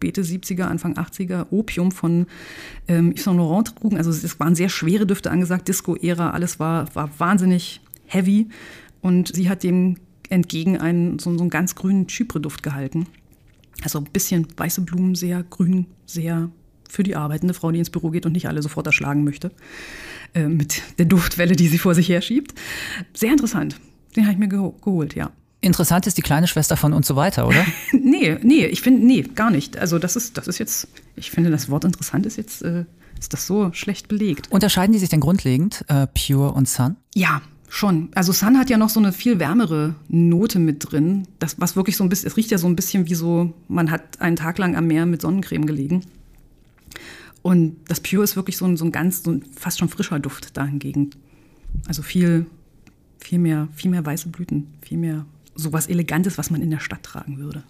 späte 0.02 0.22
70er, 0.22 0.64
Anfang 0.64 0.94
80er 0.94 1.46
Opium 1.50 1.92
von 1.92 2.26
ähm, 2.88 3.12
Yves 3.12 3.22
Saint 3.22 3.38
Laurent 3.38 3.76
trugen. 3.76 3.96
Also 3.96 4.10
es 4.10 4.40
waren 4.40 4.56
sehr 4.56 4.68
schwere 4.68 5.06
Düfte 5.06 5.30
angesagt, 5.30 5.68
Disco-Ära, 5.68 6.30
alles 6.30 6.58
war, 6.58 6.92
war 6.96 7.08
wahnsinnig 7.18 7.80
heavy. 8.06 8.48
Und 9.00 9.34
sie 9.34 9.48
hat 9.48 9.62
dem 9.62 9.96
entgegen 10.28 10.76
einen, 10.78 11.20
so, 11.20 11.32
so 11.34 11.40
einen 11.40 11.50
ganz 11.50 11.76
grünen 11.76 12.08
Chypre-Duft 12.08 12.64
gehalten. 12.64 13.06
Also 13.84 14.00
ein 14.00 14.08
bisschen 14.12 14.48
weiße 14.56 14.80
Blumen, 14.80 15.14
sehr 15.14 15.44
grün, 15.44 15.86
sehr 16.04 16.50
für 16.88 17.04
die 17.04 17.14
arbeitende 17.14 17.54
Frau, 17.54 17.70
die 17.70 17.78
ins 17.78 17.90
Büro 17.90 18.10
geht 18.10 18.26
und 18.26 18.32
nicht 18.32 18.48
alle 18.48 18.60
sofort 18.60 18.86
erschlagen 18.86 19.22
möchte. 19.22 19.52
Äh, 20.34 20.48
mit 20.48 20.82
der 20.98 21.06
Duftwelle, 21.06 21.54
die 21.54 21.68
sie 21.68 21.78
vor 21.78 21.94
sich 21.94 22.08
her 22.08 22.22
schiebt. 22.22 22.54
Sehr 23.14 23.30
interessant. 23.30 23.76
Den 24.16 24.24
habe 24.24 24.32
ich 24.32 24.38
mir 24.38 24.48
geholt, 24.48 25.14
ja. 25.14 25.30
Interessant 25.62 26.08
ist 26.08 26.18
die 26.18 26.22
kleine 26.22 26.48
Schwester 26.48 26.76
von 26.76 26.92
und 26.92 27.06
so 27.06 27.14
weiter, 27.14 27.46
oder? 27.46 27.64
nee, 27.92 28.36
nee, 28.42 28.66
ich 28.66 28.82
finde, 28.82 29.06
nee, 29.06 29.22
gar 29.22 29.50
nicht. 29.50 29.78
Also 29.78 30.00
das 30.00 30.16
ist, 30.16 30.36
das 30.36 30.48
ist 30.48 30.58
jetzt, 30.58 30.88
ich 31.14 31.30
finde, 31.30 31.50
das 31.50 31.70
Wort 31.70 31.84
interessant 31.84 32.26
ist 32.26 32.36
jetzt, 32.36 32.62
äh, 32.62 32.84
ist 33.18 33.32
das 33.32 33.46
so 33.46 33.72
schlecht 33.72 34.08
belegt. 34.08 34.50
Unterscheiden 34.50 34.92
die 34.92 34.98
sich 34.98 35.08
denn 35.08 35.20
grundlegend, 35.20 35.84
äh, 35.86 36.08
Pure 36.08 36.50
und 36.50 36.68
Sun? 36.68 36.96
Ja, 37.14 37.42
schon. 37.68 38.08
Also 38.16 38.32
Sun 38.32 38.58
hat 38.58 38.70
ja 38.70 38.76
noch 38.76 38.88
so 38.88 38.98
eine 38.98 39.12
viel 39.12 39.38
wärmere 39.38 39.94
Note 40.08 40.58
mit 40.58 40.90
drin. 40.90 41.28
Das, 41.38 41.60
was 41.60 41.76
wirklich 41.76 41.96
so 41.96 42.02
ein 42.02 42.08
bisschen, 42.08 42.26
es 42.26 42.36
riecht 42.36 42.50
ja 42.50 42.58
so 42.58 42.66
ein 42.66 42.74
bisschen 42.74 43.08
wie 43.08 43.14
so, 43.14 43.54
man 43.68 43.92
hat 43.92 44.20
einen 44.20 44.34
Tag 44.34 44.58
lang 44.58 44.74
am 44.74 44.88
Meer 44.88 45.06
mit 45.06 45.22
Sonnencreme 45.22 45.64
gelegen. 45.64 46.04
Und 47.42 47.76
das 47.86 48.00
Pure 48.00 48.24
ist 48.24 48.34
wirklich 48.34 48.56
so 48.56 48.64
ein, 48.64 48.76
so 48.76 48.84
ein 48.84 48.90
ganz, 48.90 49.22
so 49.22 49.30
ein 49.30 49.44
fast 49.56 49.78
schon 49.78 49.88
frischer 49.88 50.18
Duft 50.18 50.56
dahingegen. 50.56 51.10
Also 51.86 52.02
viel, 52.02 52.46
viel 53.20 53.38
mehr, 53.38 53.68
viel 53.76 53.92
mehr 53.92 54.04
weiße 54.04 54.28
Blüten, 54.28 54.74
viel 54.80 54.98
mehr 54.98 55.24
sowas 55.54 55.86
Elegantes, 55.86 56.38
was 56.38 56.50
man 56.50 56.62
in 56.62 56.70
der 56.70 56.80
Stadt 56.80 57.02
tragen 57.02 57.38
würde. 57.38 57.62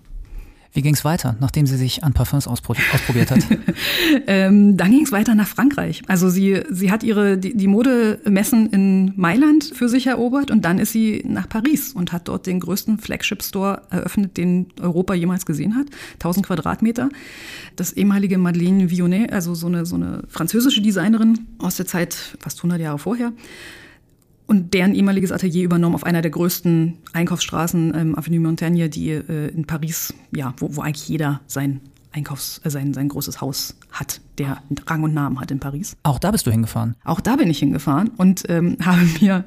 Wie 0.75 0.81
ging 0.81 0.95
es 0.95 1.05
weiter, 1.05 1.37
nachdem 1.39 1.67
sie 1.67 1.77
sich 1.77 2.03
an 2.03 2.15
Parfums 2.15 2.49
ausprobiert 2.49 3.31
hat? 3.31 3.41
ähm, 4.27 4.79
dann 4.79 4.91
ging 4.91 5.05
es 5.05 5.13
weiter 5.13 5.35
nach 5.35 5.47
Frankreich. 5.47 6.01
Also 6.07 6.31
sie, 6.31 6.63
sie 6.71 6.91
hat 6.91 7.03
ihre 7.03 7.37
die, 7.37 7.55
die 7.55 7.67
Modemessen 7.67 8.71
in 8.71 9.13
Mailand 9.17 9.65
für 9.75 9.91
sich 9.91 10.07
erobert 10.07 10.51
und 10.51 10.65
dann 10.65 10.79
ist 10.79 10.93
sie 10.93 11.23
nach 11.27 11.47
Paris 11.47 11.93
und 11.93 12.13
hat 12.13 12.29
dort 12.29 12.47
den 12.47 12.59
größten 12.61 12.97
Flagship-Store 12.97 13.83
eröffnet, 13.91 14.39
den 14.39 14.69
Europa 14.81 15.13
jemals 15.13 15.45
gesehen 15.45 15.77
hat. 15.77 15.89
1000 16.15 16.47
Quadratmeter. 16.47 17.11
Das 17.77 17.93
ehemalige 17.93 18.39
Madeleine 18.39 18.91
Vionnet, 18.91 19.31
also 19.31 19.55
so 19.55 19.67
eine, 19.67 19.85
so 19.85 19.97
eine 19.97 20.23
französische 20.29 20.81
Designerin 20.81 21.41
aus 21.59 21.77
der 21.77 21.87
Zeit 21.87 22.17
fast 22.41 22.61
100 22.61 22.81
Jahre 22.81 22.99
vorher 22.99 23.33
und 24.53 24.75
deren 24.75 24.95
ehemaliges 24.95 25.33
Atelier 25.33 25.65
übernommen 25.65 25.95
auf 25.95 26.05
einer 26.05 26.21
der 26.21 26.31
größten 26.31 26.99
Einkaufsstraßen, 27.15 27.95
ähm, 27.97 28.19
Avenue 28.19 28.41
Montaigne, 28.41 28.91
die 28.91 29.09
äh, 29.09 29.49
in 29.49 29.67
Paris, 29.67 30.13
ja, 30.31 30.53
wo, 30.59 30.77
wo 30.77 30.83
eigentlich 30.83 31.09
jeder 31.09 31.41
sein 31.47 31.81
Einkaufs-, 32.13 32.61
äh, 32.63 32.69
sein, 32.69 32.93
sein 32.93 33.09
großes 33.09 33.41
Haus 33.41 33.77
hat, 33.91 34.21
der 34.37 34.63
Rang 34.87 35.05
und 35.05 35.15
Namen 35.15 35.41
hat 35.41 35.51
in 35.51 35.59
Paris. 35.59 35.97
Auch 36.03 36.19
da 36.19 36.31
bist 36.31 36.47
du 36.47 36.51
hingefahren? 36.51 36.97
Auch 37.03 37.21
da 37.21 37.37
bin 37.37 37.49
ich 37.49 37.61
hingefahren 37.61 38.11
und 38.19 38.45
ähm, 38.51 38.77
habe 38.85 39.01
mir 39.23 39.45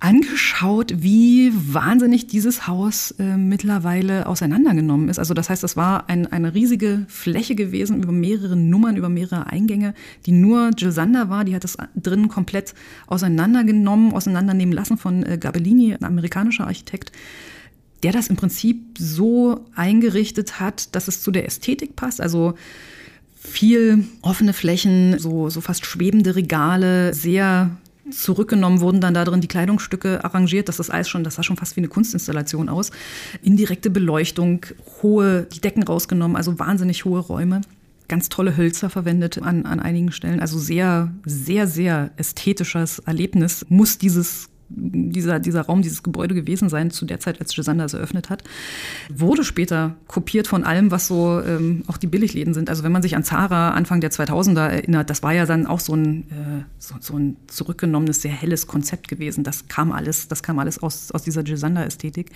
angeschaut, 0.00 0.94
wie 0.96 1.52
wahnsinnig 1.54 2.26
dieses 2.26 2.66
Haus 2.66 3.12
äh, 3.18 3.36
mittlerweile 3.36 4.26
auseinandergenommen 4.26 5.08
ist. 5.10 5.18
Also 5.18 5.34
das 5.34 5.50
heißt, 5.50 5.62
das 5.62 5.76
war 5.76 6.08
ein, 6.08 6.26
eine 6.26 6.54
riesige 6.54 7.04
Fläche 7.08 7.54
gewesen 7.54 8.02
über 8.02 8.12
mehrere 8.12 8.56
Nummern, 8.56 8.96
über 8.96 9.10
mehrere 9.10 9.46
Eingänge, 9.46 9.94
die 10.24 10.32
nur 10.32 10.70
Jill 10.76 10.90
Sander 10.90 11.28
war. 11.28 11.44
Die 11.44 11.54
hat 11.54 11.64
das 11.64 11.76
drinnen 11.94 12.28
komplett 12.28 12.74
auseinandergenommen, 13.06 14.12
auseinandernehmen 14.12 14.72
lassen 14.72 14.96
von 14.96 15.22
äh, 15.22 15.36
Gabellini, 15.38 15.94
ein 15.94 16.04
amerikanischer 16.04 16.66
Architekt 16.66 17.12
der 18.02 18.12
das 18.12 18.28
im 18.28 18.36
Prinzip 18.36 18.96
so 18.98 19.66
eingerichtet 19.74 20.58
hat, 20.58 20.94
dass 20.94 21.06
es 21.06 21.22
zu 21.22 21.30
der 21.30 21.44
Ästhetik 21.44 21.96
passt. 21.96 22.22
Also 22.22 22.54
viel 23.36 24.04
offene 24.22 24.52
Flächen, 24.52 25.18
so, 25.18 25.50
so 25.50 25.60
fast 25.60 25.86
schwebende 25.86 26.36
Regale, 26.36 27.14
sehr 27.14 27.76
zurückgenommen 28.12 28.80
wurden 28.80 29.00
dann 29.00 29.14
da 29.14 29.24
drin 29.24 29.40
die 29.40 29.48
Kleidungsstücke 29.48 30.24
arrangiert. 30.24 30.68
Das 30.68 30.78
ist 30.78 30.90
alles 30.90 31.08
schon, 31.08 31.24
das 31.24 31.36
sah 31.36 31.42
schon 31.42 31.56
fast 31.56 31.76
wie 31.76 31.80
eine 31.80 31.88
Kunstinstallation 31.88 32.68
aus. 32.68 32.90
Indirekte 33.42 33.90
Beleuchtung, 33.90 34.66
hohe, 35.02 35.46
die 35.52 35.60
Decken 35.60 35.82
rausgenommen, 35.82 36.36
also 36.36 36.58
wahnsinnig 36.58 37.04
hohe 37.04 37.20
Räume. 37.20 37.62
Ganz 38.08 38.28
tolle 38.28 38.56
Hölzer 38.56 38.90
verwendet 38.90 39.40
an, 39.40 39.64
an 39.66 39.80
einigen 39.80 40.10
Stellen. 40.12 40.40
Also 40.40 40.58
sehr, 40.58 41.12
sehr, 41.24 41.66
sehr 41.66 42.10
ästhetisches 42.16 42.98
Erlebnis 42.98 43.64
muss 43.68 43.98
dieses 43.98 44.49
dieser, 44.70 45.40
dieser 45.40 45.62
Raum, 45.62 45.82
dieses 45.82 46.02
Gebäude 46.02 46.34
gewesen 46.34 46.68
sein, 46.68 46.90
zu 46.90 47.04
der 47.04 47.20
Zeit, 47.20 47.40
als 47.40 47.54
Gisander 47.54 47.84
es 47.84 47.94
eröffnet 47.94 48.30
hat. 48.30 48.44
Wurde 49.12 49.44
später 49.44 49.96
kopiert 50.06 50.46
von 50.46 50.64
allem, 50.64 50.90
was 50.90 51.08
so 51.08 51.40
ähm, 51.40 51.82
auch 51.88 51.96
die 51.96 52.06
Billigläden 52.06 52.54
sind. 52.54 52.70
Also 52.70 52.84
wenn 52.84 52.92
man 52.92 53.02
sich 53.02 53.16
an 53.16 53.24
Zara 53.24 53.70
Anfang 53.70 54.00
der 54.00 54.10
2000er 54.10 54.68
erinnert, 54.68 55.10
das 55.10 55.22
war 55.22 55.32
ja 55.32 55.44
dann 55.44 55.66
auch 55.66 55.80
so 55.80 55.94
ein, 55.94 56.22
äh, 56.30 56.62
so, 56.78 56.94
so, 57.00 57.16
ein 57.16 57.36
zurückgenommenes, 57.48 58.22
sehr 58.22 58.32
helles 58.32 58.66
Konzept 58.66 59.08
gewesen. 59.08 59.44
Das 59.44 59.68
kam 59.68 59.92
alles, 59.92 60.28
das 60.28 60.42
kam 60.42 60.58
alles 60.58 60.82
aus, 60.82 61.10
aus 61.10 61.22
dieser 61.22 61.42
Gisander-Ästhetik. 61.42 62.30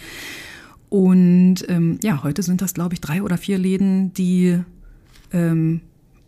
Und 0.89 1.65
ähm, 1.69 1.99
ja, 2.03 2.23
heute 2.23 2.43
sind 2.43 2.63
das, 2.63 2.75
glaube 2.75 2.95
ich, 2.95 3.01
drei 3.01 3.23
oder 3.23 3.39
vier 3.39 3.59
Läden, 3.59 4.13
die 4.15 4.61
ähm, 5.33 5.81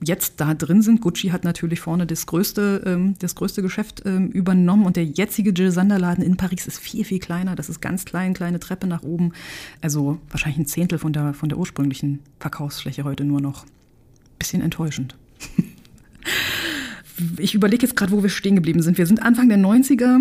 jetzt 0.05 0.41
da 0.41 0.55
drin 0.55 0.83
sind. 0.83 1.01
Gucci 1.01 1.29
hat 1.29 1.45
natürlich 1.45 1.81
vorne 1.81 2.07
das 2.07 2.27
größte, 2.27 2.83
ähm, 2.85 3.15
das 3.19 3.35
größte 3.35 3.63
Geschäft 3.63 4.03
ähm, 4.05 4.29
übernommen 4.29 4.85
und 4.85 4.97
der 4.97 5.05
jetzige 5.05 5.51
Jill 5.51 5.71
Sander 5.71 5.99
Laden 5.99 6.23
in 6.23 6.37
Paris 6.37 6.67
ist 6.67 6.79
viel, 6.79 7.05
viel 7.05 7.19
kleiner. 7.19 7.57
Das 7.57 7.69
ist 7.69 7.81
ganz 7.81 8.05
klein, 8.05 8.35
kleine 8.35 8.61
Treppe 8.61 8.87
nach 8.87 9.03
oben. 9.03 9.33
Also 9.81 10.19
wahrscheinlich 10.31 10.59
ein 10.59 10.67
Zehntel 10.67 10.99
von 10.99 11.13
der, 11.13 11.35
von 11.35 11.49
der 11.49 11.59
ursprünglichen 11.59 12.21
Verkaufsfläche 12.41 13.05
heute 13.05 13.25
nur 13.25 13.41
noch. 13.41 13.65
Bisschen 14.39 14.63
enttäuschend. 14.63 15.17
ich 17.39 17.55
überlege 17.55 17.87
jetzt 17.87 17.97
gerade, 17.97 18.13
wo 18.13 18.23
wir 18.23 18.31
stehen 18.31 18.57
geblieben 18.57 18.83
sind. 18.83 18.99
Wir 18.99 19.07
sind 19.07 19.23
Anfang 19.23 19.49
der 19.49 19.59
90er. 19.59 20.21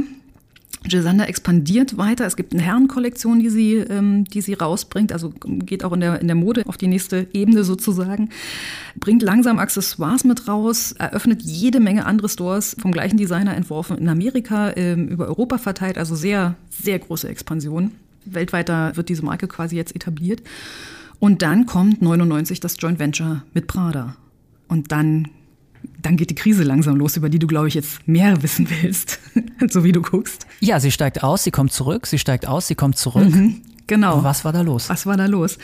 Gisander 0.87 1.27
expandiert 1.27 1.97
weiter. 1.97 2.25
Es 2.25 2.35
gibt 2.35 2.53
eine 2.53 2.61
Herrenkollektion, 2.61 3.39
die 3.39 3.49
sie, 3.49 3.75
ähm, 3.75 4.25
die 4.25 4.41
sie 4.41 4.53
rausbringt, 4.53 5.11
also 5.11 5.33
geht 5.45 5.83
auch 5.83 5.93
in 5.93 5.99
der, 5.99 6.21
in 6.21 6.27
der 6.27 6.35
Mode 6.35 6.63
auf 6.67 6.77
die 6.77 6.87
nächste 6.87 7.27
Ebene 7.33 7.63
sozusagen. 7.63 8.29
Bringt 8.99 9.23
langsam 9.23 9.59
Accessoires 9.59 10.23
mit 10.23 10.47
raus, 10.47 10.93
eröffnet 10.93 11.41
jede 11.41 11.79
Menge 11.79 12.05
andere 12.05 12.29
Stores 12.29 12.75
vom 12.79 12.91
gleichen 12.91 13.17
Designer 13.17 13.55
entworfen 13.55 13.97
in 13.97 14.09
Amerika, 14.09 14.71
ähm, 14.75 15.07
über 15.07 15.27
Europa 15.27 15.57
verteilt, 15.57 15.97
also 15.97 16.15
sehr, 16.15 16.55
sehr 16.69 16.99
große 16.99 17.27
Expansion. 17.27 17.91
weltweiter 18.27 18.97
wird 18.97 19.09
diese 19.09 19.23
Marke 19.23 19.47
quasi 19.47 19.75
jetzt 19.75 19.95
etabliert. 19.95 20.41
Und 21.19 21.41
dann 21.41 21.65
kommt 21.65 22.01
99 22.01 22.59
das 22.59 22.75
Joint 22.79 22.99
Venture 22.99 23.43
mit 23.53 23.67
Prada. 23.67 24.15
Und 24.67 24.91
dann, 24.91 25.29
dann 26.05 26.17
geht 26.17 26.29
die 26.29 26.35
Krise 26.35 26.63
langsam 26.63 26.95
los, 26.97 27.17
über 27.17 27.29
die 27.29 27.39
du, 27.39 27.47
glaube 27.47 27.67
ich, 27.67 27.73
jetzt 27.73 28.07
mehr 28.07 28.43
wissen 28.43 28.67
willst, 28.69 29.19
so 29.69 29.83
wie 29.83 29.91
du 29.91 30.01
guckst. 30.01 30.45
Ja, 30.59 30.79
sie 30.79 30.91
steigt 30.91 31.23
aus, 31.23 31.43
sie 31.43 31.51
kommt 31.51 31.73
zurück, 31.73 32.05
sie 32.05 32.19
steigt 32.19 32.47
aus, 32.47 32.67
sie 32.67 32.75
kommt 32.75 32.97
zurück. 32.97 33.33
Mhm, 33.33 33.61
genau. 33.87 34.23
Was 34.23 34.45
war 34.45 34.53
da 34.53 34.61
los? 34.61 34.89
Was 34.89 35.05
war 35.05 35.17
da 35.17 35.25
los? 35.25 35.57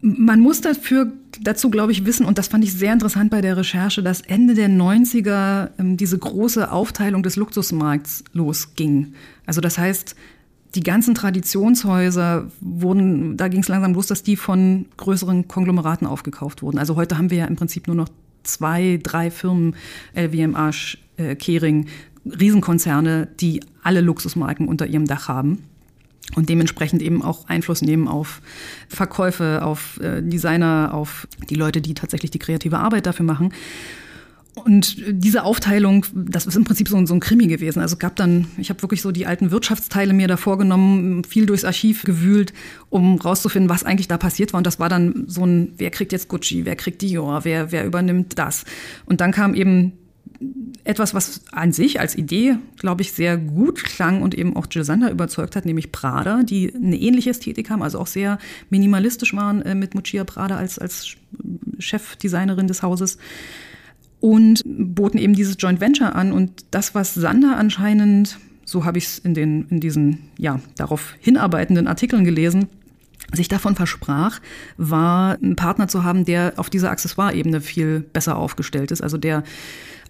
Man 0.00 0.40
muss 0.40 0.60
dafür 0.60 1.12
dazu, 1.40 1.70
glaube 1.70 1.90
ich, 1.90 2.04
wissen, 2.04 2.26
und 2.26 2.38
das 2.38 2.48
fand 2.48 2.62
ich 2.62 2.74
sehr 2.74 2.92
interessant 2.92 3.30
bei 3.30 3.40
der 3.40 3.56
Recherche, 3.56 4.02
dass 4.02 4.20
Ende 4.20 4.54
der 4.54 4.68
90er 4.68 5.70
ähm, 5.78 5.96
diese 5.96 6.18
große 6.18 6.70
Aufteilung 6.70 7.22
des 7.22 7.36
Luxusmarkts 7.36 8.22
losging. 8.32 9.14
Also 9.46 9.60
das 9.60 9.78
heißt, 9.78 10.14
die 10.74 10.82
ganzen 10.82 11.14
Traditionshäuser 11.14 12.50
wurden, 12.60 13.36
da 13.36 13.48
ging 13.48 13.60
es 13.60 13.68
langsam 13.68 13.94
los, 13.94 14.06
dass 14.06 14.22
die 14.22 14.36
von 14.36 14.86
größeren 14.96 15.48
Konglomeraten 15.48 16.06
aufgekauft 16.06 16.62
wurden. 16.62 16.78
Also 16.78 16.96
heute 16.96 17.16
haben 17.16 17.30
wir 17.30 17.38
ja 17.38 17.46
im 17.46 17.56
Prinzip 17.56 17.86
nur 17.86 17.96
noch 17.96 18.08
zwei, 18.44 18.98
drei 19.02 19.30
Firmen, 19.30 19.76
LVMH, 20.14 20.98
äh, 21.16 21.34
Kering, 21.34 21.86
Riesenkonzerne, 22.24 23.28
die 23.40 23.60
alle 23.82 24.00
Luxusmarken 24.00 24.68
unter 24.68 24.86
ihrem 24.86 25.06
Dach 25.06 25.28
haben 25.28 25.64
und 26.34 26.48
dementsprechend 26.48 27.02
eben 27.02 27.22
auch 27.22 27.48
Einfluss 27.48 27.82
nehmen 27.82 28.08
auf 28.08 28.40
Verkäufe, 28.88 29.60
auf 29.62 30.00
äh, 30.00 30.22
Designer, 30.22 30.90
auf 30.92 31.28
die 31.50 31.54
Leute, 31.54 31.80
die 31.80 31.94
tatsächlich 31.94 32.30
die 32.30 32.38
kreative 32.38 32.78
Arbeit 32.78 33.06
dafür 33.06 33.26
machen. 33.26 33.52
Und 34.54 34.96
diese 35.08 35.42
Aufteilung, 35.42 36.06
das 36.14 36.46
ist 36.46 36.54
im 36.54 36.64
Prinzip 36.64 36.88
so 36.88 36.96
ein, 36.96 37.06
so 37.08 37.14
ein 37.14 37.20
Krimi 37.20 37.48
gewesen. 37.48 37.80
Also 37.80 37.96
gab 37.96 38.14
dann, 38.14 38.46
ich 38.56 38.70
habe 38.70 38.82
wirklich 38.82 39.02
so 39.02 39.10
die 39.10 39.26
alten 39.26 39.50
Wirtschaftsteile 39.50 40.12
mir 40.12 40.28
da 40.28 40.36
vorgenommen, 40.36 41.24
viel 41.24 41.46
durchs 41.46 41.64
Archiv 41.64 42.04
gewühlt, 42.04 42.52
um 42.88 43.18
rauszufinden, 43.18 43.68
was 43.68 43.82
eigentlich 43.82 44.06
da 44.06 44.16
passiert 44.16 44.52
war. 44.52 44.58
Und 44.58 44.66
das 44.66 44.78
war 44.78 44.88
dann 44.88 45.24
so 45.26 45.44
ein, 45.44 45.72
wer 45.76 45.90
kriegt 45.90 46.12
jetzt 46.12 46.28
Gucci, 46.28 46.64
wer 46.64 46.76
kriegt 46.76 47.02
Dior, 47.02 47.44
wer, 47.44 47.72
wer 47.72 47.84
übernimmt 47.84 48.38
das. 48.38 48.64
Und 49.06 49.20
dann 49.20 49.32
kam 49.32 49.54
eben 49.54 49.92
etwas, 50.84 51.14
was 51.14 51.40
an 51.50 51.72
sich 51.72 51.98
als 51.98 52.16
Idee, 52.16 52.56
glaube 52.78 53.02
ich, 53.02 53.12
sehr 53.12 53.36
gut 53.36 53.82
klang 53.82 54.22
und 54.22 54.34
eben 54.34 54.56
auch 54.56 54.66
Jill 54.70 54.84
überzeugt 55.10 55.56
hat, 55.56 55.64
nämlich 55.64 55.92
Prada, 55.92 56.42
die 56.42 56.72
eine 56.74 56.98
ähnliche 56.98 57.30
Ästhetik 57.30 57.70
haben, 57.70 57.82
also 57.82 57.98
auch 57.98 58.06
sehr 58.06 58.38
minimalistisch 58.70 59.34
waren 59.34 59.62
äh, 59.62 59.74
mit 59.74 59.94
Mucia 59.94 60.24
Prada 60.24 60.56
als, 60.56 60.78
als 60.78 61.16
Chefdesignerin 61.78 62.68
des 62.68 62.82
Hauses 62.82 63.18
und 64.24 64.62
boten 64.64 65.20
eben 65.20 65.34
dieses 65.34 65.56
Joint 65.58 65.82
Venture 65.82 66.14
an. 66.14 66.32
Und 66.32 66.64
das, 66.70 66.94
was 66.94 67.12
Sander 67.12 67.58
anscheinend, 67.58 68.38
so 68.64 68.86
habe 68.86 68.96
ich 68.96 69.04
es 69.04 69.18
in, 69.18 69.34
den, 69.34 69.68
in 69.68 69.80
diesen 69.80 70.30
ja, 70.38 70.60
darauf 70.78 71.14
hinarbeitenden 71.20 71.86
Artikeln 71.86 72.24
gelesen, 72.24 72.68
sich 73.34 73.48
davon 73.48 73.76
versprach, 73.76 74.40
war 74.78 75.36
ein 75.42 75.56
Partner 75.56 75.88
zu 75.88 76.04
haben, 76.04 76.24
der 76.24 76.54
auf 76.56 76.70
dieser 76.70 76.90
Accessoire-Ebene 76.90 77.60
viel 77.60 78.00
besser 78.00 78.38
aufgestellt 78.38 78.92
ist. 78.92 79.02
Also 79.02 79.18
der 79.18 79.42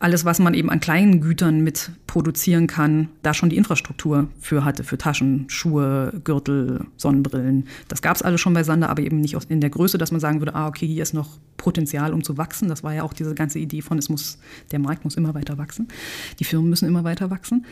alles, 0.04 0.26
was 0.26 0.38
man 0.38 0.52
eben 0.52 0.68
an 0.68 0.80
kleinen 0.80 1.22
Gütern 1.22 1.64
mit 1.64 1.90
produzieren 2.06 2.66
kann, 2.66 3.08
da 3.22 3.32
schon 3.32 3.48
die 3.48 3.56
Infrastruktur 3.56 4.28
für 4.38 4.62
hatte, 4.62 4.84
für 4.84 4.98
Taschen, 4.98 5.46
Schuhe, 5.48 6.20
Gürtel, 6.24 6.84
Sonnenbrillen. 6.98 7.66
Das 7.88 8.02
gab 8.02 8.14
es 8.14 8.20
alles 8.20 8.38
schon 8.38 8.52
bei 8.52 8.64
Sander, 8.64 8.90
aber 8.90 9.00
eben 9.00 9.22
nicht 9.22 9.34
in 9.48 9.62
der 9.62 9.70
Größe, 9.70 9.96
dass 9.96 10.12
man 10.12 10.20
sagen 10.20 10.42
würde, 10.42 10.54
ah, 10.54 10.68
okay, 10.68 10.86
hier 10.86 11.02
ist 11.02 11.14
noch 11.14 11.38
Potenzial, 11.56 12.12
um 12.12 12.22
zu 12.22 12.36
wachsen. 12.36 12.68
Das 12.68 12.84
war 12.84 12.92
ja 12.92 13.02
auch 13.02 13.14
diese 13.14 13.34
ganze 13.34 13.58
Idee 13.58 13.80
von, 13.80 13.96
es 13.96 14.10
muss, 14.10 14.36
der 14.72 14.78
Markt 14.78 15.04
muss 15.04 15.16
immer 15.16 15.32
weiter 15.32 15.56
wachsen. 15.56 15.88
Die 16.38 16.44
Firmen 16.44 16.68
müssen 16.68 16.86
immer 16.86 17.04
weiter 17.04 17.30
wachsen. 17.30 17.64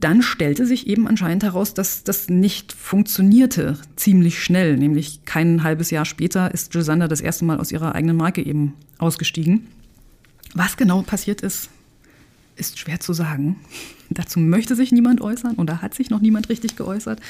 Dann 0.00 0.22
stellte 0.22 0.64
sich 0.64 0.86
eben 0.86 1.06
anscheinend 1.06 1.42
heraus, 1.42 1.74
dass 1.74 2.04
das 2.04 2.30
nicht 2.30 2.72
funktionierte 2.72 3.76
ziemlich 3.96 4.42
schnell. 4.42 4.78
Nämlich 4.78 5.26
kein 5.26 5.62
halbes 5.62 5.90
Jahr 5.90 6.06
später 6.06 6.54
ist 6.54 6.72
Jill 6.72 6.84
Sander 6.84 7.06
das 7.06 7.20
erste 7.20 7.44
Mal 7.44 7.60
aus 7.60 7.70
ihrer 7.70 7.94
eigenen 7.94 8.16
Marke 8.16 8.42
eben 8.42 8.72
ausgestiegen. 8.96 9.66
Was 10.54 10.76
genau 10.76 11.02
passiert 11.02 11.40
ist, 11.42 11.70
ist 12.58 12.78
schwer 12.78 13.00
zu 13.00 13.12
sagen. 13.12 13.56
Dazu 14.10 14.40
möchte 14.40 14.74
sich 14.74 14.90
niemand 14.90 15.20
äußern 15.20 15.54
und 15.56 15.68
da 15.68 15.82
hat 15.82 15.92
sich 15.94 16.08
noch 16.08 16.20
niemand 16.20 16.48
richtig 16.48 16.76
geäußert. 16.76 17.20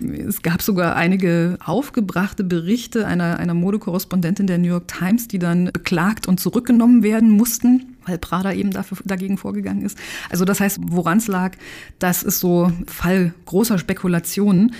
Es 0.00 0.40
gab 0.40 0.62
sogar 0.62 0.96
einige 0.96 1.58
aufgebrachte 1.62 2.44
Berichte 2.44 3.06
einer, 3.06 3.38
einer 3.38 3.52
Modekorrespondentin 3.52 4.46
der 4.46 4.56
New 4.56 4.68
York 4.68 4.88
Times, 4.88 5.28
die 5.28 5.38
dann 5.38 5.66
beklagt 5.66 6.26
und 6.26 6.40
zurückgenommen 6.40 7.02
werden 7.02 7.28
mussten, 7.28 7.96
weil 8.06 8.16
Prada 8.16 8.54
eben 8.54 8.70
dafür, 8.70 8.96
dagegen 9.04 9.36
vorgegangen 9.36 9.84
ist. 9.84 9.98
Also 10.30 10.46
das 10.46 10.60
heißt, 10.60 10.78
woran 10.80 11.18
es 11.18 11.26
lag, 11.26 11.56
das 11.98 12.22
ist 12.22 12.40
so 12.40 12.72
Fall 12.86 13.34
großer 13.44 13.78
Spekulationen. 13.78 14.74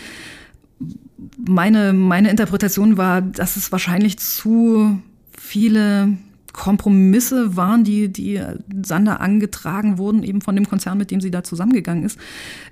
Meine, 1.37 1.92
meine 1.92 2.31
Interpretation 2.31 2.97
war, 2.97 3.20
dass 3.20 3.57
es 3.57 3.70
wahrscheinlich 3.70 4.18
zu 4.18 4.99
viele 5.37 6.16
Kompromisse 6.55 7.57
waren, 7.57 7.85
die, 7.85 8.09
die 8.09 8.40
Sander 8.83 9.21
angetragen 9.21 9.99
wurden, 9.99 10.23
eben 10.23 10.40
von 10.40 10.55
dem 10.55 10.69
Konzern, 10.69 10.97
mit 10.97 11.11
dem 11.11 11.21
sie 11.21 11.31
da 11.31 11.43
zusammengegangen 11.43 12.05
ist. 12.05 12.19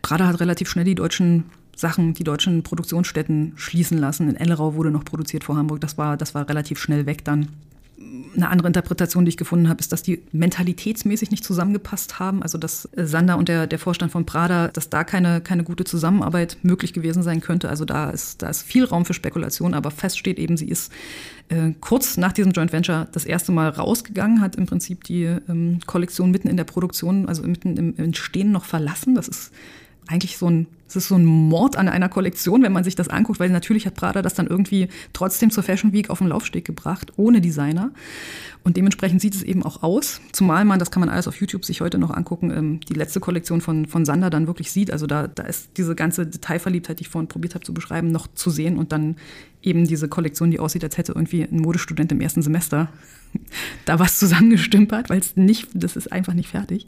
Prada 0.01 0.29
hat 0.29 0.41
relativ 0.41 0.71
schnell 0.71 0.85
die 0.85 0.95
deutschen 0.95 1.45
Sachen, 1.77 2.15
die 2.15 2.25
deutschen 2.25 2.63
Produktionsstätten 2.63 3.55
schließen 3.57 3.99
lassen. 3.99 4.29
In 4.29 4.37
Ellerau 4.37 4.75
wurde 4.75 4.93
noch 4.93 5.05
produziert 5.05 5.45
vor 5.45 5.57
Hamburg. 5.57 5.81
Das 5.81 5.99
war, 5.99 6.17
das 6.17 6.35
war 6.35 6.49
relativ 6.49 6.79
schnell 6.79 7.07
weg 7.07 7.25
dann 7.25 7.49
eine 8.35 8.49
andere 8.49 8.69
Interpretation, 8.69 9.25
die 9.25 9.31
ich 9.31 9.37
gefunden 9.37 9.69
habe, 9.69 9.81
ist, 9.81 9.93
dass 9.93 10.03
die 10.03 10.23
mentalitätsmäßig 10.33 11.31
nicht 11.31 11.45
zusammengepasst 11.45 12.19
haben. 12.19 12.43
Also 12.43 12.59
dass 12.59 12.89
Sander 12.97 13.37
und 13.37 13.49
der, 13.49 13.67
der 13.67 13.79
Vorstand 13.79 14.13
von 14.13 14.25
Prada, 14.25 14.69
dass 14.69 14.89
da 14.89 15.05
keine, 15.05 15.41
keine 15.41 15.65
gute 15.65 15.85
Zusammenarbeit 15.85 16.57
möglich 16.63 16.93
gewesen 16.93 17.23
sein 17.23 17.41
könnte. 17.41 17.69
Also 17.69 17.85
da 17.85 18.11
ist, 18.11 18.43
da 18.43 18.49
ist 18.49 18.63
viel 18.63 18.85
Raum 18.85 19.05
für 19.05 19.15
Spekulation, 19.15 19.75
aber 19.75 19.91
fest 19.91 20.19
steht 20.19 20.39
eben, 20.39 20.57
sie 20.57 20.69
ist 20.69 20.93
äh, 21.49 21.73
kurz 21.81 22.17
nach 22.17 22.33
diesem 22.33 22.53
Joint 22.53 22.73
Venture 22.73 23.09
das 23.13 23.25
erste 23.25 23.53
Mal 23.53 23.69
rausgegangen, 23.69 24.41
hat 24.41 24.57
im 24.57 24.67
Prinzip 24.67 25.05
die 25.05 25.25
ähm, 25.25 25.81
Kollektion 25.87 26.31
mitten 26.31 26.49
in 26.49 26.57
der 26.57 26.65
Produktion, 26.65 27.29
also 27.29 27.43
mitten 27.43 27.77
im 27.77 27.97
Entstehen 27.99 28.53
noch 28.53 28.65
verlassen. 28.65 29.15
Das 29.15 29.29
ist 29.29 29.53
eigentlich 30.09 30.37
so 30.37 30.49
ein, 30.49 30.67
es 30.89 30.97
ist 30.97 31.09
so 31.09 31.15
ein 31.15 31.25
Mord 31.25 31.77
an 31.77 31.89
einer 31.89 32.09
Kollektion, 32.09 32.63
wenn 32.63 32.73
man 32.73 32.85
sich 32.85 32.95
das 32.95 33.09
anguckt, 33.09 33.41
weil 33.41 33.49
natürlich 33.49 33.87
hat 33.87 33.95
Prada 33.95 34.21
das 34.21 34.35
dann 34.35 34.47
irgendwie 34.47 34.89
trotzdem 35.13 35.51
zur 35.51 35.63
Fashion 35.63 35.93
Week 35.93 36.11
auf 36.11 36.19
den 36.19 36.29
Laufsteg 36.29 36.65
gebracht, 36.65 37.13
ohne 37.17 37.41
Designer. 37.41 37.93
Und 38.65 38.77
dementsprechend 38.77 39.21
sieht 39.21 39.35
es 39.35 39.43
eben 39.43 39.63
auch 39.63 39.83
aus. 39.83 40.21
Zumal 40.33 40.65
man, 40.65 40.79
das 40.79 40.91
kann 40.91 41.01
man 41.01 41.09
alles 41.09 41.27
auf 41.29 41.37
YouTube 41.41 41.65
sich 41.65 41.81
heute 41.81 41.99
noch 41.99 42.11
angucken, 42.11 42.51
ähm, 42.51 42.81
die 42.81 42.95
letzte 42.95 43.21
Kollektion 43.21 43.61
von, 43.61 43.87
von 43.87 44.05
Sander 44.05 44.29
dann 44.29 44.47
wirklich 44.47 44.71
sieht. 44.71 44.91
Also 44.91 45.07
da, 45.07 45.29
da 45.29 45.45
ist 45.45 45.71
diese 45.77 45.95
ganze 45.95 46.27
Detailverliebtheit, 46.27 46.99
die 46.99 47.05
ich 47.05 47.09
vorhin 47.09 47.29
probiert 47.29 47.55
habe 47.55 47.65
zu 47.65 47.73
beschreiben, 47.73 48.13
noch 48.13 48.27
zu 48.35 48.51
sehen 48.51 48.77
und 48.77 48.93
dann 48.93 49.17
eben 49.63 49.87
diese 49.87 50.09
Kollektion, 50.09 50.51
die 50.51 50.61
aussieht, 50.61 50.85
als 50.85 50.99
hätte 50.99 51.13
irgendwie 51.13 51.43
ein 51.43 51.61
Modestudent 51.61 52.13
im 52.13 52.21
ersten 52.21 52.43
Semester 52.43 52.89
da 53.85 53.99
was 53.99 54.19
zusammengestümpert, 54.19 55.11
weil 55.11 55.21
es 55.21 55.37
nicht, 55.37 55.69
das 55.75 55.97
ist 55.97 56.13
einfach 56.13 56.35
nicht 56.35 56.51
fertig. 56.51 56.87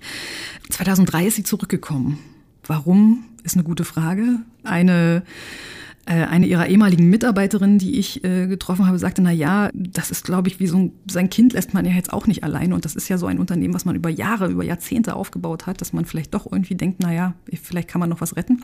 2003 0.71 1.27
ist 1.27 1.37
sie 1.37 1.45
zurückgekommen 1.45 2.19
Warum 2.67 3.25
ist 3.43 3.55
eine 3.55 3.65
gute 3.65 3.85
Frage. 3.85 4.39
Eine 4.63 5.23
äh, 6.07 6.25
eine 6.25 6.47
ihrer 6.47 6.67
ehemaligen 6.67 7.09
Mitarbeiterinnen, 7.09 7.79
die 7.79 7.99
ich 7.99 8.23
äh, 8.25 8.47
getroffen 8.47 8.87
habe, 8.87 8.99
sagte, 8.99 9.23
na 9.23 9.31
ja, 9.31 9.71
das 9.73 10.11
ist, 10.11 10.25
glaube 10.25 10.49
ich, 10.49 10.61
wie 10.61 10.67
so 10.67 10.77
ein, 10.77 10.93
sein 11.11 11.31
Kind 11.31 11.55
lässt 11.55 11.73
man 11.73 11.87
ja 11.87 11.93
jetzt 11.93 12.13
auch 12.13 12.27
nicht 12.27 12.45
alleine. 12.45 12.75
Und 12.75 12.85
das 12.85 12.95
ist 12.95 13.09
ja 13.09 13.17
so 13.17 13.27
ein 13.27 13.39
Unternehmen, 13.39 13.73
was 13.73 13.87
man 13.87 13.97
über 13.97 14.11
Jahre, 14.11 14.49
über 14.49 14.65
Jahrzehnte 14.65 15.17
aufgebaut 15.17 15.67
hat, 15.67 15.81
dass 15.81 15.95
man 15.95 16.05
vielleicht 16.05 16.35
doch 16.35 16.51
irgendwie 16.51 16.75
denkt, 16.75 16.99
na 17.01 17.13
ja, 17.13 17.35
vielleicht 17.63 17.89
kann 17.89 18.01
man 18.01 18.11
noch 18.11 18.21
was 18.21 18.37
retten. 18.37 18.63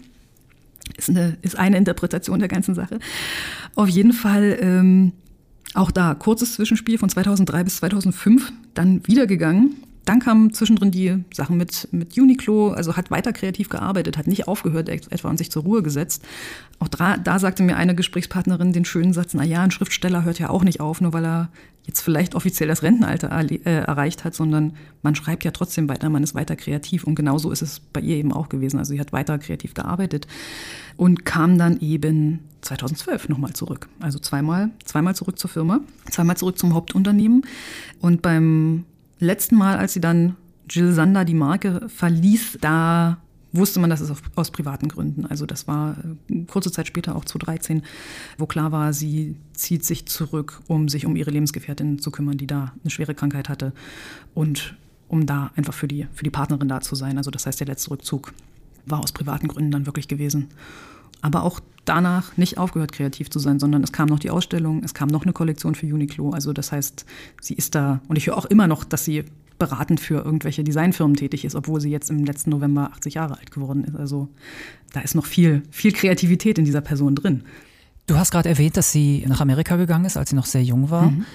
Ist 0.99 1.09
eine, 1.09 1.39
ist 1.41 1.57
eine 1.59 1.79
Interpretation 1.79 2.41
der 2.41 2.49
ganzen 2.49 2.75
Sache. 2.75 2.99
Auf 3.75 3.89
jeden 3.89 4.13
Fall 4.13 4.59
ähm, 4.61 5.13
auch 5.73 5.91
da 5.91 6.15
kurzes 6.15 6.55
Zwischenspiel 6.55 6.99
von 6.99 7.09
2003 7.09 7.65
bis 7.65 7.77
2005, 7.77 8.53
dann 8.75 9.07
wiedergegangen 9.07 9.77
dann 10.05 10.21
kamen 10.21 10.53
zwischendrin 10.53 10.91
die 10.91 11.25
Sachen 11.33 11.57
mit, 11.57 11.89
mit 11.93 12.17
Uniqlo, 12.19 12.71
also 12.71 12.97
hat 12.97 13.11
weiter 13.11 13.33
kreativ 13.33 13.69
gearbeitet, 13.69 14.17
hat 14.17 14.27
nicht 14.27 14.49
aufgehört 14.49 14.89
etwa 14.89 15.29
und 15.29 15.37
sich 15.37 15.51
zur 15.51 15.63
Ruhe 15.63 15.83
gesetzt. 15.83 16.25
Auch 16.79 16.89
da, 16.89 17.19
da 17.19 17.39
sagte 17.39 17.63
mir 17.63 17.77
eine 17.77 17.95
Gesprächspartnerin 17.95 18.73
den 18.73 18.85
schönen 18.85 19.13
Satz, 19.13 19.35
na 19.35 19.45
ja, 19.45 19.63
ein 19.63 19.71
Schriftsteller 19.71 20.25
hört 20.25 20.39
ja 20.39 20.51
auch 20.51 20.65
nicht 20.65 20.81
auf, 20.81 21.01
nur 21.01 21.13
weil 21.13 21.25
er 21.25 21.51
jetzt 21.85 22.01
vielleicht 22.01 22.35
offiziell 22.35 22.69
das 22.69 22.83
Rentenalter 22.83 23.31
äh, 23.31 23.59
erreicht 23.65 24.25
hat, 24.25 24.35
sondern 24.35 24.75
man 25.03 25.15
schreibt 25.15 25.45
ja 25.45 25.51
trotzdem 25.51 25.89
weiter, 25.89 26.09
man 26.09 26.23
ist 26.23 26.35
weiter 26.35 26.57
kreativ 26.57 27.05
und 27.05 27.15
genauso 27.15 27.51
ist 27.51 27.63
es 27.63 27.81
bei 27.81 28.01
ihr 28.01 28.17
eben 28.17 28.33
auch 28.33 28.49
gewesen. 28.49 28.79
Also 28.79 28.93
sie 28.93 29.01
hat 29.01 29.13
weiter 29.13 29.39
kreativ 29.39 29.75
gearbeitet 29.75 30.27
und 30.97 31.25
kam 31.25 31.59
dann 31.59 31.81
eben 31.81 32.41
2012 32.61 33.29
nochmal 33.29 33.55
zurück. 33.55 33.89
Also 33.99 34.19
zweimal, 34.19 34.71
zweimal 34.85 35.15
zurück 35.15 35.39
zur 35.39 35.51
Firma, 35.51 35.81
zweimal 36.11 36.37
zurück 36.37 36.59
zum 36.59 36.75
Hauptunternehmen 36.75 37.43
und 38.01 38.23
beim 38.23 38.85
letzten 39.21 39.57
Mal, 39.57 39.79
als 39.79 39.93
sie 39.93 40.01
dann 40.01 40.37
Jill 40.69 40.93
Sander 40.93 41.25
die 41.25 41.35
Marke 41.35 41.89
verließ, 41.89 42.59
da 42.61 43.19
wusste 43.53 43.81
man, 43.81 43.91
dass 43.91 44.01
es 44.01 44.13
aus 44.37 44.51
privaten 44.51 44.89
Gründen. 44.89 45.27
Also 45.27 45.47
das 45.47 45.67
war 45.67 45.97
äh, 46.31 46.45
kurze 46.45 46.71
Zeit 46.71 46.87
später, 46.87 47.17
auch 47.17 47.25
2013, 47.25 47.83
wo 48.39 48.47
klar 48.47 48.73
war, 48.73 48.93
sie 48.93 49.37
zieht 49.53 49.85
sich 49.85 50.07
zurück, 50.07 50.61
um 50.69 50.89
sich 50.89 51.07
um 51.07 51.17
ihre 51.17 51.31
Lebensgefährtin 51.31 51.99
zu 51.99 52.11
kümmern, 52.11 52.39
die 52.39 52.47
da 52.47 52.73
eine 52.83 52.91
schwere 52.91 53.15
Krankheit 53.15 53.49
hatte 53.49 53.73
und 54.35 54.77
um 55.09 55.27
da 55.27 55.51
einfach 55.57 55.75
für 55.75 55.89
die, 55.89 56.07
für 56.13 56.23
die 56.23 56.31
Partnerin 56.31 56.69
da 56.69 56.81
zu 56.81 56.95
sein. 56.95 57.19
Also 57.19 57.33
das 57.33 57.47
heißt, 57.47 57.59
der 57.59 57.67
letzte 57.67 57.91
Rückzug 57.91 58.33
war 58.87 59.01
aus 59.01 59.13
privaten 59.13 59.49
Gründen 59.49 59.73
dann 59.73 59.87
wirklich 59.87 60.07
gewesen. 60.07 60.49
Aber 61.23 61.43
auch 61.43 61.61
danach 61.85 62.37
nicht 62.37 62.59
aufgehört, 62.59 62.93
kreativ 62.93 63.31
zu 63.31 63.39
sein, 63.39 63.59
sondern 63.59 63.83
es 63.83 63.93
kam 63.93 64.09
noch 64.09 64.19
die 64.19 64.31
Ausstellung, 64.31 64.83
es 64.85 64.95
kam 64.95 65.09
noch 65.09 65.25
eine 65.25 65.33
Kollektion 65.33 65.75
für 65.75 65.87
Uniqlo. 65.87 66.31
Also 66.31 66.53
das 66.53 66.73
heißt, 66.73 67.05
sie 67.41 67.55
ist 67.55 67.75
da, 67.75 68.01
und 68.09 68.17
ich 68.17 68.27
höre 68.27 68.37
auch 68.37 68.47
immer 68.47 68.67
noch, 68.67 68.85
dass 68.85 69.05
sie 69.05 69.25
beratend 69.59 70.01
für 70.01 70.25
irgendwelche 70.25 70.65
Designfirmen 70.65 71.17
tätig 71.17 71.45
ist, 71.45 71.55
obwohl 71.55 71.81
sie 71.81 71.91
jetzt 71.91 72.11
im 72.11 72.25
letzten 72.25 72.51
November 72.51 72.91
80 72.95 73.15
Jahre 73.15 73.39
alt 73.39 73.51
geworden 73.51 73.85
ist. 73.85 73.95
Also 73.95 74.29
da 74.93 75.01
ist 75.01 75.15
noch 75.15 75.27
viel, 75.27 75.63
viel 75.71 75.93
Kreativität 75.93 76.59
in 76.59 76.65
dieser 76.65 76.81
Person 76.81 77.15
drin. 77.15 77.45
Du 78.07 78.17
hast 78.17 78.33
gerade 78.33 78.49
erwähnt, 78.49 78.77
dass 78.77 78.91
sie 78.91 79.25
nach 79.29 79.41
Amerika 79.41 79.77
gegangen 79.77 80.07
ist, 80.07 80.17
als 80.17 80.31
sie 80.31 80.37
noch 80.37 80.47
sehr 80.47 80.65
jung 80.65 80.91
war. 80.91 81.11
Mhm. 81.11 81.27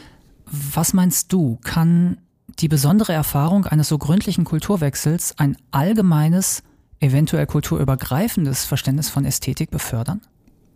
Was 0.74 0.94
meinst 0.94 1.32
du, 1.32 1.60
kann 1.64 2.18
die 2.60 2.68
besondere 2.68 3.14
Erfahrung 3.14 3.66
eines 3.66 3.88
so 3.88 3.98
gründlichen 3.98 4.44
Kulturwechsels 4.44 5.38
ein 5.38 5.58
allgemeines, 5.72 6.64
eventuell 7.06 7.46
kulturübergreifendes 7.46 8.66
Verständnis 8.66 9.10
von 9.10 9.26
Ästhetik 9.26 9.72
befördern? 9.72 10.22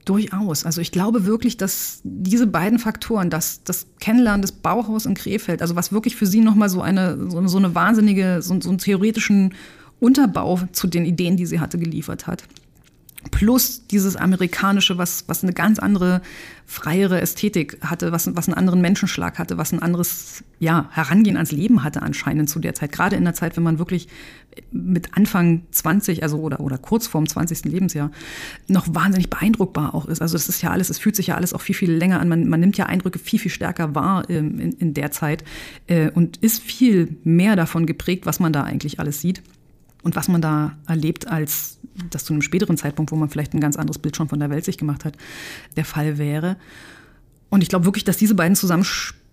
Durchaus. 0.05 0.65
Also 0.65 0.81
ich 0.81 0.91
glaube 0.91 1.25
wirklich, 1.25 1.57
dass 1.57 2.01
diese 2.03 2.47
beiden 2.47 2.79
Faktoren, 2.79 3.29
das, 3.29 3.63
das 3.63 3.87
Kennenlernen 3.99 4.41
des 4.41 4.51
Bauhaus 4.51 5.05
in 5.05 5.13
Krefeld, 5.13 5.61
also 5.61 5.75
was 5.75 5.91
wirklich 5.91 6.15
für 6.15 6.25
sie 6.25 6.41
nochmal 6.41 6.69
so 6.69 6.81
eine, 6.81 7.29
so, 7.29 7.45
so 7.47 7.57
eine 7.57 7.75
wahnsinnige, 7.75 8.41
so, 8.41 8.59
so 8.59 8.69
einen 8.69 8.77
theoretischen 8.79 9.53
Unterbau 9.99 10.59
zu 10.71 10.87
den 10.87 11.05
Ideen, 11.05 11.35
die 11.37 11.45
sie 11.45 11.59
hatte, 11.59 11.77
geliefert 11.77 12.25
hat 12.27 12.43
plus 13.31 13.85
dieses 13.87 14.15
amerikanische, 14.15 14.97
was, 14.97 15.25
was 15.27 15.43
eine 15.43 15.53
ganz 15.53 15.77
andere, 15.79 16.21
freiere 16.65 17.19
Ästhetik 17.19 17.77
hatte, 17.81 18.11
was, 18.11 18.33
was 18.35 18.47
einen 18.47 18.57
anderen 18.57 18.79
Menschenschlag 18.79 19.39
hatte, 19.39 19.57
was 19.57 19.73
ein 19.73 19.81
anderes 19.81 20.43
ja, 20.59 20.87
Herangehen 20.91 21.35
ans 21.35 21.51
Leben 21.51 21.83
hatte 21.83 22.01
anscheinend 22.01 22.49
zu 22.49 22.59
der 22.59 22.75
Zeit. 22.75 22.91
Gerade 22.91 23.15
in 23.15 23.23
der 23.25 23.33
Zeit, 23.33 23.57
wenn 23.57 23.63
man 23.63 23.79
wirklich 23.79 24.07
mit 24.71 25.17
Anfang 25.17 25.63
20, 25.71 26.23
also 26.23 26.39
oder, 26.39 26.59
oder 26.59 26.77
kurz 26.77 27.07
vorm 27.07 27.27
20. 27.27 27.65
Lebensjahr, 27.65 28.11
noch 28.67 28.87
wahnsinnig 28.93 29.29
beeindruckbar 29.29 29.95
auch 29.95 30.05
ist. 30.05 30.21
Also 30.21 30.33
das 30.33 30.47
ist 30.47 30.61
ja 30.61 30.71
alles, 30.71 30.89
es 30.89 30.99
fühlt 30.99 31.15
sich 31.15 31.27
ja 31.27 31.35
alles 31.35 31.53
auch 31.53 31.61
viel, 31.61 31.75
viel 31.75 31.91
länger 31.91 32.19
an. 32.19 32.29
Man, 32.29 32.47
man 32.47 32.59
nimmt 32.59 32.77
ja 32.77 32.85
Eindrücke 32.85 33.19
viel, 33.19 33.39
viel 33.39 33.51
stärker 33.51 33.95
wahr 33.95 34.29
ähm, 34.29 34.59
in, 34.59 34.71
in 34.73 34.93
der 34.93 35.11
Zeit 35.11 35.43
äh, 35.87 36.09
und 36.11 36.37
ist 36.37 36.61
viel 36.61 37.17
mehr 37.23 37.55
davon 37.55 37.85
geprägt, 37.85 38.25
was 38.25 38.39
man 38.39 38.53
da 38.53 38.63
eigentlich 38.63 38.99
alles 38.99 39.21
sieht 39.21 39.41
und 40.03 40.15
was 40.15 40.27
man 40.27 40.41
da 40.41 40.77
erlebt, 40.87 41.27
als 41.27 41.79
das 42.09 42.25
zu 42.25 42.33
einem 42.33 42.41
späteren 42.41 42.77
Zeitpunkt, 42.77 43.11
wo 43.11 43.15
man 43.15 43.29
vielleicht 43.29 43.53
ein 43.53 43.59
ganz 43.59 43.75
anderes 43.75 43.99
Bild 43.99 44.15
schon 44.15 44.29
von 44.29 44.39
der 44.39 44.49
Welt 44.49 44.65
sich 44.65 44.77
gemacht 44.77 45.05
hat, 45.05 45.17
der 45.75 45.85
Fall 45.85 46.17
wäre. 46.17 46.57
Und 47.49 47.61
ich 47.61 47.69
glaube 47.69 47.85
wirklich, 47.85 48.03
dass 48.03 48.17
diese 48.17 48.35
beiden 48.35 48.55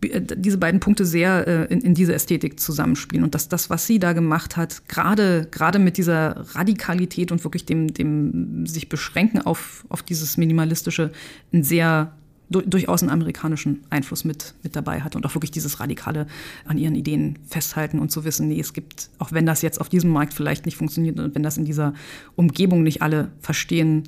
äh, 0.02 0.20
diese 0.20 0.58
beiden 0.58 0.80
Punkte 0.80 1.04
sehr 1.04 1.46
äh, 1.46 1.72
in, 1.72 1.82
in 1.82 1.94
diese 1.94 2.14
Ästhetik 2.14 2.58
zusammenspielen 2.58 3.24
und 3.24 3.34
dass 3.34 3.48
das, 3.48 3.70
was 3.70 3.86
sie 3.86 3.98
da 3.98 4.12
gemacht 4.12 4.56
hat, 4.56 4.88
gerade 4.88 5.46
gerade 5.50 5.78
mit 5.78 5.98
dieser 5.98 6.54
Radikalität 6.54 7.30
und 7.30 7.44
wirklich 7.44 7.66
dem 7.66 7.92
dem 7.92 8.66
sich 8.66 8.88
beschränken 8.88 9.40
auf 9.42 9.84
auf 9.88 10.02
dieses 10.02 10.36
minimalistische, 10.36 11.12
ein 11.52 11.62
sehr 11.62 12.12
durchaus 12.48 13.02
einen 13.02 13.10
amerikanischen 13.10 13.84
Einfluss 13.90 14.24
mit, 14.24 14.54
mit 14.62 14.76
dabei 14.76 15.00
hat 15.00 15.16
und 15.16 15.26
auch 15.26 15.34
wirklich 15.34 15.50
dieses 15.50 15.80
Radikale 15.80 16.26
an 16.64 16.78
ihren 16.78 16.94
Ideen 16.94 17.38
festhalten 17.48 17.98
und 17.98 18.10
zu 18.12 18.24
wissen, 18.24 18.48
nee, 18.48 18.60
es 18.60 18.72
gibt, 18.72 19.10
auch 19.18 19.32
wenn 19.32 19.46
das 19.46 19.62
jetzt 19.62 19.80
auf 19.80 19.88
diesem 19.88 20.10
Markt 20.10 20.32
vielleicht 20.32 20.64
nicht 20.64 20.76
funktioniert 20.76 21.18
und 21.18 21.34
wenn 21.34 21.42
das 21.42 21.56
in 21.56 21.64
dieser 21.64 21.94
Umgebung 22.36 22.82
nicht 22.82 23.02
alle 23.02 23.32
verstehen, 23.40 24.04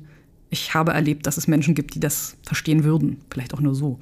ich 0.49 0.73
habe 0.73 0.93
erlebt, 0.93 1.27
dass 1.27 1.37
es 1.37 1.47
Menschen 1.47 1.75
gibt, 1.75 1.95
die 1.95 1.99
das 1.99 2.37
verstehen 2.43 2.83
würden, 2.83 3.17
vielleicht 3.29 3.53
auch 3.53 3.59
nur 3.59 3.75
so. 3.75 3.99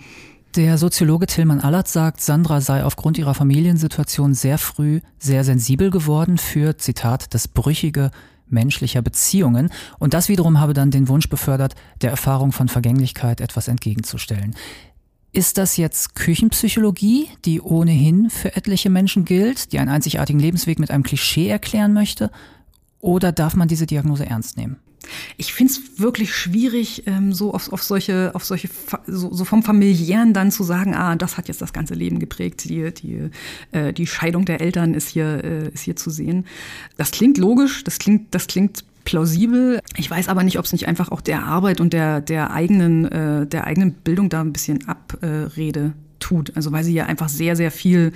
Der 0.56 0.78
Soziologe 0.78 1.28
Tillmann 1.28 1.60
Allert 1.60 1.88
sagt, 1.88 2.22
Sandra 2.22 2.62
sei 2.62 2.84
aufgrund 2.84 3.18
ihrer 3.18 3.34
Familiensituation 3.34 4.34
sehr 4.34 4.58
früh 4.58 5.02
sehr 5.20 5.44
sensibel 5.44 5.92
geworden 5.92 6.38
für, 6.38 6.78
Zitat, 6.78 7.34
das 7.34 7.48
brüchige 7.48 8.12
menschlicher 8.50 9.02
Beziehungen. 9.02 9.70
Und 10.00 10.14
das 10.14 10.30
wiederum 10.30 10.60
habe 10.60 10.74
dann 10.74 10.92
den 10.92 11.08
Wunsch 11.08 11.30
befördert, 11.30 11.76
der 12.02 12.12
Erfahrung 12.12 12.52
von 12.52 12.68
Vergänglichkeit 12.68 13.42
etwas 13.42 13.68
entgegenzustellen. 13.68 14.56
Ist 15.34 15.58
das 15.58 15.78
jetzt 15.78 16.16
Küchenpsychologie, 16.16 17.30
die 17.46 17.62
ohnehin 17.62 18.30
für 18.30 18.56
etliche 18.56 18.90
Menschen 18.90 19.26
gilt, 19.26 19.72
die 19.72 19.80
einen 19.80 19.90
einzigartigen 19.90 20.40
Lebensweg 20.40 20.80
mit 20.80 20.90
einem 20.90 21.04
Klischee 21.04 21.50
erklären 21.50 21.94
möchte? 21.94 22.32
Oder 23.00 23.32
darf 23.32 23.56
man 23.56 23.68
diese 23.68 23.86
Diagnose 23.86 24.26
ernst 24.26 24.58
nehmen? 24.58 24.78
Ich 25.38 25.54
finde 25.54 25.74
es 25.74 26.00
wirklich 26.00 26.34
schwierig, 26.34 27.04
ähm, 27.06 27.34
so 27.34 27.54
auf, 27.54 27.72
auf 27.72 27.84
solche, 27.84 28.32
auf 28.34 28.44
solche 28.44 28.70
so, 29.06 29.34
so, 29.34 29.46
vom 29.46 29.64
familiären 29.64 30.34
dann 30.34 30.52
zu 30.52 30.64
sagen, 30.64 30.96
ah, 30.96 31.16
das 31.16 31.38
hat 31.38 31.48
jetzt 31.48 31.62
das 31.62 31.74
ganze 31.74 31.94
Leben 31.94 32.20
geprägt. 32.20 32.64
Die, 32.66 32.92
die, 32.94 33.30
äh, 33.72 33.94
die 33.94 34.08
Scheidung 34.08 34.46
der 34.46 34.62
Eltern 34.62 34.94
ist 34.94 35.10
hier, 35.10 35.44
äh, 35.44 35.70
ist 35.70 35.84
hier 35.84 35.96
zu 35.96 36.10
sehen. 36.10 36.46
Das 36.98 37.12
klingt 37.12 37.38
logisch, 37.38 37.84
das 37.84 38.00
klingt, 38.00 38.34
das 38.34 38.48
klingt 38.48 38.84
plausibel. 39.06 39.80
Ich 39.96 40.12
weiß 40.12 40.28
aber 40.28 40.44
nicht, 40.44 40.60
ob 40.60 40.66
es 40.66 40.74
nicht 40.74 40.88
einfach 40.88 41.10
auch 41.10 41.22
der 41.22 41.44
Arbeit 41.44 41.80
und 41.80 41.94
der, 41.94 42.20
der, 42.20 42.52
eigenen, 42.52 43.06
äh, 43.06 43.48
der 43.48 43.66
eigenen 43.66 43.94
Bildung 43.94 44.30
da 44.30 44.42
ein 44.42 44.52
bisschen 44.52 44.88
abrede 44.88 45.94
tut. 46.28 46.56
Also 46.56 46.72
weil 46.72 46.84
sie 46.84 46.94
ja 46.94 47.06
einfach 47.06 47.30
sehr, 47.30 47.56
sehr 47.56 47.72
viel 47.72 48.12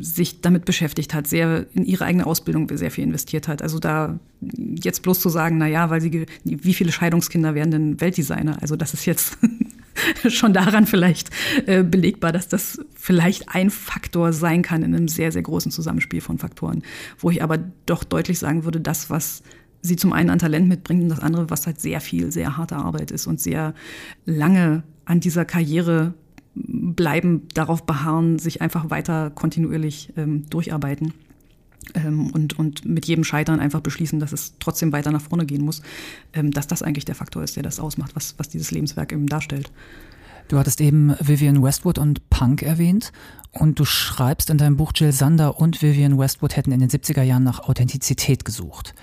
sich 0.00 0.40
damit 0.40 0.64
beschäftigt 0.64 1.12
hat, 1.12 1.26
sehr 1.26 1.66
in 1.74 1.84
ihre 1.84 2.04
eigene 2.04 2.26
Ausbildung 2.26 2.68
sehr 2.76 2.90
viel 2.90 3.04
investiert 3.04 3.48
hat. 3.48 3.60
Also 3.60 3.78
da 3.78 4.18
jetzt 4.40 5.02
bloß 5.02 5.20
zu 5.20 5.28
sagen, 5.28 5.58
na 5.58 5.66
ja, 5.66 5.90
weil 5.90 6.00
sie, 6.00 6.26
wie 6.44 6.74
viele 6.74 6.92
Scheidungskinder 6.92 7.54
werden 7.54 7.70
denn 7.70 8.00
Weltdesigner? 8.00 8.56
Also 8.62 8.76
das 8.76 8.94
ist 8.94 9.04
jetzt 9.04 9.36
schon 10.28 10.54
daran 10.54 10.86
vielleicht 10.86 11.30
äh, 11.66 11.82
belegbar, 11.82 12.32
dass 12.32 12.48
das 12.48 12.80
vielleicht 12.94 13.50
ein 13.50 13.68
Faktor 13.68 14.32
sein 14.32 14.62
kann 14.62 14.82
in 14.82 14.94
einem 14.94 15.08
sehr, 15.08 15.30
sehr 15.30 15.42
großen 15.42 15.70
Zusammenspiel 15.70 16.22
von 16.22 16.38
Faktoren. 16.38 16.82
Wo 17.18 17.30
ich 17.30 17.42
aber 17.42 17.58
doch 17.84 18.04
deutlich 18.04 18.38
sagen 18.38 18.64
würde, 18.64 18.80
das, 18.80 19.10
was 19.10 19.42
sie 19.82 19.96
zum 19.96 20.14
einen 20.14 20.30
an 20.30 20.38
Talent 20.38 20.68
mitbringt 20.68 21.02
und 21.02 21.08
das 21.10 21.20
andere, 21.20 21.50
was 21.50 21.66
halt 21.66 21.80
sehr 21.80 22.00
viel, 22.00 22.32
sehr 22.32 22.56
harte 22.56 22.76
Arbeit 22.76 23.10
ist 23.10 23.26
und 23.26 23.40
sehr 23.40 23.74
lange 24.24 24.82
an 25.04 25.20
dieser 25.20 25.44
Karriere 25.44 26.14
bleiben, 26.54 27.46
darauf 27.54 27.84
beharren, 27.84 28.38
sich 28.38 28.60
einfach 28.60 28.90
weiter 28.90 29.30
kontinuierlich 29.30 30.12
ähm, 30.16 30.48
durcharbeiten 30.50 31.14
ähm, 31.94 32.30
und, 32.30 32.58
und 32.58 32.84
mit 32.84 33.06
jedem 33.06 33.24
Scheitern 33.24 33.60
einfach 33.60 33.80
beschließen, 33.80 34.20
dass 34.20 34.32
es 34.32 34.54
trotzdem 34.58 34.92
weiter 34.92 35.12
nach 35.12 35.22
vorne 35.22 35.46
gehen 35.46 35.64
muss, 35.64 35.82
ähm, 36.32 36.50
dass 36.50 36.66
das 36.66 36.82
eigentlich 36.82 37.04
der 37.04 37.14
Faktor 37.14 37.42
ist, 37.42 37.56
der 37.56 37.62
das 37.62 37.80
ausmacht, 37.80 38.16
was, 38.16 38.34
was 38.38 38.48
dieses 38.48 38.70
Lebenswerk 38.70 39.12
eben 39.12 39.26
darstellt. 39.26 39.70
Du 40.48 40.58
hattest 40.58 40.80
eben 40.80 41.14
Vivian 41.20 41.62
Westwood 41.62 41.98
und 41.98 42.28
Punk 42.28 42.62
erwähnt 42.62 43.12
und 43.52 43.78
du 43.78 43.84
schreibst 43.84 44.50
in 44.50 44.58
deinem 44.58 44.76
Buch, 44.76 44.92
Jill 44.94 45.12
Sander 45.12 45.60
und 45.60 45.80
Vivian 45.80 46.18
Westwood 46.18 46.56
hätten 46.56 46.72
in 46.72 46.80
den 46.80 46.90
70er 46.90 47.22
Jahren 47.22 47.44
nach 47.44 47.60
Authentizität 47.60 48.44
gesucht. 48.44 48.94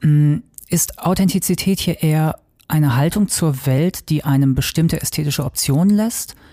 Mm, 0.00 0.36
ist 0.70 0.98
Authentizität 0.98 1.80
hier 1.80 2.02
eher 2.02 2.38
eine 2.68 2.96
Haltung 2.96 3.28
zur 3.28 3.66
Welt, 3.66 4.08
die 4.08 4.24
einem 4.24 4.54
bestimmte 4.54 5.02
ästhetische 5.02 5.44
Optionen 5.44 5.94
lässt– 5.94 6.34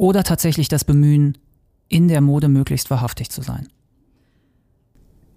oder 0.00 0.24
tatsächlich 0.24 0.68
das 0.68 0.84
Bemühen, 0.84 1.36
in 1.88 2.08
der 2.08 2.22
Mode 2.22 2.48
möglichst 2.48 2.88
wahrhaftig 2.88 3.28
zu 3.28 3.42
sein? 3.42 3.68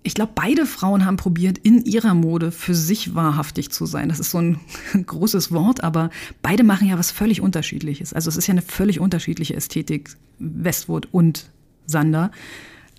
Ich 0.03 0.13
glaube, 0.13 0.31
beide 0.35 0.65
Frauen 0.65 1.05
haben 1.05 1.17
probiert, 1.17 1.57
in 1.57 1.83
ihrer 1.83 2.13
Mode 2.13 2.49
für 2.49 2.73
sich 2.73 3.13
wahrhaftig 3.13 3.71
zu 3.71 3.85
sein. 3.85 4.07
Das 4.07 4.21
ist 4.21 4.31
so 4.31 4.37
ein 4.37 4.61
großes 5.05 5.51
Wort, 5.51 5.83
aber 5.83 6.11
beide 6.41 6.63
machen 6.63 6.87
ja 6.87 6.97
was 6.97 7.11
völlig 7.11 7.41
Unterschiedliches. 7.41 8.13
Also 8.13 8.29
es 8.29 8.37
ist 8.37 8.47
ja 8.47 8.53
eine 8.53 8.61
völlig 8.61 9.01
unterschiedliche 9.01 9.53
Ästhetik, 9.53 10.15
Westwood 10.39 11.09
und 11.11 11.51
Sander. 11.85 12.31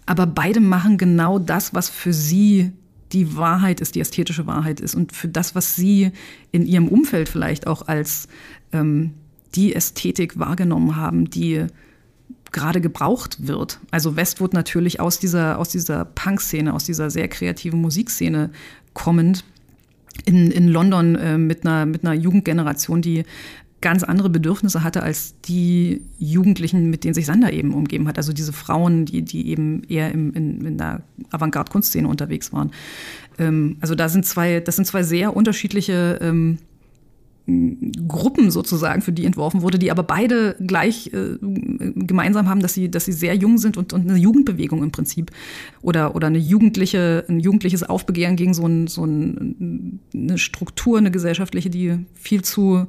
Aber 0.04 0.26
beide 0.26 0.60
machen 0.60 0.98
genau 0.98 1.38
das, 1.38 1.72
was 1.72 1.88
für 1.88 2.12
sie 2.12 2.72
die 3.12 3.36
Wahrheit 3.36 3.80
ist, 3.80 3.94
die 3.94 4.00
ästhetische 4.00 4.46
Wahrheit 4.46 4.80
ist 4.80 4.94
und 4.94 5.12
für 5.12 5.28
das, 5.28 5.54
was 5.54 5.76
sie 5.76 6.12
in 6.52 6.66
ihrem 6.66 6.88
Umfeld 6.88 7.30
vielleicht 7.30 7.66
auch 7.66 7.88
als 7.88 8.28
ähm, 8.72 9.14
die 9.54 9.74
Ästhetik 9.74 10.38
wahrgenommen 10.38 10.96
haben, 10.96 11.30
die 11.30 11.66
gerade 12.52 12.80
gebraucht 12.80 13.46
wird. 13.46 13.80
Also 13.90 14.16
Westwood 14.16 14.52
natürlich 14.54 15.00
aus 15.00 15.18
dieser, 15.18 15.58
aus 15.58 15.68
dieser 15.68 16.04
Punk-Szene, 16.04 16.72
aus 16.72 16.84
dieser 16.84 17.10
sehr 17.10 17.28
kreativen 17.28 17.80
Musikszene 17.80 18.50
kommend, 18.92 19.44
in, 20.24 20.50
in 20.50 20.68
London 20.68 21.16
äh, 21.16 21.36
mit, 21.36 21.66
einer, 21.66 21.86
mit 21.86 22.04
einer 22.04 22.14
Jugendgeneration, 22.14 23.02
die 23.02 23.24
ganz 23.80 24.02
andere 24.02 24.30
Bedürfnisse 24.30 24.82
hatte 24.82 25.02
als 25.02 25.34
die 25.42 26.00
Jugendlichen, 26.18 26.88
mit 26.88 27.04
denen 27.04 27.12
sich 27.12 27.26
Sander 27.26 27.52
eben 27.52 27.74
umgeben 27.74 28.08
hat. 28.08 28.16
Also 28.16 28.32
diese 28.32 28.54
Frauen, 28.54 29.04
die, 29.04 29.22
die 29.22 29.48
eben 29.48 29.82
eher 29.84 30.10
im, 30.10 30.32
in, 30.32 30.64
in 30.64 30.78
der 30.78 31.02
Avantgarde-Kunstszene 31.30 32.08
unterwegs 32.08 32.50
waren. 32.52 32.70
Ähm, 33.38 33.76
also 33.80 33.94
da 33.94 34.08
sind 34.08 34.24
zwei, 34.24 34.60
das 34.60 34.76
sind 34.76 34.86
zwei 34.86 35.02
sehr 35.02 35.36
unterschiedliche 35.36 36.18
ähm, 36.22 36.58
Gruppen 37.46 38.50
sozusagen, 38.50 39.02
für 39.02 39.12
die 39.12 39.26
entworfen 39.26 39.60
wurde, 39.60 39.78
die 39.78 39.90
aber 39.90 40.02
beide 40.02 40.56
gleich 40.60 41.12
äh, 41.12 41.36
gemeinsam 41.40 42.48
haben, 42.48 42.60
dass 42.60 42.72
sie, 42.72 42.90
dass 42.90 43.04
sie 43.04 43.12
sehr 43.12 43.34
jung 43.34 43.58
sind 43.58 43.76
und, 43.76 43.92
und 43.92 44.08
eine 44.08 44.18
Jugendbewegung 44.18 44.82
im 44.82 44.92
Prinzip 44.92 45.30
oder, 45.82 46.14
oder 46.14 46.28
eine 46.28 46.38
jugendliche, 46.38 47.24
ein 47.28 47.40
jugendliches 47.40 47.82
Aufbegehren 47.82 48.36
gegen 48.36 48.54
so, 48.54 48.66
ein, 48.66 48.86
so 48.86 49.04
ein, 49.04 50.00
eine 50.14 50.38
Struktur, 50.38 50.96
eine 50.96 51.10
gesellschaftliche, 51.10 51.68
die 51.68 51.98
viel 52.14 52.42
zu 52.42 52.86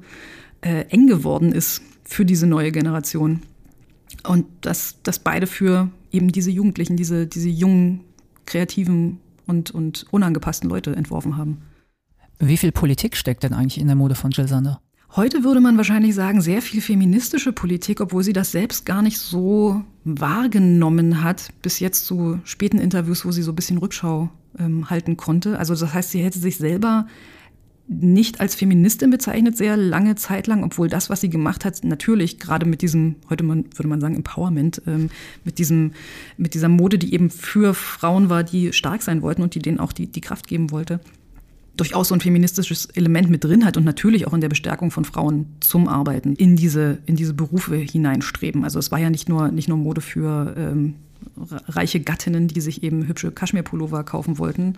äh, 0.61 0.85
eng 0.87 1.07
geworden 1.07 1.51
ist 1.51 1.81
für 2.05 2.23
diese 2.23 2.47
neue 2.47 2.71
Generation. 2.71 3.41
Und 4.25 4.45
dass, 4.61 5.01
dass 5.03 5.19
beide 5.19 5.47
für 5.47 5.89
eben 6.11 6.31
diese 6.31 6.49
Jugendlichen, 6.49 6.95
diese, 6.95 7.27
diese 7.27 7.49
jungen, 7.49 8.01
kreativen 8.45 9.19
und, 9.47 9.71
und 9.71 10.05
unangepassten 10.11 10.69
Leute 10.69 10.95
entworfen 10.95 11.35
haben. 11.35 11.57
Wie 12.47 12.57
viel 12.57 12.71
Politik 12.71 13.17
steckt 13.17 13.41
denn 13.41 13.53
eigentlich 13.53 13.79
in 13.79 13.87
der 13.87 13.95
Mode 13.95 14.13
von 14.13 14.29
Jill 14.29 14.47
Sander? 14.47 14.79
Heute 15.15 15.43
würde 15.43 15.61
man 15.61 15.77
wahrscheinlich 15.77 16.13
sagen, 16.13 16.41
sehr 16.41 16.61
viel 16.61 16.79
feministische 16.79 17.51
Politik, 17.51 18.01
obwohl 18.01 18.23
sie 18.23 18.33
das 18.33 18.51
selbst 18.51 18.85
gar 18.85 19.01
nicht 19.01 19.17
so 19.17 19.83
wahrgenommen 20.03 21.23
hat, 21.23 21.49
bis 21.63 21.79
jetzt 21.79 22.05
zu 22.05 22.39
späten 22.43 22.77
Interviews, 22.77 23.25
wo 23.25 23.31
sie 23.31 23.41
so 23.41 23.51
ein 23.51 23.55
bisschen 23.55 23.79
Rückschau 23.79 24.29
ähm, 24.59 24.91
halten 24.91 25.17
konnte. 25.17 25.57
Also 25.57 25.73
das 25.73 25.91
heißt, 25.91 26.11
sie 26.11 26.23
hätte 26.23 26.37
sich 26.37 26.57
selber 26.57 27.07
nicht 27.87 28.41
als 28.41 28.53
Feministin 28.53 29.09
bezeichnet, 29.09 29.57
sehr 29.57 29.75
lange 29.75 30.15
Zeit 30.15 30.45
lang, 30.45 30.63
obwohl 30.63 30.87
das, 30.87 31.09
was 31.09 31.21
sie 31.21 31.29
gemacht 31.29 31.65
hat, 31.65 31.83
natürlich 31.83 32.39
gerade 32.39 32.67
mit 32.67 32.83
diesem, 32.83 33.15
heute 33.29 33.43
man, 33.43 33.65
würde 33.73 33.87
man 33.87 34.01
sagen, 34.01 34.15
Empowerment, 34.15 34.83
ähm, 34.85 35.09
mit, 35.43 35.57
diesem, 35.57 35.93
mit 36.37 36.53
dieser 36.53 36.69
Mode, 36.69 36.99
die 36.99 37.13
eben 37.13 37.31
für 37.31 37.73
Frauen 37.73 38.29
war, 38.29 38.43
die 38.43 38.71
stark 38.71 39.01
sein 39.01 39.23
wollten 39.23 39.41
und 39.41 39.55
die 39.55 39.59
denen 39.59 39.79
auch 39.79 39.93
die, 39.93 40.05
die 40.05 40.21
Kraft 40.21 40.47
geben 40.47 40.69
wollte, 40.69 40.99
durchaus 41.77 42.09
so 42.09 42.15
ein 42.15 42.21
feministisches 42.21 42.85
Element 42.87 43.29
mit 43.29 43.43
drin 43.43 43.65
hat 43.65 43.77
und 43.77 43.83
natürlich 43.83 44.27
auch 44.27 44.33
in 44.33 44.41
der 44.41 44.49
Bestärkung 44.49 44.91
von 44.91 45.05
Frauen 45.05 45.47
zum 45.59 45.87
Arbeiten 45.87 46.35
in 46.35 46.55
diese, 46.55 46.99
in 47.05 47.15
diese 47.15 47.33
Berufe 47.33 47.75
hineinstreben. 47.75 48.63
Also 48.63 48.79
es 48.79 48.91
war 48.91 48.99
ja 48.99 49.09
nicht 49.09 49.29
nur, 49.29 49.49
nicht 49.49 49.67
nur 49.67 49.77
Mode 49.77 50.01
für 50.01 50.55
ähm, 50.57 50.95
reiche 51.67 51.99
Gattinnen, 51.99 52.47
die 52.47 52.61
sich 52.61 52.83
eben 52.83 53.07
hübsche 53.07 53.31
Kaschmirpullover 53.31 54.03
kaufen 54.03 54.37
wollten, 54.37 54.75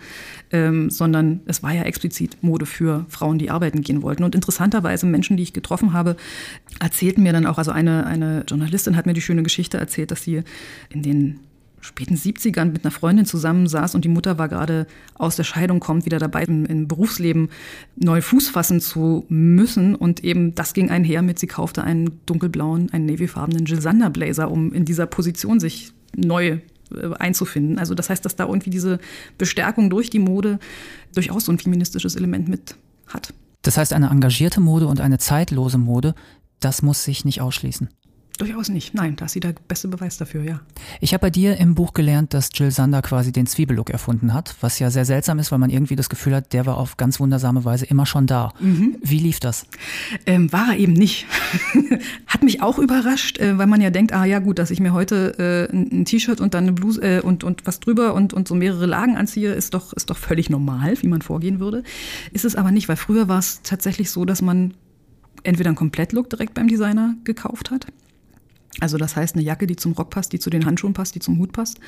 ähm, 0.50 0.90
sondern 0.90 1.40
es 1.46 1.62
war 1.62 1.72
ja 1.72 1.82
explizit 1.82 2.42
Mode 2.42 2.66
für 2.66 3.06
Frauen, 3.08 3.38
die 3.38 3.50
arbeiten 3.50 3.82
gehen 3.82 4.02
wollten. 4.02 4.24
Und 4.24 4.34
interessanterweise 4.34 5.06
Menschen, 5.06 5.36
die 5.36 5.42
ich 5.42 5.52
getroffen 5.52 5.92
habe, 5.92 6.16
erzählten 6.80 7.22
mir 7.22 7.32
dann 7.32 7.46
auch, 7.46 7.58
also 7.58 7.70
eine, 7.70 8.06
eine 8.06 8.44
Journalistin 8.46 8.96
hat 8.96 9.06
mir 9.06 9.14
die 9.14 9.20
schöne 9.20 9.42
Geschichte 9.42 9.78
erzählt, 9.78 10.10
dass 10.10 10.22
sie 10.22 10.42
in 10.90 11.02
den 11.02 11.40
späten 11.80 12.16
70ern 12.16 12.66
mit 12.66 12.84
einer 12.84 12.90
Freundin 12.90 13.26
zusammensaß 13.26 13.94
und 13.94 14.04
die 14.04 14.08
Mutter 14.08 14.38
war 14.38 14.48
gerade 14.48 14.86
aus 15.14 15.36
der 15.36 15.44
Scheidung, 15.44 15.80
kommt 15.80 16.04
wieder 16.04 16.18
dabei, 16.18 16.44
im, 16.44 16.64
im, 16.66 16.88
Berufsleben 16.88 17.48
neu 17.96 18.20
Fuß 18.20 18.48
fassen 18.48 18.80
zu 18.80 19.24
müssen. 19.28 19.94
Und 19.94 20.24
eben 20.24 20.54
das 20.54 20.74
ging 20.74 20.90
einher 20.90 21.22
mit, 21.22 21.38
sie 21.38 21.46
kaufte 21.46 21.82
einen 21.82 22.20
dunkelblauen, 22.26 22.92
einen 22.92 23.06
navyfarbenen 23.06 23.64
Jill 23.64 23.80
Sander 23.80 24.10
Blazer, 24.10 24.50
um 24.50 24.72
in 24.72 24.84
dieser 24.84 25.06
Position 25.06 25.60
sich 25.60 25.92
neu 26.16 26.58
äh, 26.94 27.14
einzufinden. 27.18 27.78
Also 27.78 27.94
das 27.94 28.10
heißt, 28.10 28.24
dass 28.24 28.36
da 28.36 28.46
irgendwie 28.46 28.70
diese 28.70 28.98
Bestärkung 29.36 29.90
durch 29.90 30.10
die 30.10 30.18
Mode 30.18 30.58
durchaus 31.14 31.46
so 31.46 31.52
ein 31.52 31.58
feministisches 31.58 32.16
Element 32.16 32.48
mit 32.48 32.76
hat. 33.06 33.32
Das 33.62 33.76
heißt, 33.76 33.92
eine 33.92 34.08
engagierte 34.08 34.60
Mode 34.60 34.86
und 34.86 35.00
eine 35.00 35.18
zeitlose 35.18 35.78
Mode, 35.78 36.14
das 36.60 36.82
muss 36.82 37.04
sich 37.04 37.24
nicht 37.24 37.40
ausschließen. 37.40 37.88
Durchaus 38.38 38.68
nicht. 38.68 38.94
Nein, 38.94 39.16
da 39.16 39.24
ist 39.24 39.34
der 39.34 39.52
beste 39.66 39.88
Beweis 39.88 40.16
dafür, 40.16 40.44
ja. 40.44 40.60
Ich 41.00 41.12
habe 41.12 41.22
bei 41.22 41.30
dir 41.30 41.56
im 41.56 41.74
Buch 41.74 41.92
gelernt, 41.92 42.34
dass 42.34 42.50
Jill 42.54 42.70
Sander 42.70 43.02
quasi 43.02 43.32
den 43.32 43.46
Zwiebellook 43.46 43.90
erfunden 43.90 44.32
hat, 44.32 44.54
was 44.60 44.78
ja 44.78 44.92
sehr 44.92 45.04
seltsam 45.04 45.40
ist, 45.40 45.50
weil 45.50 45.58
man 45.58 45.70
irgendwie 45.70 45.96
das 45.96 46.08
Gefühl 46.08 46.36
hat, 46.36 46.52
der 46.52 46.64
war 46.64 46.76
auf 46.78 46.96
ganz 46.96 47.18
wundersame 47.18 47.64
Weise 47.64 47.84
immer 47.86 48.06
schon 48.06 48.28
da. 48.28 48.52
Mhm. 48.60 48.96
Wie 49.02 49.18
lief 49.18 49.40
das? 49.40 49.66
Ähm, 50.24 50.52
war 50.52 50.68
er 50.68 50.78
eben 50.78 50.92
nicht. 50.92 51.26
hat 52.28 52.44
mich 52.44 52.62
auch 52.62 52.78
überrascht, 52.78 53.38
äh, 53.38 53.58
weil 53.58 53.66
man 53.66 53.80
ja 53.80 53.90
denkt, 53.90 54.12
ah 54.12 54.24
ja 54.24 54.38
gut, 54.38 54.60
dass 54.60 54.70
ich 54.70 54.78
mir 54.78 54.92
heute 54.92 55.68
äh, 55.72 55.74
ein 55.74 56.04
T-Shirt 56.04 56.40
und 56.40 56.54
dann 56.54 56.62
eine 56.62 56.72
Bluse 56.74 57.02
äh, 57.02 57.20
und, 57.20 57.42
und 57.42 57.66
was 57.66 57.80
drüber 57.80 58.14
und, 58.14 58.32
und 58.32 58.46
so 58.46 58.54
mehrere 58.54 58.86
Lagen 58.86 59.16
anziehe, 59.16 59.52
ist 59.52 59.74
doch, 59.74 59.92
ist 59.94 60.10
doch 60.10 60.16
völlig 60.16 60.48
normal, 60.48 60.94
wie 61.02 61.08
man 61.08 61.22
vorgehen 61.22 61.58
würde. 61.58 61.82
Ist 62.32 62.44
es 62.44 62.54
aber 62.54 62.70
nicht, 62.70 62.88
weil 62.88 62.96
früher 62.96 63.26
war 63.26 63.40
es 63.40 63.62
tatsächlich 63.62 64.12
so, 64.12 64.24
dass 64.24 64.42
man 64.42 64.74
entweder 65.42 65.70
einen 65.70 65.76
Komplettlook 65.76 66.30
direkt 66.30 66.54
beim 66.54 66.68
Designer 66.68 67.16
gekauft 67.24 67.72
hat 67.72 67.88
also 68.80 68.96
das 68.96 69.16
heißt 69.16 69.34
eine 69.34 69.44
Jacke, 69.44 69.66
die 69.66 69.76
zum 69.76 69.92
Rock 69.92 70.10
passt, 70.10 70.32
die 70.32 70.38
zu 70.38 70.50
den 70.50 70.64
Handschuhen 70.64 70.94
passt, 70.94 71.14
die 71.14 71.20
zum 71.20 71.38
Hut 71.38 71.52
passt. 71.52 71.78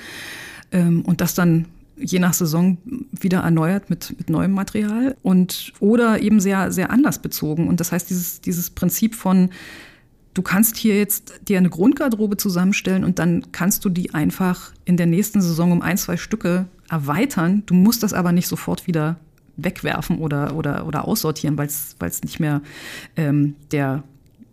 Ähm, 0.72 1.02
und 1.02 1.20
das 1.20 1.34
dann 1.34 1.66
je 1.96 2.18
nach 2.18 2.32
Saison 2.32 2.78
wieder 3.10 3.40
erneuert 3.40 3.90
mit, 3.90 4.14
mit 4.18 4.30
neuem 4.30 4.52
Material 4.52 5.16
und 5.22 5.72
oder 5.80 6.20
eben 6.22 6.40
sehr, 6.40 6.72
sehr 6.72 6.90
anlassbezogen. 6.90 7.68
Und 7.68 7.80
das 7.80 7.92
heißt, 7.92 8.08
dieses, 8.08 8.40
dieses 8.40 8.70
Prinzip 8.70 9.14
von, 9.14 9.50
du 10.34 10.42
kannst 10.42 10.76
hier 10.76 10.96
jetzt 10.96 11.40
dir 11.46 11.58
eine 11.58 11.68
Grundgarderobe 11.68 12.36
zusammenstellen 12.36 13.04
und 13.04 13.18
dann 13.18 13.52
kannst 13.52 13.84
du 13.84 13.90
die 13.90 14.14
einfach 14.14 14.72
in 14.84 14.96
der 14.96 15.06
nächsten 15.06 15.42
Saison 15.42 15.72
um 15.72 15.82
ein, 15.82 15.98
zwei 15.98 16.16
Stücke 16.16 16.66
erweitern. 16.88 17.64
Du 17.66 17.74
musst 17.74 18.02
das 18.02 18.14
aber 18.14 18.32
nicht 18.32 18.48
sofort 18.48 18.86
wieder 18.86 19.16
wegwerfen 19.56 20.18
oder, 20.18 20.56
oder, 20.56 20.86
oder 20.86 21.06
aussortieren, 21.06 21.58
weil 21.58 21.66
es 21.66 22.22
nicht 22.22 22.40
mehr 22.40 22.62
ähm, 23.16 23.56
der 23.72 24.02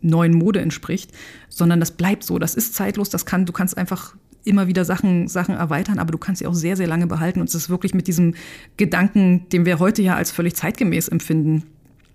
neuen 0.02 0.34
Mode 0.34 0.62
entspricht, 0.62 1.12
sondern 1.50 1.80
das 1.80 1.92
bleibt 1.92 2.24
so, 2.24 2.40
das 2.40 2.56
ist 2.56 2.76
zeitlos, 2.76 3.10
das 3.10 3.26
kann, 3.26 3.46
du 3.46 3.54
kannst 3.54 3.78
einfach 3.78 4.16
immer 4.48 4.68
wieder 4.68 4.86
Sachen, 4.86 5.28
Sachen 5.28 5.56
erweitern, 5.56 6.00
aber 6.00 6.12
du 6.12 6.18
kannst 6.18 6.40
sie 6.40 6.48
auch 6.48 6.54
sehr, 6.54 6.78
sehr 6.78 6.88
lange 6.88 7.06
behalten. 7.06 7.42
Und 7.42 7.50
es 7.50 7.56
ist 7.56 7.70
wirklich 7.70 7.94
mit 7.94 8.08
diesem 8.08 8.34
Gedanken, 8.78 9.48
den 9.50 9.66
wir 9.66 9.80
heute 9.80 10.02
ja 10.02 10.16
als 10.16 10.32
völlig 10.32 10.56
zeitgemäß 10.56 11.10
empfinden, 11.10 11.64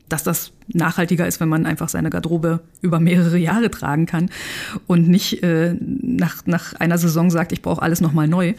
dass 0.09 0.23
das 0.25 0.53
nachhaltiger 0.69 1.27
ist, 1.27 1.41
wenn 1.41 1.49
man 1.49 1.67
einfach 1.67 1.89
seine 1.89 2.11
Garderobe 2.11 2.61
über 2.81 3.01
mehrere 3.01 3.39
Jahre 3.39 3.71
tragen 3.71 4.07
kann 4.07 4.31
und 4.87 5.09
nicht 5.09 5.43
äh, 5.43 5.75
nach, 5.81 6.47
nach 6.47 6.75
einer 6.75 6.99
Saison 6.99 7.31
sagt, 7.31 7.53
ich 7.53 7.63
brauche 7.63 7.83
alles 7.83 8.01
nochmal 8.01 8.29
neu. 8.29 8.55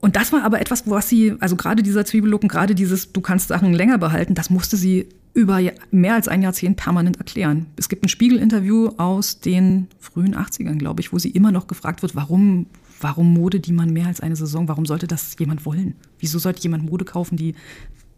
Und 0.00 0.16
das 0.16 0.32
war 0.32 0.44
aber 0.44 0.60
etwas, 0.60 0.88
was 0.88 1.08
sie, 1.08 1.34
also 1.40 1.56
gerade 1.56 1.82
dieser 1.82 2.04
Zwiebellook, 2.04 2.42
gerade 2.42 2.74
dieses, 2.74 3.12
du 3.12 3.20
kannst 3.20 3.48
Sachen 3.48 3.74
länger 3.74 3.98
behalten, 3.98 4.34
das 4.34 4.50
musste 4.50 4.76
sie 4.76 5.08
über 5.34 5.60
mehr 5.90 6.14
als 6.14 6.26
ein 6.26 6.42
Jahrzehnt 6.42 6.76
permanent 6.76 7.18
erklären. 7.18 7.66
Es 7.76 7.88
gibt 7.88 8.04
ein 8.04 8.08
Spiegel-Interview 8.08 8.90
aus 8.96 9.40
den 9.40 9.86
frühen 9.98 10.34
80ern, 10.34 10.76
glaube 10.76 11.00
ich, 11.00 11.12
wo 11.12 11.18
sie 11.18 11.30
immer 11.30 11.52
noch 11.52 11.66
gefragt 11.66 12.02
wird, 12.02 12.16
warum, 12.16 12.66
warum 13.00 13.32
Mode, 13.32 13.60
die 13.60 13.72
man 13.72 13.92
mehr 13.92 14.06
als 14.06 14.20
eine 14.20 14.36
Saison, 14.36 14.66
warum 14.68 14.86
sollte 14.86 15.06
das 15.06 15.36
jemand 15.38 15.64
wollen? 15.66 15.94
Wieso 16.18 16.38
sollte 16.38 16.62
jemand 16.62 16.84
Mode 16.90 17.04
kaufen, 17.04 17.36
die 17.36 17.54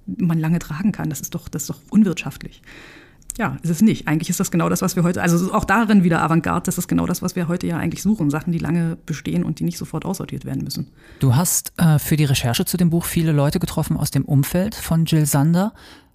man 0.07 0.39
lange 0.39 0.59
tragen 0.59 0.93
kann? 0.93 1.11
Das 1.11 1.21
ist 1.21 1.35
doch, 1.35 1.49
das 1.49 1.65
ist 1.65 1.71
doch 1.71 1.81
unwirtschaftlich. 1.91 2.63
Ja, 3.39 3.57
ist 3.63 3.71
es 3.71 3.83
nicht. 3.83 4.09
Eigentlich 4.09 4.29
ist 4.29 4.41
das 4.41 4.51
genau 4.51 4.69
das, 4.69 4.83
was 4.83 4.97
wir 4.97 5.03
heute, 5.03 5.23
also 5.23 5.53
auch 5.53 5.65
darin 5.65 6.05
wieder 6.05 6.23
Avantgarde, 6.23 6.67
das 6.67 6.79
ist 6.79 6.89
genau 6.89 7.07
das, 7.07 7.23
was 7.23 7.35
wir 7.35 7.49
heute 7.49 7.67
ja 7.67 7.79
eigentlich 7.79 8.03
suchen. 8.03 8.31
Sachen, 8.31 8.53
die 8.53 8.59
lange 8.59 8.97
bestehen 9.07 9.43
und 9.43 9.59
die 9.59 9.65
nicht 9.65 9.79
sofort 9.79 10.05
aussortiert 10.05 10.45
werden 10.45 10.63
müssen. 10.65 10.89
Du 11.19 11.35
hast 11.35 11.73
äh, 11.79 11.99
für 11.99 12.17
die 12.17 12.25
Recherche 12.25 12.65
zu 12.65 12.77
dem 12.77 12.91
Buch 12.91 13.05
viele 13.05 13.33
Leute 13.33 13.59
getroffen 13.59 13.97
aus 13.97 14.11
dem 14.11 14.25
Umfeld 14.25 14.75
von 14.75 15.07
Jill 15.07 15.27
Sander. 15.27 15.73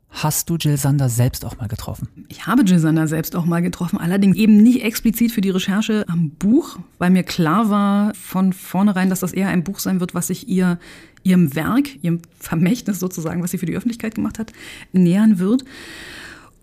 Hast 0.09 0.49
du 0.49 0.55
Jill 0.55 0.78
Sander 0.78 1.09
selbst 1.09 1.43
auch 1.43 1.57
mal 1.57 1.68
getroffen? 1.68 2.07
Ich 2.28 2.47
habe 2.47 2.63
Jill 2.63 2.80
Sander 2.80 3.07
selbst 3.07 3.36
auch 3.36 3.45
mal 3.45 3.61
getroffen, 3.61 3.99
allerdings 3.99 4.38
eben 4.38 4.57
nicht 4.57 4.84
explizit 4.84 5.32
für 5.32 5.41
die 5.41 5.49
Recherche 5.49 6.05
am 6.07 6.30
Buch, 6.30 6.80
weil 6.97 7.09
mir 7.09 7.24
klar 7.24 7.70
war 7.70 8.13
von 8.15 8.53
vornherein, 8.53 9.09
dass 9.09 9.20
das 9.20 9.34
eher 9.34 9.49
ein 9.49 9.63
Buch 9.63 9.80
sein 9.80 9.99
wird, 9.99 10.13
was 10.15 10.28
sich 10.28 10.47
ihr 10.47 10.80
ihrem 11.24 11.55
Werk, 11.55 12.01
ihrem 12.03 12.22
Vermächtnis 12.39 12.99
sozusagen, 12.99 13.43
was 13.43 13.51
sie 13.51 13.57
für 13.57 13.65
die 13.65 13.76
Öffentlichkeit 13.76 14.15
gemacht 14.15 14.39
hat, 14.39 14.53
nähern 14.93 15.39
wird. 15.39 15.65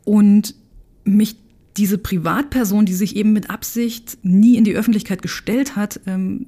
Und 0.05 0.55
mich 1.05 1.37
diese 1.77 1.99
Privatperson, 1.99 2.87
die 2.87 2.95
sich 2.95 3.17
eben 3.17 3.33
mit 3.33 3.51
Absicht 3.51 4.19
nie 4.23 4.57
in 4.57 4.65
die 4.65 4.77
Öffentlichkeit 4.77 5.23
gestellt 5.23 5.77
hat, 5.77 6.01
ähm, 6.07 6.47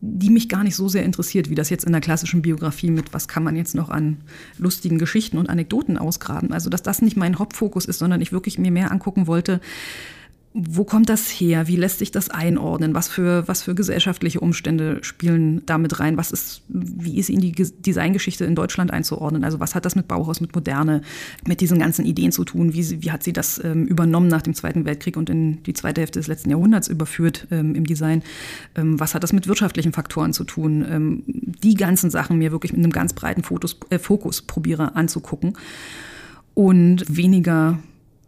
die 0.00 0.30
mich 0.30 0.48
gar 0.48 0.62
nicht 0.62 0.76
so 0.76 0.88
sehr 0.88 1.04
interessiert, 1.04 1.50
wie 1.50 1.54
das 1.54 1.70
jetzt 1.70 1.84
in 1.84 1.92
der 1.92 2.00
klassischen 2.00 2.42
Biografie 2.42 2.90
mit, 2.90 3.12
was 3.12 3.28
kann 3.28 3.42
man 3.42 3.56
jetzt 3.56 3.74
noch 3.74 3.90
an 3.90 4.18
lustigen 4.58 4.98
Geschichten 4.98 5.36
und 5.38 5.50
Anekdoten 5.50 5.98
ausgraben. 5.98 6.52
Also, 6.52 6.70
dass 6.70 6.82
das 6.82 7.02
nicht 7.02 7.16
mein 7.16 7.38
Hauptfokus 7.38 7.86
ist, 7.86 7.98
sondern 7.98 8.20
ich 8.20 8.32
wirklich 8.32 8.58
mir 8.58 8.70
mehr 8.70 8.92
angucken 8.92 9.26
wollte, 9.26 9.60
wo 10.58 10.84
kommt 10.84 11.10
das 11.10 11.28
her? 11.28 11.68
Wie 11.68 11.76
lässt 11.76 11.98
sich 11.98 12.10
das 12.10 12.30
einordnen? 12.30 12.94
Was 12.94 13.08
für, 13.08 13.46
was 13.46 13.62
für 13.62 13.74
gesellschaftliche 13.74 14.40
Umstände 14.40 15.04
spielen 15.04 15.60
damit 15.66 16.00
rein? 16.00 16.16
Was 16.16 16.30
ist, 16.30 16.62
wie 16.68 17.18
ist 17.18 17.28
Ihnen 17.28 17.42
die 17.42 17.52
Designgeschichte 17.52 18.46
in 18.46 18.54
Deutschland 18.54 18.90
einzuordnen? 18.90 19.44
Also 19.44 19.60
was 19.60 19.74
hat 19.74 19.84
das 19.84 19.96
mit 19.96 20.08
Bauhaus, 20.08 20.40
mit 20.40 20.54
Moderne, 20.54 21.02
mit 21.46 21.60
diesen 21.60 21.78
ganzen 21.78 22.06
Ideen 22.06 22.32
zu 22.32 22.42
tun? 22.44 22.72
Wie, 22.72 23.02
wie 23.02 23.10
hat 23.10 23.22
sie 23.22 23.34
das 23.34 23.62
ähm, 23.62 23.84
übernommen 23.84 24.28
nach 24.28 24.40
dem 24.40 24.54
Zweiten 24.54 24.86
Weltkrieg 24.86 25.18
und 25.18 25.28
in 25.28 25.62
die 25.64 25.74
zweite 25.74 26.00
Hälfte 26.00 26.20
des 26.20 26.26
letzten 26.26 26.48
Jahrhunderts 26.48 26.88
überführt 26.88 27.46
ähm, 27.50 27.74
im 27.74 27.84
Design? 27.84 28.22
Ähm, 28.76 28.98
was 28.98 29.14
hat 29.14 29.24
das 29.24 29.34
mit 29.34 29.48
wirtschaftlichen 29.48 29.92
Faktoren 29.92 30.32
zu 30.32 30.44
tun? 30.44 30.86
Ähm, 30.88 31.22
die 31.26 31.74
ganzen 31.74 32.08
Sachen 32.08 32.38
mir 32.38 32.50
wirklich 32.50 32.72
mit 32.72 32.82
einem 32.82 32.92
ganz 32.92 33.12
breiten 33.12 33.42
Fokus, 33.42 33.78
äh, 33.90 33.98
Fokus 33.98 34.40
probiere 34.40 34.96
anzugucken 34.96 35.58
und 36.54 37.04
weniger 37.14 37.78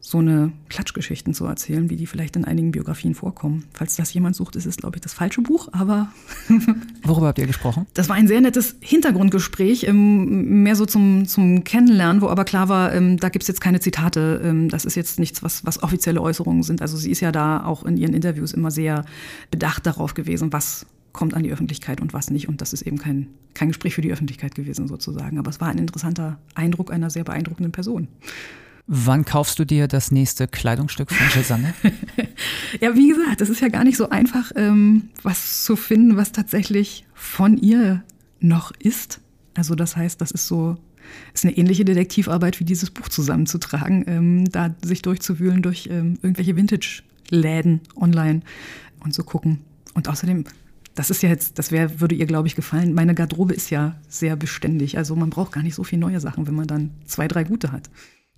so 0.01 0.19
eine 0.19 0.53
Klatschgeschichten 0.69 1.35
zu 1.35 1.45
erzählen, 1.45 1.91
wie 1.91 1.97
die 1.97 2.07
vielleicht 2.07 2.37
in 2.37 2.45
einigen 2.45 2.71
Biografien 2.71 3.15
vorkommen. 3.15 3.65
Falls 3.73 3.97
das 3.97 4.15
jemand 4.15 4.37
sucht, 4.37 4.57
ist 4.57 4.65
es, 4.65 4.77
glaube 4.77 4.97
ich, 4.97 5.03
das 5.03 5.13
falsche 5.13 5.43
Buch, 5.43 5.69
aber. 5.73 6.13
Worüber 7.03 7.27
habt 7.27 7.39
ihr 7.39 7.47
gesprochen? 7.47 7.87
Das 7.95 8.09
war 8.09 8.17
ein 8.17 8.29
sehr 8.29 8.41
nettes 8.41 8.77
Hintergrundgespräch, 8.81 9.85
ähm, 9.85 10.63
mehr 10.63 10.77
so 10.77 10.87
zum, 10.87 11.27
zum 11.27 11.65
Kennenlernen, 11.65 12.23
wo 12.23 12.29
aber 12.29 12.45
klar 12.45 12.69
war, 12.69 12.95
ähm, 12.95 13.19
da 13.19 13.29
gibt 13.29 13.43
es 13.43 13.49
jetzt 13.49 13.61
keine 13.61 13.81
Zitate. 13.81 14.41
Ähm, 14.45 14.69
das 14.69 14.85
ist 14.85 14.95
jetzt 14.95 15.19
nichts, 15.19 15.43
was, 15.43 15.67
was 15.67 15.83
offizielle 15.83 16.23
Äußerungen 16.23 16.63
sind. 16.63 16.81
Also 16.81 16.97
sie 16.97 17.11
ist 17.11 17.21
ja 17.21 17.33
da 17.33 17.65
auch 17.65 17.85
in 17.85 17.97
ihren 17.97 18.15
Interviews 18.15 18.53
immer 18.53 18.71
sehr 18.71 19.05
bedacht 19.51 19.85
darauf 19.85 20.15
gewesen, 20.15 20.53
was 20.53 20.87
kommt 21.13 21.35
an 21.35 21.43
die 21.43 21.51
Öffentlichkeit 21.51 22.01
und 22.01 22.15
was 22.15 22.31
nicht. 22.31 22.49
Und 22.49 22.61
das 22.61 22.73
ist 22.73 22.83
eben 22.83 22.99
kein, 22.99 23.29
kein 23.55 23.69
Gespräch 23.69 23.95
für 23.95 24.03
die 24.03 24.13
Öffentlichkeit 24.13 24.55
gewesen, 24.55 24.87
sozusagen. 24.87 25.39
Aber 25.39 25.51
es 25.51 25.61
war 25.61 25.69
ein 25.69 25.79
interessanter 25.79 26.39
Eindruck 26.55 26.93
einer 26.93 27.11
sehr 27.11 27.25
beeindruckenden 27.25 27.73
Person. 27.73 28.09
Wann 28.91 29.27
kaufst 29.27 29.59
du 29.59 29.67
dir 29.67 29.87
das 29.87 30.11
nächste 30.11 30.49
Kleidungsstück 30.49 31.13
von 31.13 31.27
Gisanne? 31.35 31.75
ja, 32.81 32.95
wie 32.97 33.09
gesagt, 33.09 33.43
es 33.43 33.51
ist 33.51 33.61
ja 33.61 33.69
gar 33.69 33.85
nicht 33.85 33.99
so 33.99 34.09
einfach, 34.09 34.51
ähm, 34.57 35.11
was 35.23 35.63
zu 35.63 35.77
finden, 35.77 36.17
was 36.17 36.33
tatsächlich 36.33 37.05
von 37.13 37.59
ihr 37.59 38.03
noch 38.41 38.73
ist. 38.79 39.21
Also 39.55 39.75
das 39.75 39.95
heißt, 39.95 40.23
das 40.23 40.31
ist 40.31 40.47
so 40.47 40.79
ist 41.35 41.45
eine 41.45 41.57
ähnliche 41.57 41.85
Detektivarbeit 41.85 42.61
wie 42.61 42.65
dieses 42.65 42.91
Buch 42.91 43.09
zusammenzutragen, 43.11 44.05
ähm, 44.07 44.51
da 44.51 44.75
sich 44.83 45.03
durchzuwühlen 45.03 45.61
durch 45.61 45.89
ähm, 45.91 46.19
irgendwelche 46.23 46.57
Vintage-Läden 46.57 47.81
online 47.95 48.41
und 49.01 49.13
zu 49.13 49.23
gucken. 49.23 49.59
Und 49.95 50.09
außerdem, 50.09 50.45
das 50.95 51.11
ist 51.11 51.23
ja 51.23 51.29
jetzt, 51.29 51.59
das 51.59 51.73
wär, 51.73 52.01
würde 52.01 52.15
ihr, 52.15 52.27
glaube 52.27 52.49
ich, 52.49 52.57
gefallen. 52.57 52.95
Meine 52.95 53.15
Garderobe 53.15 53.55
ist 53.55 53.71
ja 53.71 53.97
sehr 54.09 54.37
beständig. 54.37 54.97
Also 54.97 55.15
man 55.15 55.31
braucht 55.31 55.53
gar 55.53 55.63
nicht 55.63 55.75
so 55.75 55.85
viele 55.85 56.01
neue 56.01 56.21
Sachen, 56.21 56.47
wenn 56.47 56.55
man 56.55 56.67
dann 56.67 56.91
zwei, 57.05 57.29
drei 57.29 57.45
gute 57.45 57.73
hat. 57.73 57.91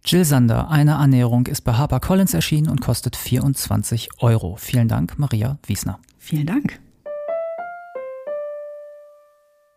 Jill 0.05 0.25
Sander, 0.25 0.71
eine 0.71 0.97
Annäherung 0.97 1.47
ist 1.47 1.63
bei 1.63 1.75
HarperCollins 1.75 2.35
erschienen 2.35 2.69
und 2.69 2.81
kostet 2.81 3.17
24 3.17 4.09
Euro. 4.19 4.57
Vielen 4.57 4.89
Dank, 4.89 5.19
Maria 5.19 5.59
Wiesner. 5.67 5.99
Vielen 6.19 6.47
Dank. 6.47 6.81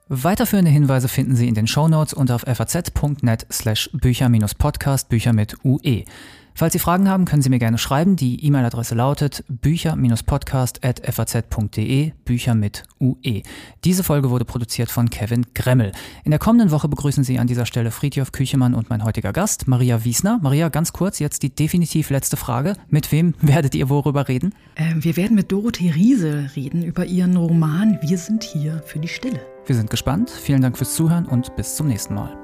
Weiterführende 0.09 0.69
Hinweise 0.69 1.07
finden 1.07 1.35
Sie 1.35 1.47
in 1.47 1.55
den 1.55 1.65
Shownotes 1.65 2.13
und 2.13 2.29
auf 2.29 2.41
faz.net 2.41 3.47
slash 3.51 3.89
Bücher-Podcast 3.93 5.09
Bücher 5.09 5.33
mit 5.33 5.57
UE. 5.63 6.03
Falls 6.55 6.73
Sie 6.73 6.79
Fragen 6.79 7.07
haben, 7.09 7.25
können 7.25 7.41
Sie 7.41 7.49
mir 7.49 7.57
gerne 7.59 7.79
schreiben. 7.79 8.15
Die 8.15 8.45
E-Mail-Adresse 8.45 8.95
lautet 8.95 9.43
bücher-podcast.faz.de, 9.49 12.11
Bücher 12.25 12.53
mit 12.53 12.83
UE. 12.99 13.41
Diese 13.83 14.03
Folge 14.03 14.29
wurde 14.29 14.45
produziert 14.45 14.91
von 14.91 15.09
Kevin 15.09 15.47
Gremmel. 15.55 15.93
In 16.23 16.29
der 16.31 16.39
kommenden 16.39 16.71
Woche 16.71 16.87
begrüßen 16.87 17.23
Sie 17.23 17.39
an 17.39 17.47
dieser 17.47 17.65
Stelle 17.65 17.89
Friedhof 17.91 18.31
Küchemann 18.31 18.75
und 18.75 18.89
mein 18.89 19.03
heutiger 19.03 19.33
Gast, 19.33 19.67
Maria 19.67 20.03
Wiesner. 20.03 20.39
Maria, 20.41 20.69
ganz 20.69 20.93
kurz, 20.93 21.19
jetzt 21.19 21.43
die 21.43 21.53
definitiv 21.53 22.09
letzte 22.11 22.37
Frage. 22.37 22.75
Mit 22.87 23.11
wem 23.11 23.33
werdet 23.41 23.75
ihr 23.75 23.89
worüber 23.89 24.27
reden? 24.27 24.53
Äh, 24.75 24.93
wir 24.95 25.17
werden 25.17 25.35
mit 25.35 25.51
Dorothee 25.51 25.89
Riese 25.89 26.51
reden 26.55 26.83
über 26.83 27.05
ihren 27.05 27.35
Roman 27.35 27.97
Wir 28.01 28.17
sind 28.17 28.43
hier 28.43 28.81
für 28.85 28.99
die 28.99 29.07
Stille. 29.07 29.39
Wir 29.65 29.75
sind 29.75 29.89
gespannt. 29.89 30.29
Vielen 30.29 30.61
Dank 30.61 30.77
fürs 30.77 30.93
Zuhören 30.93 31.25
und 31.25 31.55
bis 31.55 31.75
zum 31.75 31.87
nächsten 31.87 32.13
Mal. 32.13 32.42